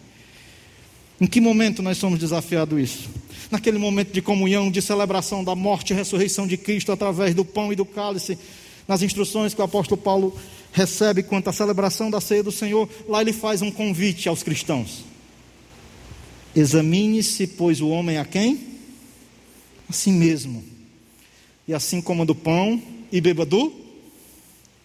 Em 1.20 1.26
que 1.26 1.40
momento 1.40 1.82
nós 1.82 1.96
somos 1.98 2.18
desafiados 2.18 2.78
isso? 2.78 3.08
Naquele 3.50 3.78
momento 3.78 4.12
de 4.12 4.20
comunhão, 4.20 4.70
de 4.70 4.82
celebração 4.82 5.42
da 5.42 5.54
morte 5.54 5.92
e 5.92 5.96
ressurreição 5.96 6.46
de 6.46 6.56
Cristo 6.56 6.92
através 6.92 7.34
do 7.34 7.44
pão 7.44 7.72
e 7.72 7.76
do 7.76 7.84
cálice, 7.84 8.38
nas 8.86 9.02
instruções 9.02 9.54
que 9.54 9.60
o 9.60 9.64
apóstolo 9.64 10.00
Paulo 10.00 10.36
recebe 10.72 11.22
quanto 11.22 11.48
à 11.48 11.52
celebração 11.52 12.10
da 12.10 12.20
ceia 12.20 12.42
do 12.42 12.52
Senhor, 12.52 12.88
lá 13.08 13.20
ele 13.20 13.32
faz 13.32 13.62
um 13.62 13.70
convite 13.70 14.28
aos 14.28 14.42
cristãos. 14.42 15.04
Examine-se, 16.54 17.46
pois, 17.46 17.80
o 17.80 17.88
homem 17.88 18.18
a 18.18 18.24
quem? 18.24 18.60
A 19.88 19.92
si 19.92 20.10
mesmo. 20.10 20.62
E 21.66 21.74
assim 21.74 22.00
coma 22.00 22.24
do 22.24 22.34
pão 22.34 22.82
e 23.10 23.20
beba 23.20 23.44
do 23.44 23.72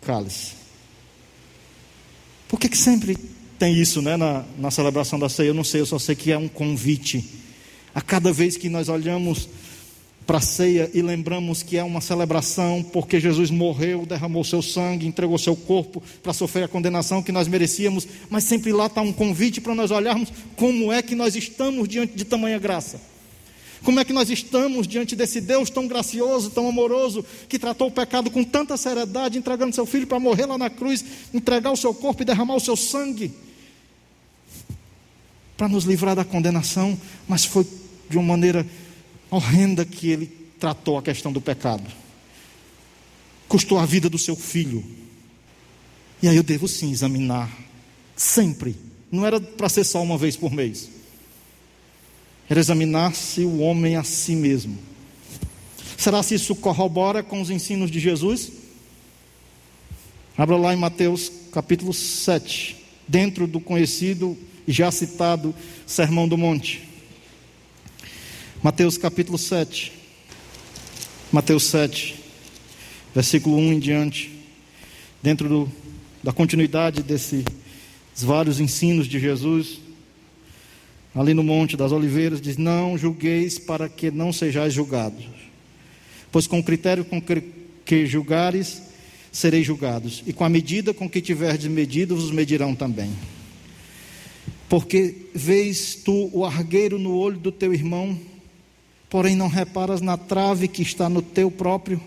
cálice. 0.02 0.54
Por 2.48 2.60
que, 2.60 2.68
que 2.68 2.78
sempre 2.78 3.18
tem 3.62 3.76
isso 3.76 4.02
né, 4.02 4.18
na, 4.18 4.44
na 4.58 4.72
celebração 4.72 5.20
da 5.20 5.30
ceia, 5.30 5.50
eu 5.50 5.54
não 5.54 5.64
sei, 5.64 5.82
eu 5.82 5.86
só 5.86 6.00
sei 6.00 6.16
que 6.16 6.32
é 6.32 6.38
um 6.38 6.48
convite. 6.48 7.24
A 7.94 8.02
cada 8.02 8.34
vez 8.34 8.58
que 8.58 8.68
nós 8.68 8.90
olhamos 8.90 9.48
para 10.26 10.40
a 10.40 10.42
ceia 10.42 10.90
e 10.96 11.02
lembramos 11.04 11.62
que 11.62 11.78
é 11.78 11.84
uma 11.84 12.02
celebração 12.02 12.82
porque 12.82 13.20
Jesus 13.20 13.52
morreu, 13.52 14.04
derramou 14.04 14.44
seu 14.44 14.64
sangue, 14.64 15.06
entregou 15.06 15.38
seu 15.38 15.56
corpo 15.56 16.02
para 16.24 16.34
sofrer 16.34 16.64
a 16.64 16.68
condenação 16.68 17.22
que 17.22 17.32
nós 17.32 17.48
merecíamos, 17.48 18.08
mas 18.32 18.46
sempre 18.46 18.72
lá 18.72 18.88
está 18.88 19.04
um 19.04 19.14
convite 19.14 19.62
para 19.62 19.76
nós 19.76 19.92
olharmos 19.92 20.34
como 20.56 20.92
é 20.92 21.04
que 21.04 21.14
nós 21.14 21.36
estamos 21.36 21.88
diante 21.88 22.16
de 22.16 22.26
tamanha 22.26 22.58
graça. 22.58 23.00
Como 23.84 24.00
é 24.00 24.04
que 24.04 24.12
nós 24.12 24.32
estamos 24.32 24.88
diante 24.88 25.16
desse 25.16 25.40
Deus 25.40 25.70
tão 25.70 25.88
gracioso, 25.88 26.50
tão 26.50 26.68
amoroso, 26.68 27.24
que 27.48 27.60
tratou 27.60 27.90
o 27.90 27.92
pecado 27.92 28.32
com 28.32 28.44
tanta 28.44 28.76
seriedade, 28.76 29.38
entregando 29.38 29.76
seu 29.76 29.86
filho 29.86 30.08
para 30.08 30.20
morrer 30.20 30.48
lá 30.48 30.58
na 30.58 30.70
cruz, 30.70 31.06
entregar 31.32 31.70
o 31.72 31.78
seu 31.78 31.94
corpo 31.94 32.24
e 32.24 32.26
derramar 32.26 32.56
o 32.56 32.60
seu 32.60 32.76
sangue? 32.76 33.32
Para 35.62 35.70
nos 35.70 35.84
livrar 35.84 36.16
da 36.16 36.26
condenação, 36.26 37.00
mas 37.28 37.46
foi 37.46 37.68
de 38.10 38.18
uma 38.18 38.30
maneira 38.30 38.66
horrenda 39.30 39.86
que 39.86 40.10
ele 40.10 40.26
tratou 40.60 40.98
a 40.98 41.04
questão 41.04 41.32
do 41.32 41.40
pecado. 41.40 41.84
Custou 43.48 43.78
a 43.78 43.86
vida 43.86 44.10
do 44.10 44.18
seu 44.18 44.36
filho. 44.36 44.84
E 46.20 46.28
aí 46.28 46.36
eu 46.36 46.42
devo 46.42 46.68
sim 46.68 46.92
examinar, 46.92 47.56
sempre. 48.16 48.76
Não 49.12 49.24
era 49.24 49.40
para 49.40 49.70
ser 49.70 49.84
só 49.84 50.02
uma 50.02 50.18
vez 50.18 50.36
por 50.36 50.52
mês. 50.52 50.90
Era 52.50 52.60
examinar-se 52.60 53.42
o 53.42 53.60
homem 53.60 53.98
a 53.98 54.04
si 54.04 54.36
mesmo. 54.36 54.80
Será 55.96 56.24
se 56.24 56.34
isso 56.34 56.56
corrobora 56.56 57.22
com 57.22 57.40
os 57.40 57.52
ensinos 57.52 57.92
de 57.92 58.00
Jesus? 58.00 58.52
Abra 60.36 60.58
lá 60.58 60.74
em 60.74 60.78
Mateus 60.78 61.32
capítulo 61.52 61.94
7, 61.94 62.84
dentro 63.08 63.46
do 63.46 63.60
conhecido 63.60 64.36
já 64.68 64.92
citado 64.92 65.54
Sermão 65.86 66.28
do 66.28 66.38
Monte. 66.38 66.88
Mateus 68.64 68.98
capítulo 68.98 69.38
7. 69.38 69.92
Mateus 71.32 71.64
7, 71.64 72.16
versículo 73.16 73.58
1 73.58 73.74
em 73.74 73.80
diante. 73.80 74.32
Dentro 75.24 75.48
do, 75.48 75.72
da 76.22 76.34
continuidade 76.34 77.02
desses 77.02 77.46
vários 78.18 78.60
ensinos 78.60 79.08
de 79.08 79.18
Jesus, 79.18 79.80
ali 81.16 81.34
no 81.34 81.42
Monte 81.42 81.78
das 81.78 81.92
Oliveiras, 81.92 82.42
diz: 82.42 82.58
Não 82.58 82.98
julgueis 82.98 83.58
para 83.58 83.88
que 83.88 84.12
não 84.12 84.34
sejais 84.34 84.74
julgados, 84.74 85.26
pois 86.32 86.48
com 86.48 86.60
o 86.60 86.64
critério 86.64 87.06
com 87.06 87.22
que, 87.22 88.06
julgares, 88.06 88.82
sereis 89.32 89.66
julgados, 89.66 90.22
e 90.28 90.34
com 90.34 90.44
a 90.44 90.50
medida 90.50 90.94
com 90.94 91.10
que 91.10 91.22
tiverdes 91.22 91.72
medido, 91.72 92.16
vos 92.16 92.30
medirão 92.30 92.76
também. 92.76 93.12
Porque 94.72 95.28
vês 95.36 95.96
tu 95.96 96.30
o 96.32 96.46
argueiro 96.46 96.98
no 96.98 97.14
olho 97.14 97.38
do 97.38 97.52
teu 97.52 97.74
irmão, 97.74 98.18
porém 99.10 99.36
não 99.36 99.50
reparas 99.50 100.00
na 100.00 100.16
trave 100.16 100.70
que 100.70 100.82
está 100.82 101.10
no 101.10 101.22
teu 101.22 101.52
próprio? 101.52 102.00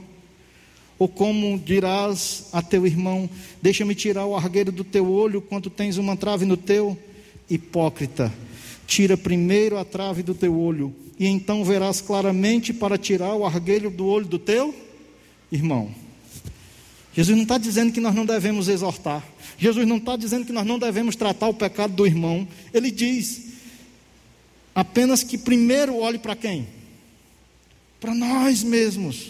Ou 0.99 1.07
como 1.07 1.59
dirás 1.59 2.47
a 2.55 2.63
teu 2.63 2.87
irmão: 2.87 3.29
Deixa-me 3.61 3.95
tirar 3.95 4.25
o 4.25 4.35
argueiro 4.35 4.73
do 4.73 4.83
teu 4.83 5.07
olho, 5.13 5.43
quando 5.43 5.69
tens 5.69 5.99
uma 5.99 6.17
trave 6.17 6.47
no 6.47 6.57
teu? 6.57 6.97
Hipócrita, 7.51 8.33
tira 8.87 9.15
primeiro 9.15 9.77
a 9.77 9.85
trave 9.85 10.23
do 10.23 10.35
teu 10.35 10.59
olho, 10.59 10.91
e 11.21 11.27
então 11.27 11.67
verás 11.67 12.01
claramente 12.01 12.73
para 12.73 12.97
tirar 12.97 13.35
o 13.35 13.45
argueiro 13.45 13.91
do 13.91 14.07
olho 14.07 14.25
do 14.25 14.39
teu 14.39 14.75
irmão. 15.53 15.95
Jesus 17.15 17.37
não 17.37 17.45
está 17.45 17.59
dizendo 17.59 17.93
que 17.93 18.01
nós 18.01 18.15
não 18.15 18.27
devemos 18.27 18.69
exortar. 18.69 19.25
Jesus 19.57 19.87
não 19.87 19.99
está 19.99 20.17
dizendo 20.17 20.45
que 20.45 20.53
nós 20.53 20.67
não 20.67 20.79
devemos 20.79 21.15
tratar 21.15 21.47
o 21.47 21.55
pecado 21.55 21.95
do 21.95 22.05
irmão. 22.05 22.47
Ele 22.73 22.91
diz 22.91 23.53
apenas 24.75 25.23
que 25.23 25.39
primeiro 25.39 25.97
olhe 25.97 26.19
para 26.19 26.35
quem? 26.35 26.67
Para 28.01 28.13
nós 28.15 28.65
mesmos. 28.65 29.29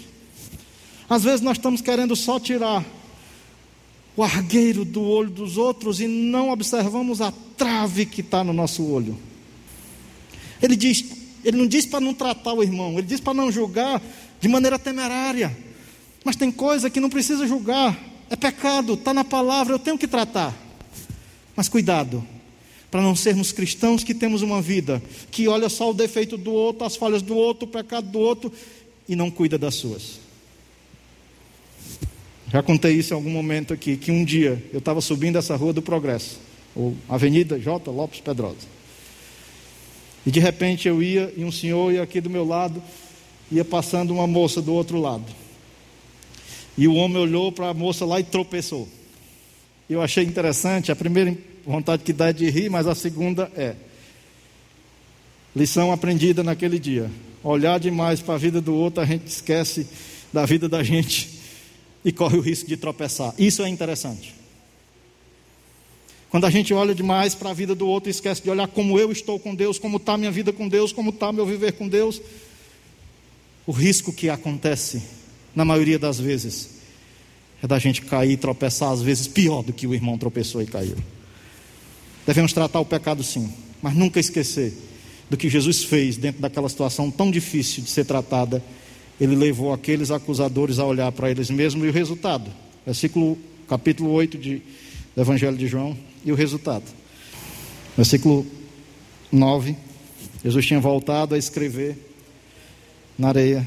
Às 1.08 1.24
vezes 1.24 1.42
nós 1.42 1.58
estamos 1.58 1.82
querendo 1.82 2.16
só 2.16 2.40
tirar 2.40 2.82
o 4.16 4.22
argueiro 4.22 4.84
do 4.84 5.02
olho 5.02 5.30
dos 5.30 5.58
outros 5.58 6.00
e 6.00 6.06
não 6.06 6.50
observamos 6.50 7.20
a 7.20 7.32
trave 7.56 8.06
que 8.06 8.22
está 8.22 8.42
no 8.42 8.54
nosso 8.54 8.82
olho. 8.82 9.18
Ele 10.62 10.74
diz, 10.74 11.04
ele 11.44 11.58
não 11.58 11.66
diz 11.66 11.84
para 11.84 12.00
não 12.00 12.14
tratar 12.14 12.54
o 12.54 12.62
irmão, 12.62 12.92
ele 12.92 13.06
diz 13.06 13.20
para 13.20 13.34
não 13.34 13.52
julgar 13.52 14.00
de 14.40 14.48
maneira 14.48 14.78
temerária. 14.78 15.54
Mas 16.24 16.36
tem 16.36 16.50
coisa 16.50 16.88
que 16.88 16.98
não 16.98 17.10
precisa 17.10 17.46
julgar, 17.46 17.96
é 18.30 18.34
pecado, 18.34 18.94
está 18.94 19.12
na 19.12 19.22
palavra, 19.22 19.74
eu 19.74 19.78
tenho 19.78 19.98
que 19.98 20.08
tratar. 20.08 20.54
Mas 21.54 21.68
cuidado, 21.68 22.26
para 22.90 23.02
não 23.02 23.14
sermos 23.14 23.52
cristãos 23.52 24.02
que 24.02 24.14
temos 24.14 24.40
uma 24.40 24.62
vida 24.62 25.02
que 25.30 25.46
olha 25.46 25.68
só 25.68 25.90
o 25.90 25.94
defeito 25.94 26.36
do 26.36 26.52
outro, 26.52 26.86
as 26.86 26.96
falhas 26.96 27.20
do 27.20 27.36
outro, 27.36 27.66
o 27.66 27.70
pecado 27.70 28.08
do 28.08 28.18
outro 28.18 28.50
e 29.08 29.14
não 29.14 29.30
cuida 29.30 29.58
das 29.58 29.74
suas. 29.74 30.20
Já 32.50 32.62
contei 32.62 32.92
isso 32.92 33.12
em 33.12 33.16
algum 33.16 33.30
momento 33.30 33.74
aqui, 33.74 33.96
que 33.96 34.10
um 34.10 34.24
dia 34.24 34.64
eu 34.72 34.78
estava 34.78 35.00
subindo 35.00 35.36
essa 35.36 35.56
rua 35.56 35.72
do 35.72 35.82
Progresso, 35.82 36.38
ou 36.74 36.96
Avenida 37.08 37.58
J. 37.58 37.90
Lopes 37.90 38.20
Pedrosa. 38.20 38.74
E 40.24 40.30
de 40.30 40.40
repente 40.40 40.88
eu 40.88 41.02
ia 41.02 41.32
e 41.36 41.44
um 41.44 41.52
senhor 41.52 41.92
ia 41.92 42.02
aqui 42.02 42.20
do 42.20 42.30
meu 42.30 42.46
lado, 42.46 42.82
ia 43.50 43.64
passando 43.64 44.12
uma 44.12 44.26
moça 44.26 44.62
do 44.62 44.72
outro 44.72 45.00
lado. 45.00 45.24
E 46.76 46.88
o 46.88 46.94
homem 46.94 47.18
olhou 47.18 47.52
para 47.52 47.68
a 47.68 47.74
moça 47.74 48.04
lá 48.04 48.18
e 48.18 48.24
tropeçou. 48.24 48.88
Eu 49.88 50.02
achei 50.02 50.24
interessante, 50.24 50.90
a 50.90 50.96
primeira 50.96 51.36
vontade 51.64 52.02
que 52.02 52.12
dá 52.12 52.28
é 52.28 52.32
de 52.32 52.48
rir, 52.50 52.70
mas 52.70 52.86
a 52.86 52.94
segunda 52.94 53.50
é 53.56 53.74
lição 55.54 55.92
aprendida 55.92 56.42
naquele 56.42 56.78
dia. 56.78 57.10
Olhar 57.42 57.78
demais 57.78 58.20
para 58.20 58.34
a 58.34 58.38
vida 58.38 58.60
do 58.60 58.74
outro, 58.74 59.02
a 59.02 59.06
gente 59.06 59.26
esquece 59.26 59.86
da 60.32 60.44
vida 60.44 60.68
da 60.68 60.82
gente 60.82 61.30
e 62.04 62.10
corre 62.10 62.36
o 62.36 62.40
risco 62.40 62.68
de 62.68 62.76
tropeçar. 62.76 63.34
Isso 63.38 63.62
é 63.62 63.68
interessante. 63.68 64.34
Quando 66.28 66.46
a 66.46 66.50
gente 66.50 66.74
olha 66.74 66.94
demais 66.94 67.34
para 67.34 67.50
a 67.50 67.54
vida 67.54 67.76
do 67.76 67.86
outro, 67.86 68.10
esquece 68.10 68.42
de 68.42 68.50
olhar 68.50 68.66
como 68.66 68.98
eu 68.98 69.12
estou 69.12 69.38
com 69.38 69.54
Deus, 69.54 69.78
como 69.78 69.98
está 69.98 70.16
minha 70.16 70.32
vida 70.32 70.52
com 70.52 70.66
Deus, 70.68 70.92
como 70.92 71.10
está 71.10 71.32
meu 71.32 71.46
viver 71.46 71.74
com 71.74 71.86
Deus. 71.86 72.20
O 73.64 73.70
risco 73.70 74.12
que 74.12 74.28
acontece, 74.28 75.00
na 75.54 75.64
maioria 75.64 75.98
das 75.98 76.18
vezes, 76.18 76.70
é 77.62 77.66
da 77.66 77.78
gente 77.78 78.02
cair 78.02 78.32
e 78.32 78.36
tropeçar, 78.36 78.90
às 78.90 79.02
vezes 79.02 79.26
pior 79.26 79.62
do 79.62 79.72
que 79.72 79.86
o 79.86 79.94
irmão 79.94 80.18
tropeçou 80.18 80.60
e 80.60 80.66
caiu. 80.66 80.96
Devemos 82.26 82.52
tratar 82.52 82.80
o 82.80 82.84
pecado 82.84 83.22
sim, 83.22 83.52
mas 83.80 83.94
nunca 83.94 84.18
esquecer 84.18 84.72
do 85.28 85.36
que 85.36 85.48
Jesus 85.48 85.84
fez 85.84 86.16
dentro 86.16 86.40
daquela 86.40 86.68
situação 86.68 87.10
tão 87.10 87.30
difícil 87.30 87.82
de 87.82 87.90
ser 87.90 88.04
tratada. 88.04 88.62
Ele 89.20 89.36
levou 89.36 89.72
aqueles 89.72 90.10
acusadores 90.10 90.78
a 90.78 90.84
olhar 90.84 91.10
para 91.12 91.30
eles 91.30 91.50
mesmos 91.50 91.84
e 91.86 91.88
o 91.88 91.92
resultado. 91.92 92.50
Versículo 92.84 93.38
capítulo 93.68 94.10
8 94.10 94.36
de, 94.38 94.62
do 95.14 95.22
Evangelho 95.22 95.56
de 95.56 95.66
João 95.66 95.96
e 96.24 96.32
o 96.32 96.34
resultado. 96.34 96.84
Versículo 97.96 98.46
9. 99.30 99.76
Jesus 100.42 100.66
tinha 100.66 100.80
voltado 100.80 101.34
a 101.34 101.38
escrever 101.38 101.96
na 103.18 103.28
areia, 103.28 103.66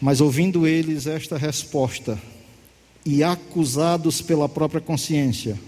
mas 0.00 0.20
ouvindo 0.20 0.66
eles 0.66 1.06
esta 1.06 1.36
resposta 1.36 2.20
e 3.04 3.22
acusados 3.22 4.20
pela 4.20 4.48
própria 4.48 4.80
consciência, 4.80 5.58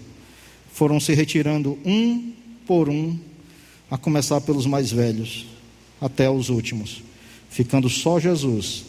foram 0.73 1.01
se 1.01 1.15
retirando 1.15 1.79
um 1.85 2.33
por 2.67 2.89
um, 2.89 3.19
a 3.91 3.99
começar 3.99 4.41
pelos 4.41 4.67
mais 4.67 4.93
velhos, 4.93 5.47
até 6.01 6.31
os 6.31 6.49
últimos, 6.49 7.03
ficando 7.49 7.89
só 7.89 8.21
Jesus 8.21 8.85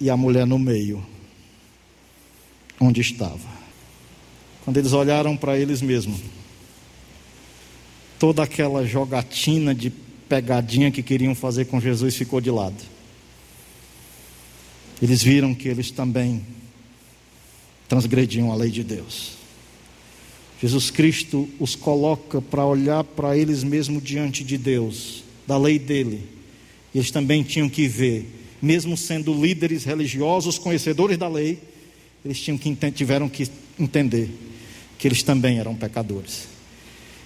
e 0.00 0.08
a 0.08 0.16
mulher 0.16 0.46
no 0.46 0.58
meio, 0.58 1.04
onde 2.80 3.00
estava. 3.00 3.62
Quando 4.64 4.76
eles 4.78 4.92
olharam 4.92 5.36
para 5.36 5.58
eles 5.58 5.82
mesmos, 5.82 6.20
toda 8.18 8.42
aquela 8.42 8.86
jogatina 8.86 9.74
de 9.74 9.90
pegadinha 10.28 10.90
que 10.90 11.02
queriam 11.02 11.34
fazer 11.34 11.66
com 11.66 11.80
Jesus 11.80 12.16
ficou 12.16 12.40
de 12.40 12.50
lado. 12.50 12.76
Eles 15.02 15.20
viram 15.20 15.52
que 15.52 15.66
eles 15.66 15.90
também 15.90 16.40
transgrediam 17.88 18.52
a 18.52 18.54
lei 18.54 18.70
de 18.70 18.84
Deus. 18.84 19.32
Jesus 20.60 20.92
Cristo 20.92 21.48
os 21.58 21.74
coloca 21.74 22.40
para 22.40 22.64
olhar 22.64 23.02
para 23.02 23.36
eles 23.36 23.64
mesmos 23.64 24.00
diante 24.00 24.44
de 24.44 24.56
Deus, 24.56 25.24
da 25.44 25.58
lei 25.58 25.76
dele. 25.76 26.22
Eles 26.94 27.10
também 27.10 27.42
tinham 27.42 27.68
que 27.68 27.88
ver, 27.88 28.28
mesmo 28.62 28.96
sendo 28.96 29.34
líderes 29.34 29.82
religiosos, 29.82 30.56
conhecedores 30.56 31.18
da 31.18 31.26
lei, 31.26 31.58
eles 32.24 32.40
tinham 32.40 32.56
que, 32.56 32.72
tiveram 32.92 33.28
que 33.28 33.50
entender 33.76 34.30
que 34.98 35.08
eles 35.08 35.24
também 35.24 35.58
eram 35.58 35.74
pecadores. 35.74 36.46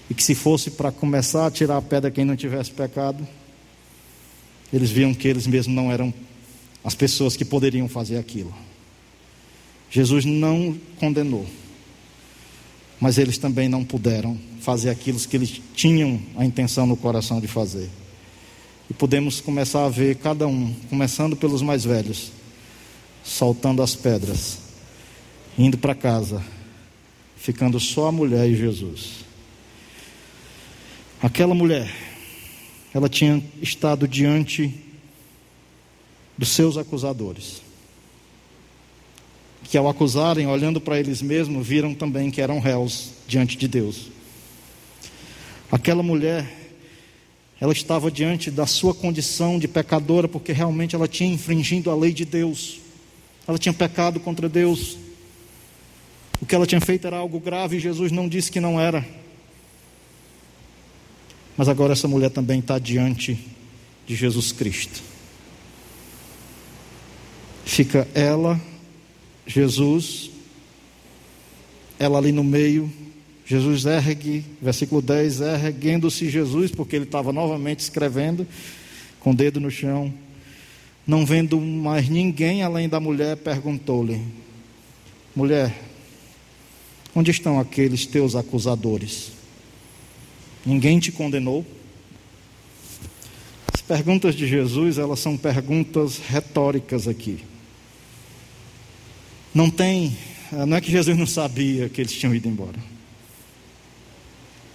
E 0.09 0.15
que 0.15 0.23
se 0.23 0.35
fosse 0.35 0.71
para 0.71 0.91
começar 0.91 1.47
a 1.47 1.51
tirar 1.51 1.77
a 1.77 1.83
pedra 1.83 2.11
quem 2.11 2.25
não 2.25 2.37
tivesse 2.37 2.71
pecado, 2.71 3.27
eles 4.73 4.91
viam 4.91 5.13
que 5.13 5.29
eles 5.29 5.47
mesmos 5.47 5.77
não 5.77 5.93
eram 5.93 6.13
as 6.87 6.95
pessoas 6.95 7.37
que 7.37 7.45
poderiam 7.45 7.87
fazer 7.87 8.17
aquilo. 8.17 8.55
Jesus 9.91 10.25
não 10.25 10.75
condenou 10.99 11.47
mas 13.01 13.19
eles 13.19 13.39
também 13.39 13.69
não 13.69 13.85
puderam 13.85 14.39
fazer 14.61 14.91
aquilo 14.91 15.19
que 15.21 15.37
eles 15.37 15.61
tinham 15.75 16.21
a 16.37 16.45
intenção 16.45 16.87
no 16.87 16.97
coração 16.97 17.41
de 17.41 17.47
fazer. 17.47 17.89
E 18.89 18.95
podemos 18.95 19.41
começar 19.41 19.85
a 19.85 19.89
ver 19.89 20.17
cada 20.17 20.47
um, 20.47 20.75
começando 20.89 21.37
pelos 21.37 21.61
mais 21.61 21.85
velhos, 21.85 22.33
soltando 23.23 23.83
as 23.83 23.95
pedras, 23.95 24.59
indo 25.59 25.77
para 25.77 25.95
casa, 25.95 26.43
ficando 27.37 27.79
só 27.79 28.09
a 28.09 28.13
mulher 28.13 28.49
e 28.49 28.57
Jesus. 28.57 29.27
Aquela 31.21 31.55
mulher, 31.55 31.93
ela 32.95 33.09
tinha 33.09 33.43
estado 33.61 34.09
diante 34.09 34.73
dos 36.37 36.49
seus 36.51 36.77
acusadores 36.77 37.67
que 39.67 39.77
ao 39.77 39.89
acusarem, 39.89 40.47
olhando 40.47 40.81
para 40.81 40.99
eles 40.99 41.21
mesmos, 41.21 41.67
viram 41.67 41.93
também 41.93 42.31
que 42.31 42.41
eram 42.41 42.61
réus 42.61 43.11
diante 43.27 43.57
de 43.57 43.67
Deus. 43.67 44.09
Aquela 45.71 46.03
mulher, 46.03 46.71
ela 47.61 47.73
estava 47.73 48.11
diante 48.11 48.51
da 48.51 48.67
sua 48.67 48.95
condição 48.95 49.59
de 49.59 49.67
pecadora, 49.67 50.29
porque 50.29 50.53
realmente 50.53 50.95
ela 50.95 51.09
tinha 51.09 51.33
infringido 51.33 51.91
a 51.91 51.97
lei 51.97 52.13
de 52.13 52.25
Deus, 52.25 52.79
ela 53.47 53.59
tinha 53.59 53.73
pecado 53.73 54.21
contra 54.21 54.49
Deus. 54.49 54.97
O 56.41 56.47
que 56.47 56.55
ela 56.55 56.67
tinha 56.67 56.81
feito 56.81 57.07
era 57.07 57.17
algo 57.17 57.41
grave 57.41 57.77
e 57.77 57.81
Jesus 57.81 58.13
não 58.13 58.29
disse 58.29 58.53
que 58.53 58.61
não 58.61 58.79
era. 58.79 59.05
Mas 61.57 61.69
agora 61.69 61.95
essa 61.95 62.07
mulher 62.07 62.31
também 62.31 62.61
está 62.61 62.79
diante 62.79 63.39
de 64.07 64.15
Jesus 64.15 64.53
Cristo. 64.53 65.16
Fica 67.67 68.07
ela 68.15 68.59
Jesus, 69.45 70.31
ela 71.99 72.17
ali 72.17 72.31
no 72.31 72.45
meio, 72.45 72.91
Jesus 73.45 73.85
ergue, 73.85 74.45
versículo 74.63 75.03
10, 75.03 75.41
erguendo-se 75.41 76.31
Jesus, 76.31 76.71
porque 76.71 76.95
ele 76.95 77.05
estava 77.05 77.33
novamente 77.33 77.81
escrevendo, 77.81 78.47
com 79.19 79.33
o 79.33 79.35
dedo 79.35 79.61
no 79.61 79.71
chão. 79.71 80.15
Não 81.05 81.27
vendo 81.27 81.61
mais 81.61 82.09
ninguém 82.09 82.63
além 82.63 82.89
da 82.89 83.01
mulher, 83.01 83.37
perguntou-lhe: 83.37 84.23
Mulher, 85.35 85.77
onde 87.15 87.33
estão 87.33 87.59
aqueles 87.59 88.07
teus 88.07 88.37
acusadores? 88.37 89.33
Ninguém 90.65 91.01
te 91.01 91.11
condenou? 91.11 91.67
As 93.73 93.81
perguntas 93.81 94.37
de 94.37 94.47
Jesus, 94.47 94.99
elas 94.99 95.19
são 95.19 95.37
perguntas 95.37 96.19
retóricas 96.19 97.09
aqui. 97.09 97.45
Não 99.57 99.71
tem, 99.71 100.15
ah, 100.53 100.67
não 100.67 100.77
é 100.77 100.83
que 100.83 100.91
Jesus 100.91 101.17
não 101.17 101.27
sabia 101.27 101.89
que 101.89 102.03
eles 102.03 102.13
tinham 102.13 102.35
ido 102.35 102.47
embora. 102.47 102.79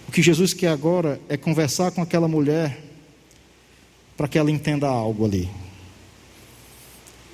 O 0.08 0.10
que 0.10 0.20
Jesus 0.20 0.52
quer 0.52 0.70
agora 0.70 1.20
é 1.28 1.36
conversar 1.36 1.92
com 1.92 2.02
aquela 2.02 2.26
mulher 2.26 2.82
para 4.16 4.26
que 4.26 4.36
ela 4.36 4.50
entenda 4.50 4.88
algo 4.88 5.24
ali. 5.24 5.48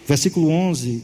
Versículo 0.07 0.51
11, 0.51 1.03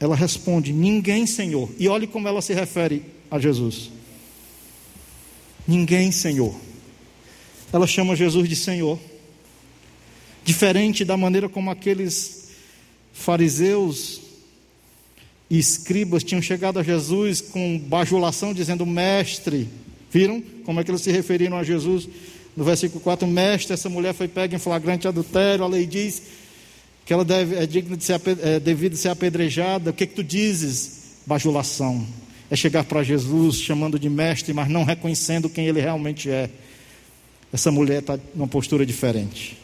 ela 0.00 0.16
responde: 0.16 0.72
Ninguém, 0.72 1.26
Senhor. 1.26 1.68
E 1.78 1.86
olhe 1.88 2.06
como 2.06 2.26
ela 2.26 2.40
se 2.40 2.54
refere 2.54 3.04
a 3.30 3.38
Jesus. 3.38 3.90
Ninguém, 5.68 6.10
Senhor. 6.10 6.58
Ela 7.70 7.86
chama 7.86 8.16
Jesus 8.16 8.48
de 8.48 8.56
Senhor. 8.56 8.98
Diferente 10.42 11.04
da 11.04 11.18
maneira 11.18 11.50
como 11.50 11.70
aqueles 11.70 12.48
fariseus 13.12 14.29
e 15.50 15.58
escribas 15.58 16.22
tinham 16.22 16.40
chegado 16.40 16.78
a 16.78 16.82
Jesus 16.82 17.40
com 17.40 17.76
bajulação, 17.76 18.54
dizendo: 18.54 18.86
Mestre, 18.86 19.68
viram 20.10 20.40
como 20.64 20.78
é 20.78 20.84
que 20.84 20.90
eles 20.90 21.00
se 21.00 21.10
referiram 21.10 21.58
a 21.58 21.64
Jesus? 21.64 22.08
No 22.56 22.64
versículo 22.64 23.00
4, 23.00 23.26
mestre, 23.26 23.74
essa 23.74 23.88
mulher 23.88 24.14
foi 24.14 24.28
pega 24.28 24.54
em 24.54 24.58
flagrante 24.58 25.08
adultério, 25.08 25.64
a 25.64 25.68
lei 25.68 25.86
diz 25.86 26.22
que 27.04 27.12
ela 27.12 27.24
deve, 27.24 27.56
é 27.56 27.66
digna 27.66 27.96
de 27.96 28.04
ser, 28.04 28.20
é, 28.42 28.60
devido 28.60 28.96
ser 28.96 29.08
apedrejada, 29.08 29.90
o 29.90 29.92
que, 29.92 30.06
que 30.06 30.14
tu 30.14 30.22
dizes? 30.22 31.00
Bajulação. 31.26 32.06
é 32.50 32.56
chegar 32.56 32.84
para 32.84 33.02
Jesus 33.02 33.56
chamando 33.56 33.98
de 33.98 34.08
mestre, 34.08 34.52
mas 34.52 34.68
não 34.68 34.84
reconhecendo 34.84 35.48
quem 35.48 35.66
ele 35.66 35.80
realmente 35.80 36.30
é. 36.30 36.50
Essa 37.52 37.70
mulher 37.70 38.00
está 38.00 38.18
numa 38.34 38.46
postura 38.46 38.86
diferente. 38.86 39.56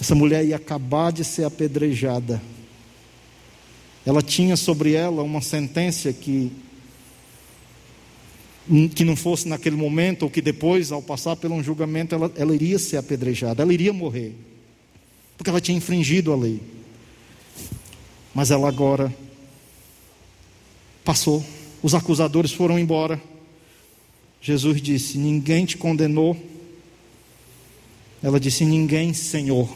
Essa 0.00 0.14
mulher 0.14 0.44
ia 0.44 0.56
acabar 0.56 1.12
de 1.12 1.24
ser 1.24 1.44
apedrejada. 1.44 2.40
Ela 4.08 4.22
tinha 4.22 4.56
sobre 4.56 4.94
ela 4.94 5.22
uma 5.22 5.42
sentença 5.42 6.10
que 6.14 6.50
que 8.94 9.04
não 9.04 9.14
fosse 9.14 9.46
naquele 9.46 9.76
momento, 9.76 10.22
ou 10.22 10.30
que 10.30 10.40
depois, 10.40 10.90
ao 10.90 11.02
passar 11.02 11.36
por 11.36 11.50
um 11.52 11.62
julgamento, 11.62 12.14
ela, 12.14 12.32
ela 12.34 12.54
iria 12.54 12.78
ser 12.78 12.96
apedrejada, 12.96 13.62
ela 13.62 13.72
iria 13.72 13.92
morrer, 13.92 14.34
porque 15.36 15.50
ela 15.50 15.60
tinha 15.60 15.76
infringido 15.76 16.32
a 16.32 16.36
lei. 16.36 16.58
Mas 18.34 18.50
ela 18.50 18.66
agora 18.66 19.14
passou, 21.04 21.44
os 21.82 21.94
acusadores 21.94 22.50
foram 22.50 22.78
embora. 22.78 23.20
Jesus 24.40 24.80
disse: 24.80 25.18
Ninguém 25.18 25.66
te 25.66 25.76
condenou. 25.76 26.34
Ela 28.22 28.40
disse: 28.40 28.64
Ninguém, 28.64 29.12
Senhor. 29.12 29.68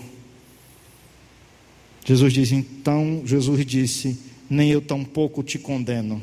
Jesus 2.05 2.33
disse: 2.33 2.55
Então, 2.55 3.23
Jesus 3.25 3.65
disse: 3.65 4.19
Nem 4.49 4.71
eu 4.71 4.81
tampouco 4.81 5.43
te 5.43 5.59
condeno. 5.59 6.23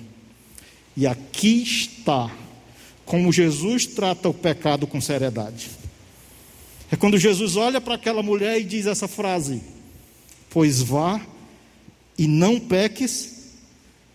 E 0.95 1.07
aqui 1.07 1.63
está 1.63 2.32
como 3.05 3.32
Jesus 3.32 3.86
trata 3.86 4.30
o 4.30 4.34
pecado 4.34 4.86
com 4.86 5.01
seriedade. 5.01 5.71
É 6.91 6.95
quando 6.95 7.17
Jesus 7.17 7.55
olha 7.55 7.80
para 7.80 7.95
aquela 7.95 8.21
mulher 8.21 8.59
e 8.59 8.63
diz 8.63 8.86
essa 8.86 9.07
frase: 9.07 9.61
Pois 10.49 10.82
vá 10.82 11.21
e 12.17 12.27
não 12.27 12.59
peques 12.59 13.53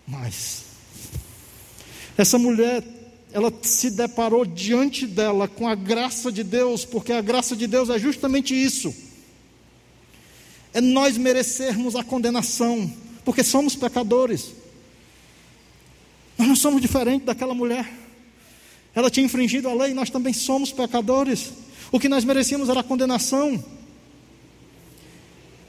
mais. 0.07 0.63
Essa 2.17 2.37
mulher, 2.37 2.83
ela 3.33 3.51
se 3.61 3.91
deparou 3.91 4.45
diante 4.45 5.05
dela 5.05 5.47
com 5.47 5.67
a 5.67 5.75
graça 5.75 6.31
de 6.31 6.43
Deus, 6.43 6.85
porque 6.85 7.11
a 7.11 7.21
graça 7.21 7.55
de 7.55 7.67
Deus 7.67 7.89
é 7.89 7.99
justamente 7.99 8.53
isso. 8.53 8.93
É 10.75 10.81
nós 10.81 11.17
merecermos 11.17 11.95
a 11.95 12.03
condenação, 12.03 12.91
porque 13.23 13.45
somos 13.45 13.77
pecadores. 13.77 14.51
Nós 16.37 16.49
não 16.49 16.55
somos 16.55 16.81
diferentes 16.81 17.25
daquela 17.25 17.53
mulher. 17.53 17.89
Ela 18.93 19.09
tinha 19.09 19.25
infringido 19.25 19.69
a 19.69 19.73
lei, 19.73 19.93
nós 19.93 20.09
também 20.09 20.33
somos 20.33 20.73
pecadores. 20.73 21.53
O 21.93 21.97
que 21.97 22.09
nós 22.09 22.25
merecíamos 22.25 22.67
era 22.67 22.81
a 22.81 22.83
condenação. 22.83 23.63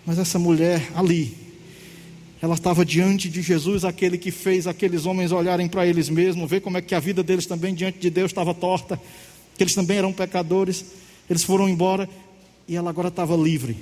Mas 0.05 0.19
essa 0.19 0.41
mulher 0.41 0.91
ali, 0.97 1.37
ela 2.43 2.57
estava 2.57 2.85
diante 2.85 3.29
de 3.29 3.43
Jesus, 3.43 3.85
aquele 3.85 4.19
que 4.19 4.33
fez 4.33 4.67
aqueles 4.67 5.07
homens 5.07 5.31
olharem 5.31 5.69
para 5.69 5.87
eles 5.87 6.09
mesmos, 6.09 6.51
ver 6.51 6.63
como 6.63 6.79
é 6.79 6.83
que 6.83 6.97
a 6.97 7.01
vida 7.01 7.23
deles 7.23 7.47
também 7.47 7.73
diante 7.73 8.01
de 8.01 8.11
Deus 8.11 8.33
estava 8.33 8.53
torta, 8.53 9.01
que 9.57 9.63
eles 9.63 9.75
também 9.77 9.99
eram 9.99 10.13
pecadores. 10.13 10.85
Eles 11.31 11.45
foram 11.45 11.69
embora 11.69 12.09
e 12.67 12.75
ela 12.75 12.91
agora 12.91 13.07
estava 13.07 13.37
livre. 13.37 13.77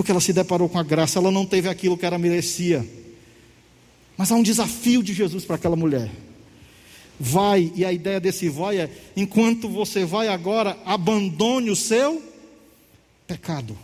Porque 0.00 0.10
ela 0.10 0.20
se 0.22 0.32
deparou 0.32 0.66
com 0.66 0.78
a 0.78 0.82
graça, 0.82 1.18
ela 1.18 1.30
não 1.30 1.44
teve 1.44 1.68
aquilo 1.68 1.98
que 1.98 2.06
ela 2.06 2.16
merecia. 2.16 2.88
Mas 4.16 4.32
há 4.32 4.34
um 4.34 4.42
desafio 4.42 5.02
de 5.02 5.12
Jesus 5.12 5.44
para 5.44 5.56
aquela 5.56 5.76
mulher 5.76 6.10
vai, 7.20 7.70
e 7.76 7.84
a 7.84 7.92
ideia 7.92 8.18
desse 8.18 8.48
vai 8.48 8.78
é: 8.78 8.90
enquanto 9.14 9.68
você 9.68 10.06
vai 10.06 10.28
agora, 10.28 10.78
abandone 10.86 11.68
o 11.68 11.76
seu 11.76 12.22
pecado. 13.26 13.78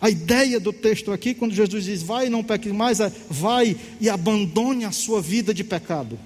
A 0.00 0.08
ideia 0.08 0.60
do 0.60 0.72
texto 0.72 1.10
aqui, 1.10 1.34
quando 1.34 1.52
Jesus 1.52 1.84
diz 1.84 2.02
vai 2.04 2.28
e 2.28 2.30
não 2.30 2.44
peque 2.44 2.70
mais, 2.72 3.00
é 3.00 3.12
vai 3.28 3.76
e 4.00 4.08
abandone 4.08 4.84
a 4.84 4.92
sua 4.92 5.20
vida 5.20 5.52
de 5.52 5.64
pecado. 5.64 6.16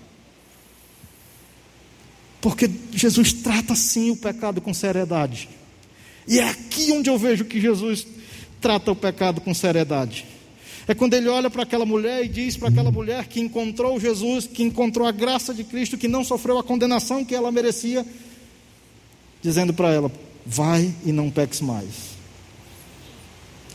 Porque 2.39 2.70
Jesus 2.93 3.32
trata 3.32 3.74
sim 3.74 4.11
o 4.11 4.16
pecado 4.16 4.61
com 4.61 4.74
seriedade. 4.74 5.49
E 6.28 6.39
é 6.39 6.49
aqui 6.49 6.93
onde 6.93 7.09
eu 7.09 7.16
vejo 7.16 7.47
que 7.47 7.61
Jesus 7.61 8.07
trata 8.66 8.90
o 8.90 8.96
pecado 8.96 9.40
com 9.40 9.54
seriedade. 9.54 10.26
É 10.88 10.94
quando 10.94 11.14
ele 11.14 11.28
olha 11.28 11.48
para 11.48 11.62
aquela 11.62 11.86
mulher 11.86 12.24
e 12.24 12.28
diz 12.28 12.56
para 12.56 12.68
aquela 12.68 12.90
mulher 12.90 13.28
que 13.28 13.38
encontrou 13.38 14.00
Jesus, 14.00 14.48
que 14.48 14.64
encontrou 14.64 15.06
a 15.06 15.12
graça 15.12 15.54
de 15.54 15.62
Cristo, 15.62 15.96
que 15.96 16.08
não 16.08 16.24
sofreu 16.24 16.58
a 16.58 16.64
condenação 16.64 17.24
que 17.24 17.32
ela 17.32 17.52
merecia, 17.52 18.04
dizendo 19.40 19.72
para 19.72 19.92
ela: 19.92 20.10
vai 20.44 20.92
e 21.04 21.12
não 21.12 21.30
peques 21.30 21.60
mais. 21.60 22.16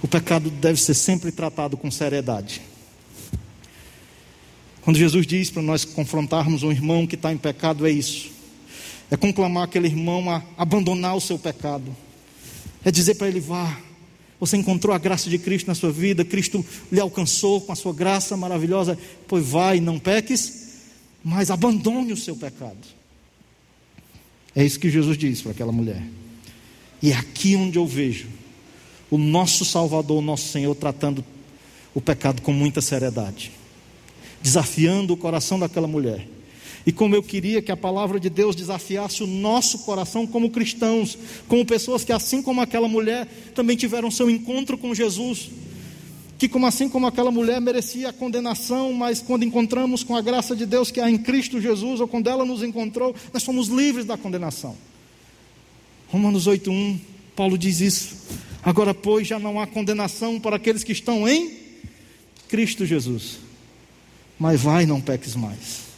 O 0.03 0.09
pecado 0.09 0.49
deve 0.49 0.81
ser 0.81 0.93
sempre 0.93 1.31
tratado 1.31 1.77
com 1.77 1.89
seriedade. 1.89 2.61
Quando 4.81 4.97
Jesus 4.97 5.25
diz 5.25 5.49
para 5.49 5.61
nós 5.61 5.85
confrontarmos 5.85 6.63
um 6.63 6.71
irmão 6.71 7.07
que 7.07 7.15
está 7.15 7.31
em 7.31 7.37
pecado, 7.37 7.87
é 7.87 7.91
isso. 7.91 8.29
É 9.09 9.15
conclamar 9.15 9.63
aquele 9.63 9.87
irmão 9.87 10.29
a 10.29 10.43
abandonar 10.57 11.15
o 11.15 11.21
seu 11.21 11.39
pecado. 11.39 11.95
É 12.83 12.91
dizer 12.91 13.15
para 13.15 13.29
ele: 13.29 13.39
vá, 13.39 13.77
você 14.41 14.57
encontrou 14.57 14.95
a 14.95 14.97
graça 14.97 15.29
de 15.29 15.37
Cristo 15.37 15.67
na 15.67 15.75
sua 15.75 15.91
vida, 15.91 16.25
Cristo 16.25 16.65
lhe 16.91 16.99
alcançou 16.99 17.61
com 17.61 17.71
a 17.71 17.75
sua 17.75 17.93
graça 17.93 18.35
maravilhosa, 18.35 18.97
pois 19.27 19.45
vai, 19.45 19.79
não 19.79 19.99
peques, 19.99 20.79
mas 21.23 21.51
abandone 21.51 22.11
o 22.11 22.17
seu 22.17 22.35
pecado. 22.35 22.79
É 24.55 24.65
isso 24.65 24.79
que 24.79 24.89
Jesus 24.89 25.15
disse 25.15 25.43
para 25.43 25.51
aquela 25.51 25.71
mulher. 25.71 26.01
E 27.03 27.11
é 27.11 27.15
aqui 27.15 27.55
onde 27.55 27.77
eu 27.77 27.85
vejo 27.85 28.29
o 29.11 29.17
nosso 29.17 29.63
Salvador, 29.63 30.17
o 30.17 30.25
nosso 30.25 30.47
Senhor, 30.47 30.73
tratando 30.73 31.23
o 31.93 32.01
pecado 32.01 32.41
com 32.41 32.51
muita 32.51 32.81
seriedade, 32.81 33.51
desafiando 34.41 35.13
o 35.13 35.17
coração 35.17 35.59
daquela 35.59 35.87
mulher 35.87 36.27
e 36.85 36.91
como 36.91 37.15
eu 37.15 37.21
queria 37.21 37.61
que 37.61 37.71
a 37.71 37.77
palavra 37.77 38.19
de 38.19 38.29
Deus 38.29 38.55
desafiasse 38.55 39.23
o 39.23 39.27
nosso 39.27 39.79
coração 39.79 40.25
como 40.25 40.49
cristãos, 40.49 41.17
como 41.47 41.65
pessoas 41.65 42.03
que, 42.03 42.11
assim 42.11 42.41
como 42.41 42.61
aquela 42.61 42.87
mulher, 42.87 43.27
também 43.53 43.77
tiveram 43.77 44.09
seu 44.09 44.29
encontro 44.29 44.77
com 44.77 44.93
Jesus. 44.93 45.49
Que, 46.39 46.49
como 46.49 46.65
assim 46.65 46.89
como 46.89 47.05
aquela 47.05 47.29
mulher 47.29 47.61
merecia 47.61 48.09
a 48.09 48.13
condenação, 48.13 48.91
mas 48.93 49.21
quando 49.21 49.43
encontramos 49.43 50.03
com 50.03 50.15
a 50.15 50.21
graça 50.21 50.55
de 50.55 50.65
Deus 50.65 50.89
que 50.89 50.99
há 50.99 51.07
em 51.07 51.19
Cristo 51.19 51.61
Jesus, 51.61 51.99
ou 51.99 52.07
quando 52.07 52.27
ela 52.27 52.43
nos 52.43 52.63
encontrou, 52.63 53.15
nós 53.31 53.43
somos 53.43 53.67
livres 53.67 54.05
da 54.05 54.17
condenação. 54.17 54.75
Romanos 56.07 56.47
8,1, 56.47 56.99
Paulo 57.35 57.59
diz 57.59 57.79
isso. 57.79 58.15
Agora, 58.63 58.91
pois, 58.91 59.27
já 59.27 59.37
não 59.37 59.59
há 59.59 59.67
condenação 59.67 60.39
para 60.39 60.55
aqueles 60.55 60.83
que 60.83 60.91
estão 60.91 61.29
em 61.29 61.59
Cristo 62.49 62.87
Jesus. 62.87 63.37
Mas 64.39 64.59
vai, 64.59 64.87
não 64.87 64.99
peques 64.99 65.35
mais. 65.35 65.90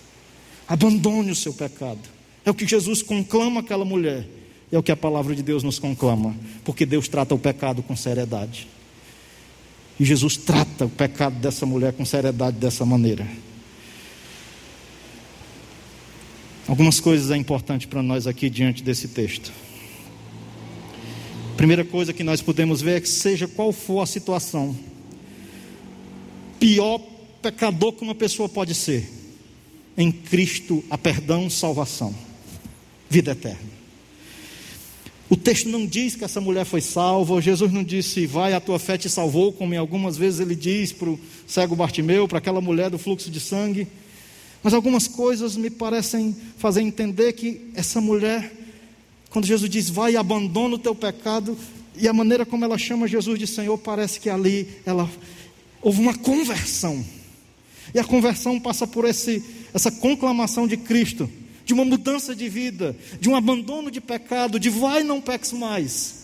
Abandone 0.74 1.30
o 1.30 1.36
seu 1.36 1.54
pecado. 1.54 2.00
É 2.44 2.50
o 2.50 2.54
que 2.54 2.66
Jesus 2.66 3.04
conclama 3.04 3.60
aquela 3.60 3.86
mulher. 3.86 4.28
É 4.72 4.78
o 4.78 4.82
que 4.82 4.92
a 4.92 4.98
palavra 4.98 5.36
de 5.36 5.44
Deus 5.44 5.62
nos 5.62 5.78
conclama. 5.78 6.36
Porque 6.66 6.84
Deus 6.84 7.08
trata 7.08 7.36
o 7.36 7.38
pecado 7.38 7.84
com 7.84 7.96
seriedade. 7.96 8.68
E 10.00 10.04
Jesus 10.04 10.36
trata 10.36 10.86
o 10.86 10.90
pecado 10.90 11.36
dessa 11.36 11.64
mulher 11.64 11.94
com 11.94 12.04
seriedade 12.04 12.58
dessa 12.58 12.84
maneira. 12.84 13.28
Algumas 16.68 17.00
coisas 17.00 17.30
é 17.30 17.38
importante 17.38 17.88
para 17.88 18.02
nós 18.02 18.26
aqui 18.26 18.50
diante 18.50 18.82
desse 18.82 19.10
texto. 19.10 19.54
Primeira 21.56 21.86
coisa 21.86 22.12
que 22.14 22.24
nós 22.24 22.42
podemos 22.42 22.82
ver 22.82 22.98
é 22.98 23.00
que, 23.00 23.10
seja 23.10 23.48
qual 23.48 23.72
for 23.72 24.02
a 24.02 24.08
situação, 24.08 24.76
pior 26.60 27.00
pecador 27.44 27.94
que 27.94 28.04
uma 28.04 28.16
pessoa 28.16 28.50
pode 28.50 28.74
ser, 28.74 29.23
em 29.98 30.12
Cristo 30.12 30.84
a 30.90 30.98
perdão, 30.98 31.50
salvação, 31.50 32.14
vida 33.10 33.32
eterna. 33.32 33.74
O 35.30 35.38
texto 35.38 35.68
não 35.68 35.86
diz 35.86 36.16
que 36.16 36.24
essa 36.24 36.40
mulher 36.40 36.66
foi 36.66 36.82
salva, 36.82 37.42
Jesus 37.42 37.72
não 37.72 37.84
disse, 37.84 38.26
vai, 38.26 38.54
a 38.54 38.60
tua 38.60 38.78
fé 38.78 38.98
te 38.98 39.10
salvou, 39.10 39.52
como 39.52 39.74
em 39.74 39.78
algumas 39.78 40.16
vezes 40.16 40.40
ele 40.40 40.56
diz 40.56 40.92
para 40.92 41.10
o 41.10 41.20
cego 41.48 41.76
Bartimeu, 41.76 42.28
para 42.28 42.38
aquela 42.38 42.62
mulher 42.62 42.90
do 42.90 43.00
fluxo 43.00 43.32
de 43.32 43.40
sangue. 43.40 43.88
Mas 44.62 44.74
algumas 44.74 45.08
coisas 45.08 45.58
me 45.58 45.70
parecem 45.70 46.36
fazer 46.58 46.82
entender 46.82 47.34
que 47.34 47.62
essa 47.74 48.00
mulher, 48.00 48.52
quando 49.30 49.46
Jesus 49.46 49.70
diz, 49.70 49.90
vai 49.90 50.14
e 50.14 50.18
abandona 50.18 50.76
o 50.76 50.80
teu 50.80 50.94
pecado, 50.94 51.58
e 51.96 52.08
a 52.08 52.14
maneira 52.14 52.46
como 52.46 52.64
ela 52.64 52.78
chama 52.78 53.08
Jesus 53.08 53.40
de 53.40 53.48
Senhor, 53.48 53.78
parece 53.78 54.20
que 54.20 54.30
ali 54.30 54.68
ela 54.86 55.10
houve 55.82 56.00
uma 56.00 56.16
conversão. 56.16 57.04
E 57.94 58.00
a 58.00 58.04
conversão 58.04 58.60
passa 58.60 58.86
por 58.86 59.06
esse 59.06 59.44
essa 59.74 59.92
conclamação 59.92 60.68
de 60.68 60.78
Cristo, 60.78 61.30
de 61.66 61.74
uma 61.74 61.86
mudança 61.86 62.36
de 62.36 62.48
vida, 62.50 62.96
de 63.20 63.30
um 63.30 63.36
abandono 63.36 63.90
de 63.90 64.02
pecado, 64.02 64.60
de 64.60 64.70
vai 64.70 65.04
não 65.04 65.22
peques 65.22 65.52
mais. 65.52 66.24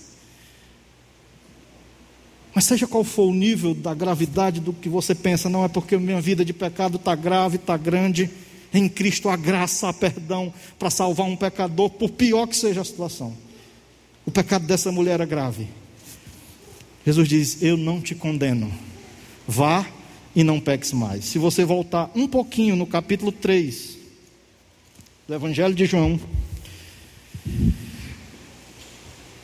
Mas 2.53 2.65
seja 2.65 2.87
qual 2.87 3.03
for 3.03 3.29
o 3.29 3.33
nível 3.33 3.73
da 3.73 3.93
gravidade 3.93 4.59
do 4.59 4.73
que 4.73 4.89
você 4.89 5.15
pensa, 5.15 5.49
não 5.49 5.63
é 5.63 5.67
porque 5.67 5.97
minha 5.97 6.19
vida 6.19 6.43
de 6.43 6.53
pecado 6.53 6.97
está 6.97 7.15
grave, 7.15 7.55
está 7.55 7.77
grande, 7.77 8.29
em 8.73 8.87
Cristo 8.87 9.29
há 9.29 9.35
graça, 9.35 9.89
há 9.89 9.93
perdão 9.93 10.53
para 10.77 10.89
salvar 10.89 11.25
um 11.25 11.35
pecador, 11.35 11.89
por 11.89 12.09
pior 12.11 12.47
que 12.47 12.55
seja 12.55 12.81
a 12.81 12.85
situação. 12.85 13.35
O 14.25 14.31
pecado 14.31 14.65
dessa 14.65 14.91
mulher 14.91 15.13
era 15.13 15.25
grave. 15.25 15.67
Jesus 17.05 17.27
diz: 17.27 17.63
Eu 17.63 17.77
não 17.77 18.01
te 18.01 18.13
condeno. 18.13 18.71
Vá 19.47 19.87
e 20.35 20.43
não 20.43 20.59
peques 20.59 20.91
mais. 20.93 21.25
Se 21.25 21.37
você 21.37 21.65
voltar 21.65 22.11
um 22.15 22.27
pouquinho 22.27 22.75
no 22.75 22.85
capítulo 22.85 23.31
3 23.31 23.97
do 25.27 25.33
Evangelho 25.33 25.73
de 25.73 25.85
João, 25.85 26.19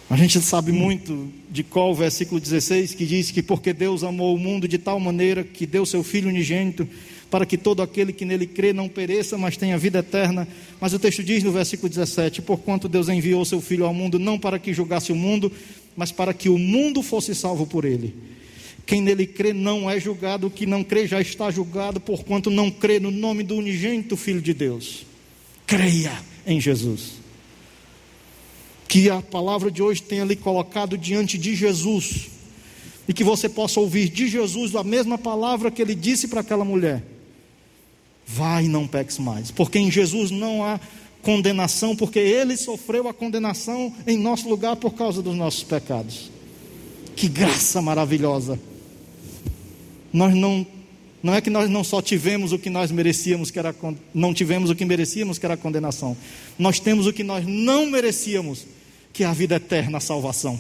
a 0.10 0.16
gente 0.16 0.40
sabe 0.40 0.72
muito 0.72 1.30
de 1.50 1.64
qual 1.64 1.92
o 1.92 1.96
versículo 1.96 2.40
16 2.40 2.94
que 2.94 3.06
diz 3.06 3.32
que 3.32 3.42
porque 3.42 3.74
Deus 3.74 4.04
amou 4.04 4.36
o 4.36 4.40
mundo 4.40 4.68
de 4.68 4.78
tal 4.78 5.00
maneira 5.00 5.44
que 5.44 5.66
deu 5.66 5.86
seu 5.86 6.04
filho 6.04 6.30
unigênito 6.30 6.88
para 7.30 7.46
que 7.46 7.58
todo 7.58 7.82
aquele 7.82 8.14
que 8.14 8.24
nele 8.24 8.46
crê 8.46 8.72
não 8.72 8.88
pereça, 8.88 9.38
mas 9.38 9.58
tenha 9.58 9.78
vida 9.78 10.00
eterna. 10.00 10.48
Mas 10.80 10.94
o 10.94 11.00
texto 11.00 11.24
diz 11.24 11.44
no 11.44 11.52
versículo 11.52 11.90
17: 11.90 12.42
Porquanto 12.42 12.88
Deus 12.88 13.10
enviou 13.10 13.44
seu 13.44 13.60
filho 13.60 13.86
ao 13.86 13.94
mundo 13.94 14.20
não 14.20 14.38
para 14.38 14.60
que 14.60 14.74
julgasse 14.74 15.12
o 15.12 15.16
mundo, 15.16 15.52
mas 15.98 16.12
para 16.12 16.34
que 16.34 16.50
o 16.50 16.58
mundo 16.58 17.02
fosse 17.02 17.34
salvo 17.34 17.66
por 17.66 17.84
ele. 17.84 18.35
Quem 18.86 19.02
nele 19.02 19.26
crê 19.26 19.52
não 19.52 19.90
é 19.90 20.00
julgado, 20.00 20.48
o 20.48 20.52
que 20.52 20.66
não 20.66 20.84
crê 20.84 21.08
já 21.08 21.20
está 21.20 21.50
julgado, 21.50 22.00
porquanto 22.00 22.52
não 22.52 22.70
crê 22.70 23.00
no 23.00 23.10
nome 23.10 23.44
do 23.44 23.56
unigênito 23.56 24.16
Filho 24.16 24.42
de 24.42 24.54
Deus. 24.54 25.06
Creia 25.66 26.14
em 26.46 26.62
Jesus. 26.62 27.14
Que 28.88 29.10
a 29.10 29.22
palavra 29.22 29.72
de 29.72 29.82
hoje 29.82 30.04
tenha 30.04 30.24
lhe 30.24 30.36
colocado 30.36 30.98
diante 30.98 31.38
de 31.38 31.56
Jesus, 31.56 32.30
e 33.08 33.14
que 33.14 33.24
você 33.24 33.50
possa 33.50 33.80
ouvir 33.80 34.10
de 34.10 34.28
Jesus 34.28 34.76
a 34.76 34.84
mesma 34.84 35.18
palavra 35.18 35.72
que 35.72 35.82
ele 35.82 35.96
disse 35.96 36.28
para 36.28 36.42
aquela 36.42 36.64
mulher: 36.64 37.04
Vai 38.28 38.66
e 38.66 38.70
não 38.70 38.88
peques 38.88 39.18
mais, 39.18 39.50
porque 39.50 39.80
em 39.80 39.90
Jesus 39.90 40.30
não 40.30 40.64
há 40.64 40.80
condenação, 41.24 41.96
porque 41.96 42.20
ele 42.20 42.56
sofreu 42.56 43.08
a 43.08 43.14
condenação 43.14 43.92
em 44.06 44.16
nosso 44.16 44.48
lugar 44.48 44.76
por 44.76 44.94
causa 44.94 45.24
dos 45.24 45.36
nossos 45.36 45.64
pecados. 45.64 46.30
Que 47.16 47.28
graça 47.28 47.82
maravilhosa! 47.82 48.60
Nós 50.16 50.34
não 50.34 50.66
não 51.22 51.34
é 51.34 51.42
que 51.42 51.50
nós 51.50 51.70
não 51.70 51.84
só 51.84 52.02
tivemos 52.02 52.54
o 52.54 52.60
que 52.60 52.70
nós 52.70 52.90
merecíamos, 52.90 53.52
que 53.52 53.60
era 53.60 53.76
não 54.14 54.34
tivemos 54.34 54.70
o 54.70 54.76
que 54.76 54.86
merecíamos, 54.86 55.38
que 55.38 55.46
era 55.46 55.56
a 55.56 55.58
condenação. 55.58 56.16
Nós 56.58 56.80
temos 56.80 57.06
o 57.06 57.12
que 57.12 57.24
nós 57.24 57.46
não 57.46 57.88
merecíamos, 57.88 58.66
que 59.12 59.24
é 59.24 59.28
a 59.28 59.34
vida 59.34 59.56
eterna, 59.56 59.98
a 59.98 60.02
salvação 60.02 60.58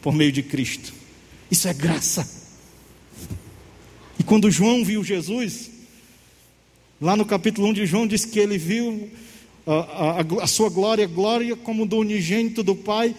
por 0.00 0.14
meio 0.14 0.30
de 0.30 0.44
Cristo. 0.44 0.94
Isso 1.50 1.66
é 1.66 1.74
graça. 1.74 2.28
E 4.16 4.22
quando 4.22 4.48
João 4.48 4.84
viu 4.84 5.02
Jesus, 5.02 5.70
lá 7.00 7.16
no 7.16 7.24
capítulo 7.24 7.66
1 7.68 7.72
de 7.72 7.86
João 7.86 8.06
diz 8.06 8.24
que 8.24 8.38
ele 8.38 8.58
viu 8.58 9.10
a, 9.66 10.20
a, 10.20 10.44
a 10.44 10.46
sua 10.46 10.68
glória, 10.68 11.06
glória 11.06 11.56
como 11.56 11.84
do 11.84 11.96
unigênito 11.96 12.62
do 12.62 12.76
Pai, 12.76 13.12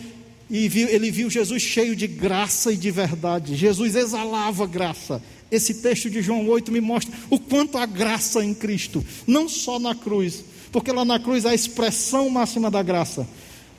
e 0.50 0.70
viu, 0.70 0.88
ele 0.88 1.12
viu 1.12 1.30
Jesus 1.30 1.62
cheio 1.62 1.96
de 1.96 2.08
graça 2.08 2.72
e 2.72 2.78
de 2.78 2.90
verdade. 2.92 3.56
Jesus 3.56 3.96
exalava 3.96 4.66
graça. 4.66 5.22
Esse 5.52 5.76
texto 5.76 6.10
de 6.10 6.22
João 6.22 6.48
8 6.48 6.72
me 6.72 6.80
mostra 6.80 7.14
o 7.30 7.40
quanto 7.40 7.78
há 7.78 7.86
graça 7.86 8.44
em 8.44 8.54
Cristo, 8.54 9.04
não 9.26 9.50
só 9.50 9.80
na 9.80 9.96
cruz, 9.96 10.44
porque 10.72 10.92
lá 10.92 11.04
na 11.04 11.20
cruz 11.20 11.46
é 11.46 11.50
a 11.50 11.56
expressão 11.56 12.30
máxima 12.30 12.70
da 12.70 12.84
graça, 12.84 13.28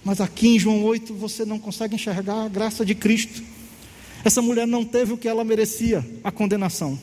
mas 0.05 0.21
aqui 0.21 0.49
em 0.49 0.59
João 0.59 0.83
8 0.83 1.15
você 1.15 1.45
não 1.45 1.59
consegue 1.59 1.95
enxergar 1.95 2.45
a 2.45 2.49
graça 2.49 2.85
de 2.85 2.95
Cristo. 2.95 3.43
Essa 4.25 4.43
mulher 4.43 4.67
não 4.67 4.85
teve 4.85 5.13
o 5.13 5.17
que 5.17 5.29
ela 5.29 5.45
merecia, 5.45 6.05
a 6.25 6.33
condenação. 6.33 6.99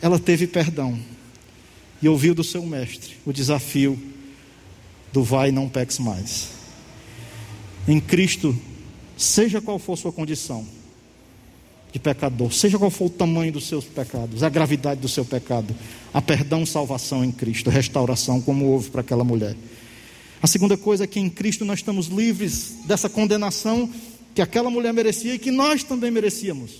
Ela 0.00 0.18
teve 0.18 0.46
perdão 0.46 0.98
e 2.00 2.08
ouviu 2.08 2.34
do 2.34 2.44
seu 2.44 2.64
mestre 2.64 3.16
o 3.26 3.32
desafio 3.32 4.00
do 5.12 5.22
vai 5.22 5.50
não 5.50 5.68
peques 5.68 5.98
mais. 5.98 6.50
Em 7.86 8.00
Cristo, 8.00 8.56
seja 9.16 9.60
qual 9.60 9.78
for 9.78 9.96
sua 9.96 10.12
condição, 10.12 10.66
de 11.92 11.98
pecador, 11.98 12.52
seja 12.52 12.78
qual 12.78 12.90
for 12.90 13.06
o 13.06 13.10
tamanho 13.10 13.52
dos 13.52 13.66
seus 13.66 13.84
pecados, 13.84 14.42
a 14.42 14.48
gravidade 14.48 15.00
do 15.00 15.08
seu 15.08 15.24
pecado, 15.24 15.74
há 16.14 16.22
perdão, 16.22 16.64
salvação 16.64 17.24
em 17.24 17.32
Cristo, 17.32 17.70
restauração, 17.70 18.40
como 18.40 18.66
houve 18.66 18.90
para 18.90 19.00
aquela 19.00 19.24
mulher. 19.24 19.56
A 20.42 20.46
segunda 20.46 20.76
coisa 20.76 21.04
é 21.04 21.06
que 21.06 21.20
em 21.20 21.28
Cristo 21.28 21.64
nós 21.64 21.80
estamos 21.80 22.06
livres 22.06 22.76
dessa 22.86 23.08
condenação 23.08 23.90
que 24.34 24.40
aquela 24.40 24.70
mulher 24.70 24.92
merecia 24.92 25.34
e 25.34 25.38
que 25.38 25.50
nós 25.50 25.82
também 25.82 26.10
merecíamos. 26.10 26.72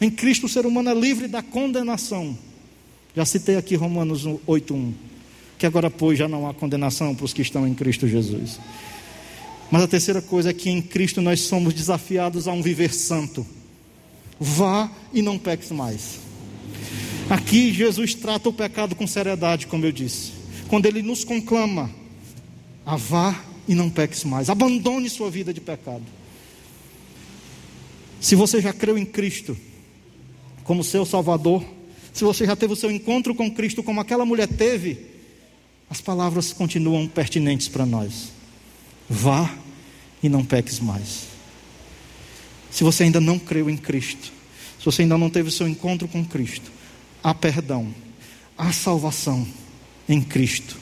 Em 0.00 0.10
Cristo 0.10 0.46
o 0.46 0.48
ser 0.48 0.66
humano 0.66 0.90
é 0.90 0.94
livre 0.94 1.28
da 1.28 1.42
condenação. 1.42 2.36
Já 3.14 3.24
citei 3.24 3.56
aqui 3.56 3.76
Romanos 3.76 4.24
8:1, 4.24 4.92
que 5.58 5.66
agora 5.66 5.90
pois 5.90 6.18
já 6.18 6.26
não 6.26 6.48
há 6.48 6.54
condenação 6.54 7.14
para 7.14 7.24
os 7.26 7.32
que 7.32 7.42
estão 7.42 7.68
em 7.68 7.74
Cristo 7.74 8.08
Jesus. 8.08 8.58
Mas 9.70 9.82
a 9.82 9.88
terceira 9.88 10.20
coisa 10.20 10.50
é 10.50 10.52
que 10.52 10.68
em 10.68 10.82
Cristo 10.82 11.22
nós 11.22 11.40
somos 11.42 11.72
desafiados 11.72 12.48
a 12.48 12.52
um 12.52 12.60
viver 12.60 12.92
santo. 12.92 13.46
Vá 14.44 14.90
e 15.12 15.22
não 15.22 15.38
peques 15.38 15.70
mais. 15.70 16.18
Aqui 17.30 17.72
Jesus 17.72 18.12
trata 18.12 18.48
o 18.48 18.52
pecado 18.52 18.96
com 18.96 19.06
seriedade, 19.06 19.68
como 19.68 19.86
eu 19.86 19.92
disse. 19.92 20.32
Quando 20.66 20.86
ele 20.86 21.00
nos 21.00 21.22
conclama 21.22 21.88
a 22.84 22.96
vá 22.96 23.40
e 23.68 23.74
não 23.76 23.88
peques 23.88 24.24
mais. 24.24 24.50
Abandone 24.50 25.08
sua 25.08 25.30
vida 25.30 25.54
de 25.54 25.60
pecado. 25.60 26.02
Se 28.20 28.34
você 28.34 28.60
já 28.60 28.72
creu 28.72 28.98
em 28.98 29.04
Cristo 29.04 29.56
como 30.64 30.82
seu 30.82 31.06
Salvador, 31.06 31.64
se 32.12 32.24
você 32.24 32.44
já 32.44 32.56
teve 32.56 32.72
o 32.72 32.76
seu 32.76 32.90
encontro 32.90 33.36
com 33.36 33.48
Cristo 33.48 33.80
como 33.80 34.00
aquela 34.00 34.26
mulher 34.26 34.48
teve, 34.48 35.06
as 35.88 36.00
palavras 36.00 36.52
continuam 36.52 37.06
pertinentes 37.06 37.68
para 37.68 37.86
nós. 37.86 38.32
Vá 39.08 39.54
e 40.20 40.28
não 40.28 40.44
peques 40.44 40.80
mais. 40.80 41.31
Se 42.72 42.82
você 42.82 43.04
ainda 43.04 43.20
não 43.20 43.38
creu 43.38 43.68
em 43.68 43.76
Cristo, 43.76 44.32
se 44.78 44.84
você 44.84 45.02
ainda 45.02 45.18
não 45.18 45.28
teve 45.28 45.50
o 45.50 45.52
seu 45.52 45.68
encontro 45.68 46.08
com 46.08 46.24
Cristo, 46.24 46.72
há 47.22 47.34
perdão, 47.34 47.94
há 48.56 48.72
salvação 48.72 49.46
em 50.08 50.22
Cristo, 50.22 50.76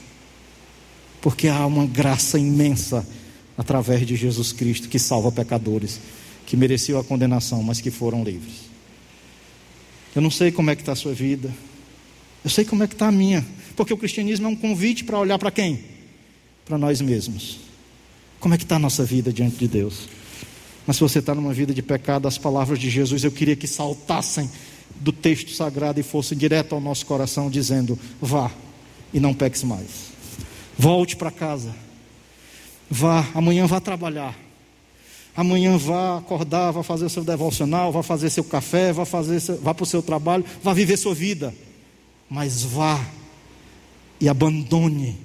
porque 1.21 1.49
há 1.49 1.67
uma 1.67 1.85
graça 1.85 2.39
imensa 2.39 3.07
através 3.59 4.07
de 4.07 4.17
Jesus 4.17 4.53
Cristo 4.53 4.89
que 4.89 4.99
salva 4.99 5.33
pecadores, 5.33 6.01
que 6.47 6.57
mereciam 6.57 6.99
a 6.99 7.05
condenação, 7.05 7.63
mas 7.63 7.81
que 7.81 7.91
foram 7.91 8.23
livres. 8.23 8.71
Eu 10.15 10.23
não 10.23 10.31
sei 10.31 10.51
como 10.53 10.71
é 10.71 10.77
que 10.77 10.83
está 10.83 10.93
a 10.93 10.97
sua 10.97 11.13
vida, 11.13 11.53
eu 12.45 12.51
sei 12.51 12.65
como 12.65 12.85
é 12.85 12.87
que 12.87 12.95
está 12.95 13.09
a 13.09 13.13
minha, 13.13 13.45
porque 13.77 13.93
o 13.93 13.99
cristianismo 13.99 14.47
é 14.47 14.49
um 14.49 14.57
convite 14.57 15.03
para 15.05 15.19
olhar 15.19 15.39
para 15.39 15.51
quem? 15.51 15.85
Para 16.65 16.79
nós 16.79 17.01
mesmos. 17.01 17.59
Como 18.39 18.55
é 18.55 18.57
que 18.57 18.65
está 18.65 18.77
a 18.77 18.79
nossa 18.79 19.05
vida 19.05 19.33
diante 19.33 19.57
de 19.57 19.69
Deus? 19.69 20.09
Mas 20.87 20.97
se 20.97 21.03
você 21.03 21.19
está 21.19 21.35
numa 21.35 21.53
vida 21.53 21.73
de 21.73 21.83
pecado, 21.83 22.27
as 22.27 22.39
palavras 22.39 22.79
de 22.79 22.91
Jesus 22.91 23.25
eu 23.25 23.31
queria 23.31 23.57
que 23.57 23.67
saltassem 23.67 24.51
do 24.97 25.13
texto 25.13 25.51
sagrado 25.53 26.01
e 26.01 26.03
fossem 26.03 26.37
direto 26.37 26.75
ao 26.75 26.81
nosso 26.81 27.07
coração, 27.07 27.51
dizendo: 27.51 27.99
vá 28.21 28.51
e 29.13 29.21
não 29.21 29.35
peques 29.35 29.63
mais. 29.63 30.11
Volte 30.79 31.17
para 31.17 31.31
casa. 31.31 31.75
Vá, 32.91 33.29
amanhã 33.35 33.67
vá 33.67 33.81
trabalhar. 33.81 34.37
Amanhã 35.37 35.77
vá 35.77 36.19
acordar, 36.19 36.73
vá 36.73 36.83
fazer 36.83 37.05
o 37.05 37.11
seu 37.11 37.23
devocional, 37.23 37.93
vá 37.93 38.03
fazer 38.03 38.31
seu 38.31 38.43
café, 38.43 38.93
vá, 38.93 39.05
fazer, 39.05 39.41
vá 39.63 39.73
para 39.73 39.85
o 39.85 39.87
seu 39.87 40.03
trabalho, 40.03 40.45
vá 40.63 40.73
viver 40.73 40.97
sua 40.97 41.15
vida. 41.15 41.55
Mas 42.29 42.63
vá 42.63 43.01
e 44.21 44.29
abandone 44.29 45.17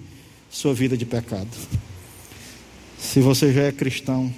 sua 0.50 0.74
vida 0.74 0.96
de 0.96 1.06
pecado. 1.06 1.50
Se 3.00 3.20
você 3.20 3.52
já 3.52 3.64
é 3.64 3.72
cristão, 3.72 4.34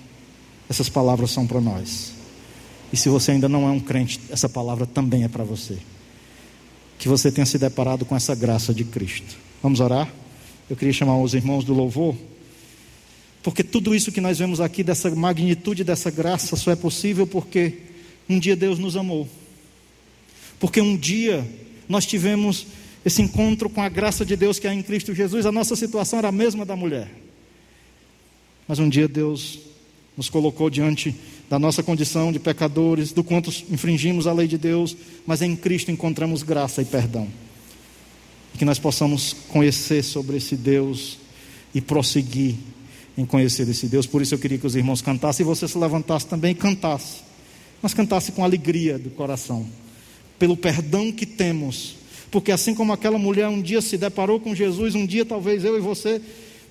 essas 0.70 0.90
palavras 0.90 1.32
são 1.32 1.48
para 1.48 1.62
nós. 1.62 2.14
E 2.92 2.98
se 2.98 3.10
você 3.10 3.32
ainda 3.32 3.50
não 3.50 3.68
é 3.68 3.72
um 3.72 3.80
crente, 3.80 4.20
essa 4.30 4.48
palavra 4.48 4.86
também 4.86 5.24
é 5.24 5.28
para 5.28 5.44
você. 5.44 5.78
Que 6.98 7.08
você 7.08 7.32
tenha 7.32 7.46
se 7.46 7.58
deparado 7.58 8.06
com 8.06 8.16
essa 8.16 8.34
graça 8.34 8.74
de 8.74 8.84
Cristo. 8.84 9.36
Vamos 9.62 9.80
orar? 9.80 10.12
Eu 10.70 10.76
queria 10.76 10.94
chamar 10.94 11.20
os 11.20 11.34
irmãos 11.34 11.64
do 11.64 11.74
louvor. 11.74 12.16
Porque 13.44 13.64
tudo 13.64 13.96
isso 13.96 14.12
que 14.12 14.20
nós 14.20 14.40
vemos 14.40 14.60
aqui, 14.60 14.84
dessa 14.84 15.10
magnitude 15.14 15.84
dessa 15.84 16.12
graça, 16.12 16.56
só 16.56 16.72
é 16.72 16.76
possível 16.76 17.26
porque 17.26 17.80
um 18.28 18.40
dia 18.40 18.56
Deus 18.56 18.80
nos 18.80 18.98
amou. 18.98 19.28
Porque 20.60 20.82
um 20.82 20.98
dia 20.98 21.48
nós 21.88 22.06
tivemos 22.06 22.68
esse 23.06 23.22
encontro 23.22 23.70
com 23.70 23.82
a 23.82 23.88
graça 23.88 24.26
de 24.26 24.36
Deus 24.36 24.60
que 24.60 24.68
há 24.68 24.74
em 24.74 24.82
Cristo 24.82 25.14
Jesus. 25.14 25.46
A 25.46 25.52
nossa 25.52 25.76
situação 25.76 26.20
era 26.20 26.28
a 26.28 26.32
mesma 26.32 26.66
da 26.66 26.76
mulher. 26.76 27.10
Mas 28.68 28.80
um 28.80 28.90
dia 28.90 29.08
Deus 29.08 29.67
nos 30.18 30.30
colocou 30.30 30.70
diante 30.70 31.16
da 31.48 31.60
nossa 31.60 31.84
condição 31.84 32.32
de 32.32 32.40
pecadores, 32.40 33.12
do 33.12 33.24
quanto 33.24 33.52
infringimos 33.72 34.26
a 34.26 34.34
lei 34.34 34.48
de 34.48 34.58
Deus, 34.58 34.98
mas 35.26 35.44
em 35.44 35.56
Cristo 35.56 35.92
encontramos 35.92 36.42
graça 36.42 36.82
e 36.82 36.86
perdão. 36.86 37.28
Que 38.58 38.66
nós 38.66 38.80
possamos 38.80 39.34
conhecer 39.48 40.04
sobre 40.04 40.38
esse 40.38 40.56
Deus 40.56 41.20
e 41.74 41.80
prosseguir 41.80 42.56
em 43.16 43.26
conhecer 43.26 43.70
esse 43.70 43.88
Deus. 43.88 44.08
Por 44.08 44.22
isso 44.22 44.34
eu 44.34 44.40
queria 44.40 44.58
que 44.58 44.66
os 44.66 44.76
irmãos 44.76 45.02
cantassem 45.02 45.44
e 45.44 45.48
você 45.48 45.68
se 45.68 45.78
levantasse 45.78 46.26
também 46.26 46.52
e 46.52 46.56
cantasse. 46.56 47.22
Mas 47.82 47.94
cantasse 47.94 48.32
com 48.32 48.44
alegria 48.44 48.98
do 48.98 49.12
coração, 49.12 49.68
pelo 50.40 50.58
perdão 50.58 51.12
que 51.12 51.26
temos. 51.26 51.96
Porque 52.32 52.52
assim 52.52 52.74
como 52.74 52.92
aquela 52.92 53.20
mulher 53.20 53.48
um 53.48 53.62
dia 53.62 53.82
se 53.82 53.98
deparou 53.98 54.40
com 54.40 54.56
Jesus, 54.56 54.96
um 54.96 55.06
dia 55.06 55.24
talvez 55.24 55.64
eu 55.64 55.78
e 55.78 55.80
você 55.80 56.20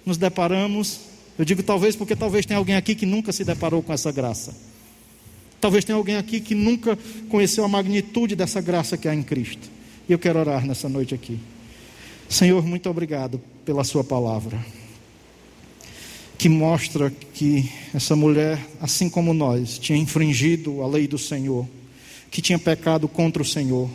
nos 0.05 0.17
deparamos 0.17 0.99
eu 1.39 1.45
digo 1.45 1.63
talvez 1.63 1.95
porque 1.95 2.17
talvez 2.17 2.47
tenha 2.47 2.59
alguém 2.59 2.77
aqui 2.77 2.95
que 2.95 3.07
nunca 3.07 3.33
se 3.33 3.45
deparou 3.45 3.83
com 3.83 3.93
essa 3.93 4.11
graça. 4.11 4.55
Talvez 5.61 5.85
tenha 5.85 5.97
alguém 5.97 6.17
aqui 6.17 6.41
que 6.41 6.55
nunca 6.55 6.99
conheceu 7.29 7.65
a 7.65 7.69
magnitude 7.69 8.37
dessa 8.37 8.61
graça 8.61 8.97
que 8.97 9.09
há 9.09 9.15
em 9.15 9.23
Cristo. 9.23 9.69
E 10.09 10.13
eu 10.13 10.19
quero 10.19 10.39
orar 10.39 10.65
nessa 10.67 10.89
noite 10.89 11.15
aqui. 11.15 11.39
Senhor, 12.29 12.65
muito 12.65 12.89
obrigado 12.89 13.41
pela 13.65 13.85
Sua 13.85 14.03
palavra, 14.03 14.65
que 16.39 16.49
mostra 16.49 17.11
que 17.11 17.71
essa 17.95 18.17
mulher, 18.17 18.59
assim 18.81 19.09
como 19.09 19.33
nós, 19.33 19.79
tinha 19.79 19.99
infringido 19.99 20.83
a 20.83 20.87
lei 20.87 21.07
do 21.07 21.19
Senhor, 21.19 21.67
que 22.31 22.43
tinha 22.43 22.59
pecado 22.59 23.09
contra 23.09 23.43
o 23.43 23.47
Senhor, 23.47 23.89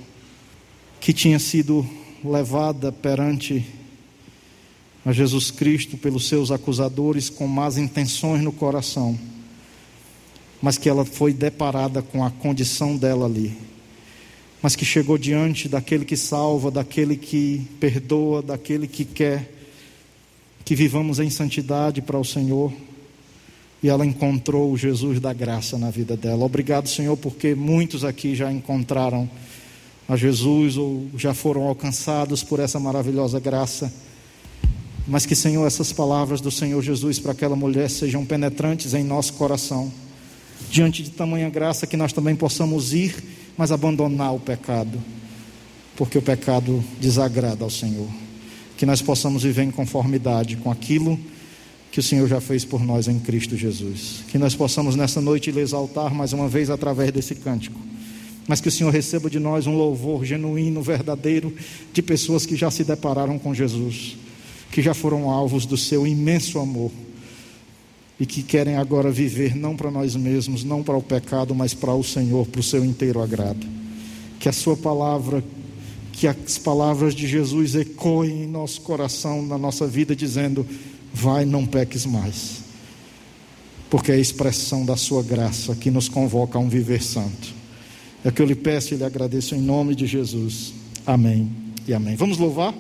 que 1.00 1.14
tinha 1.14 1.40
sido 1.40 1.88
levada 2.24 2.92
perante 2.92 3.66
a 5.06 5.12
Jesus 5.12 5.50
Cristo 5.52 5.98
pelos 5.98 6.28
seus 6.28 6.52
acusadores 6.52 7.30
com 7.30 7.48
más 7.48 7.78
intenções 7.78 8.42
no 8.42 8.52
coração, 8.52 9.18
mas 10.62 10.78
que 10.78 10.88
ela 10.88 11.04
foi 11.04 11.34
deparada 11.34 12.02
com 12.02 12.24
a 12.24 12.30
condição 12.30 12.96
dela 12.96 13.26
ali, 13.26 13.58
mas 14.62 14.76
que 14.76 14.86
chegou 14.86 15.18
diante 15.18 15.68
daquele 15.68 16.06
que 16.06 16.16
salva, 16.16 16.70
daquele 16.70 17.16
que 17.16 17.68
perdoa, 17.80 18.42
daquele 18.42 18.88
que 18.88 19.04
quer 19.04 19.62
que 20.64 20.76
vivamos 20.76 21.20
em 21.20 21.30
santidade 21.30 22.02
para 22.02 22.18
o 22.18 22.24
Senhor. 22.24 22.72
E 23.84 23.90
ela 23.90 24.06
encontrou 24.06 24.72
o 24.72 24.78
Jesus 24.78 25.20
da 25.20 25.34
graça 25.34 25.78
na 25.78 25.90
vida 25.90 26.16
dela. 26.16 26.46
Obrigado, 26.46 26.88
Senhor, 26.88 27.18
porque 27.18 27.56
muitos 27.56 28.06
aqui 28.06 28.36
já 28.36 28.52
encontraram 28.52 29.30
a 30.08 30.16
Jesus 30.16 30.78
ou 30.78 31.08
já 31.18 31.34
foram 31.34 31.64
alcançados 31.64 32.44
por 32.44 32.60
essa 32.60 32.80
maravilhosa 32.80 33.40
graça. 33.40 33.92
Mas 35.08 35.26
que, 35.26 35.36
Senhor, 35.36 35.66
essas 35.66 35.92
palavras 35.92 36.42
do 36.42 36.52
Senhor 36.52 36.82
Jesus 36.82 37.18
para 37.18 37.32
aquela 37.32 37.56
mulher 37.56 37.90
sejam 37.90 38.26
penetrantes 38.26 38.94
em 38.94 39.04
nosso 39.04 39.34
coração. 39.34 39.92
Diante 40.70 41.04
de 41.04 41.10
tamanha 41.10 41.50
graça, 41.50 41.88
que 41.88 41.98
nós 41.98 42.14
também 42.14 42.36
possamos 42.36 42.94
ir, 42.94 43.16
mas 43.58 43.72
abandonar 43.72 44.34
o 44.34 44.40
pecado, 44.40 45.02
porque 45.98 46.18
o 46.18 46.22
pecado 46.22 46.84
desagrada 47.00 47.64
ao 47.64 47.70
Senhor. 47.70 48.08
Que 48.78 48.86
nós 48.86 49.02
possamos 49.02 49.44
viver 49.44 49.64
em 49.64 49.72
conformidade 49.72 50.56
com 50.58 50.72
aquilo 50.72 51.20
que 51.92 52.00
o 52.00 52.04
Senhor 52.04 52.28
já 52.28 52.40
fez 52.40 52.64
por 52.64 52.82
nós 52.84 53.08
em 53.08 53.20
Cristo 53.20 53.58
Jesus. 53.58 54.24
Que 54.30 54.38
nós 54.38 54.56
possamos 54.56 54.96
nessa 54.96 55.20
noite 55.20 55.52
lhe 55.52 55.60
exaltar 55.60 56.14
mais 56.14 56.32
uma 56.32 56.48
vez 56.48 56.70
através 56.70 57.12
desse 57.12 57.36
cântico. 57.36 57.80
Mas 58.48 58.62
que 58.62 58.70
o 58.70 58.72
Senhor 58.72 58.92
receba 58.92 59.30
de 59.30 59.40
nós 59.40 59.68
um 59.68 59.76
louvor 59.76 60.24
genuíno, 60.24 60.82
verdadeiro, 60.82 61.54
de 61.92 62.02
pessoas 62.02 62.46
que 62.46 62.56
já 62.56 62.72
se 62.72 62.84
depararam 62.84 63.38
com 63.38 63.54
Jesus 63.54 64.16
que 64.72 64.82
já 64.82 64.94
foram 64.94 65.30
alvos 65.30 65.66
do 65.66 65.76
seu 65.76 66.08
imenso 66.08 66.58
amor 66.58 66.92
e 68.20 68.26
que 68.26 68.42
querem 68.44 68.76
agora 68.76 69.12
viver 69.12 69.56
não 69.56 69.76
para 69.76 69.92
nós 69.92 70.16
mesmos, 70.16 70.64
não 70.64 70.84
para 70.84 70.96
o 70.96 71.02
pecado, 71.02 71.54
mas 71.54 71.74
para 71.74 71.94
o 71.94 72.04
Senhor, 72.04 72.48
para 72.48 72.62
o 72.62 72.64
seu 72.64 72.86
inteiro 72.86 73.22
agrado. 73.22 73.66
Que 74.40 74.48
a 74.48 74.54
sua 74.54 74.78
palavra, 74.78 75.44
que 76.14 76.28
as 76.28 76.58
palavras 76.58 77.14
de 77.14 77.28
Jesus 77.28 77.76
ecoem 77.76 78.44
em 78.44 78.48
nosso 78.48 78.82
coração, 78.82 79.42
na 79.42 79.58
nossa 79.58 79.88
vida, 79.88 80.16
dizendo: 80.16 80.66
Vai, 81.14 81.46
não 81.46 81.66
peques 81.66 82.06
mais. 82.06 82.62
Porque 83.90 84.12
é 84.12 84.16
a 84.16 84.20
expressão 84.20 84.86
da 84.86 84.96
sua 84.96 85.22
graça 85.22 85.76
que 85.76 85.92
nos 85.92 86.08
convoca 86.08 86.58
a 86.58 86.62
um 86.62 86.70
viver 86.70 87.02
santo. 87.02 87.54
É 88.24 88.30
o 88.30 88.32
que 88.32 88.42
eu 88.42 88.46
lhe 88.46 88.56
peço 88.56 88.94
e 88.94 88.98
lhe 88.98 89.04
agradeço 89.04 89.56
em 89.56 89.62
nome 89.62 89.96
de 89.96 90.06
Jesus. 90.06 90.74
Amém 91.06 91.50
e 91.88 91.94
amém. 91.94 92.16
Vamos 92.16 92.38
louvar? 92.38 92.74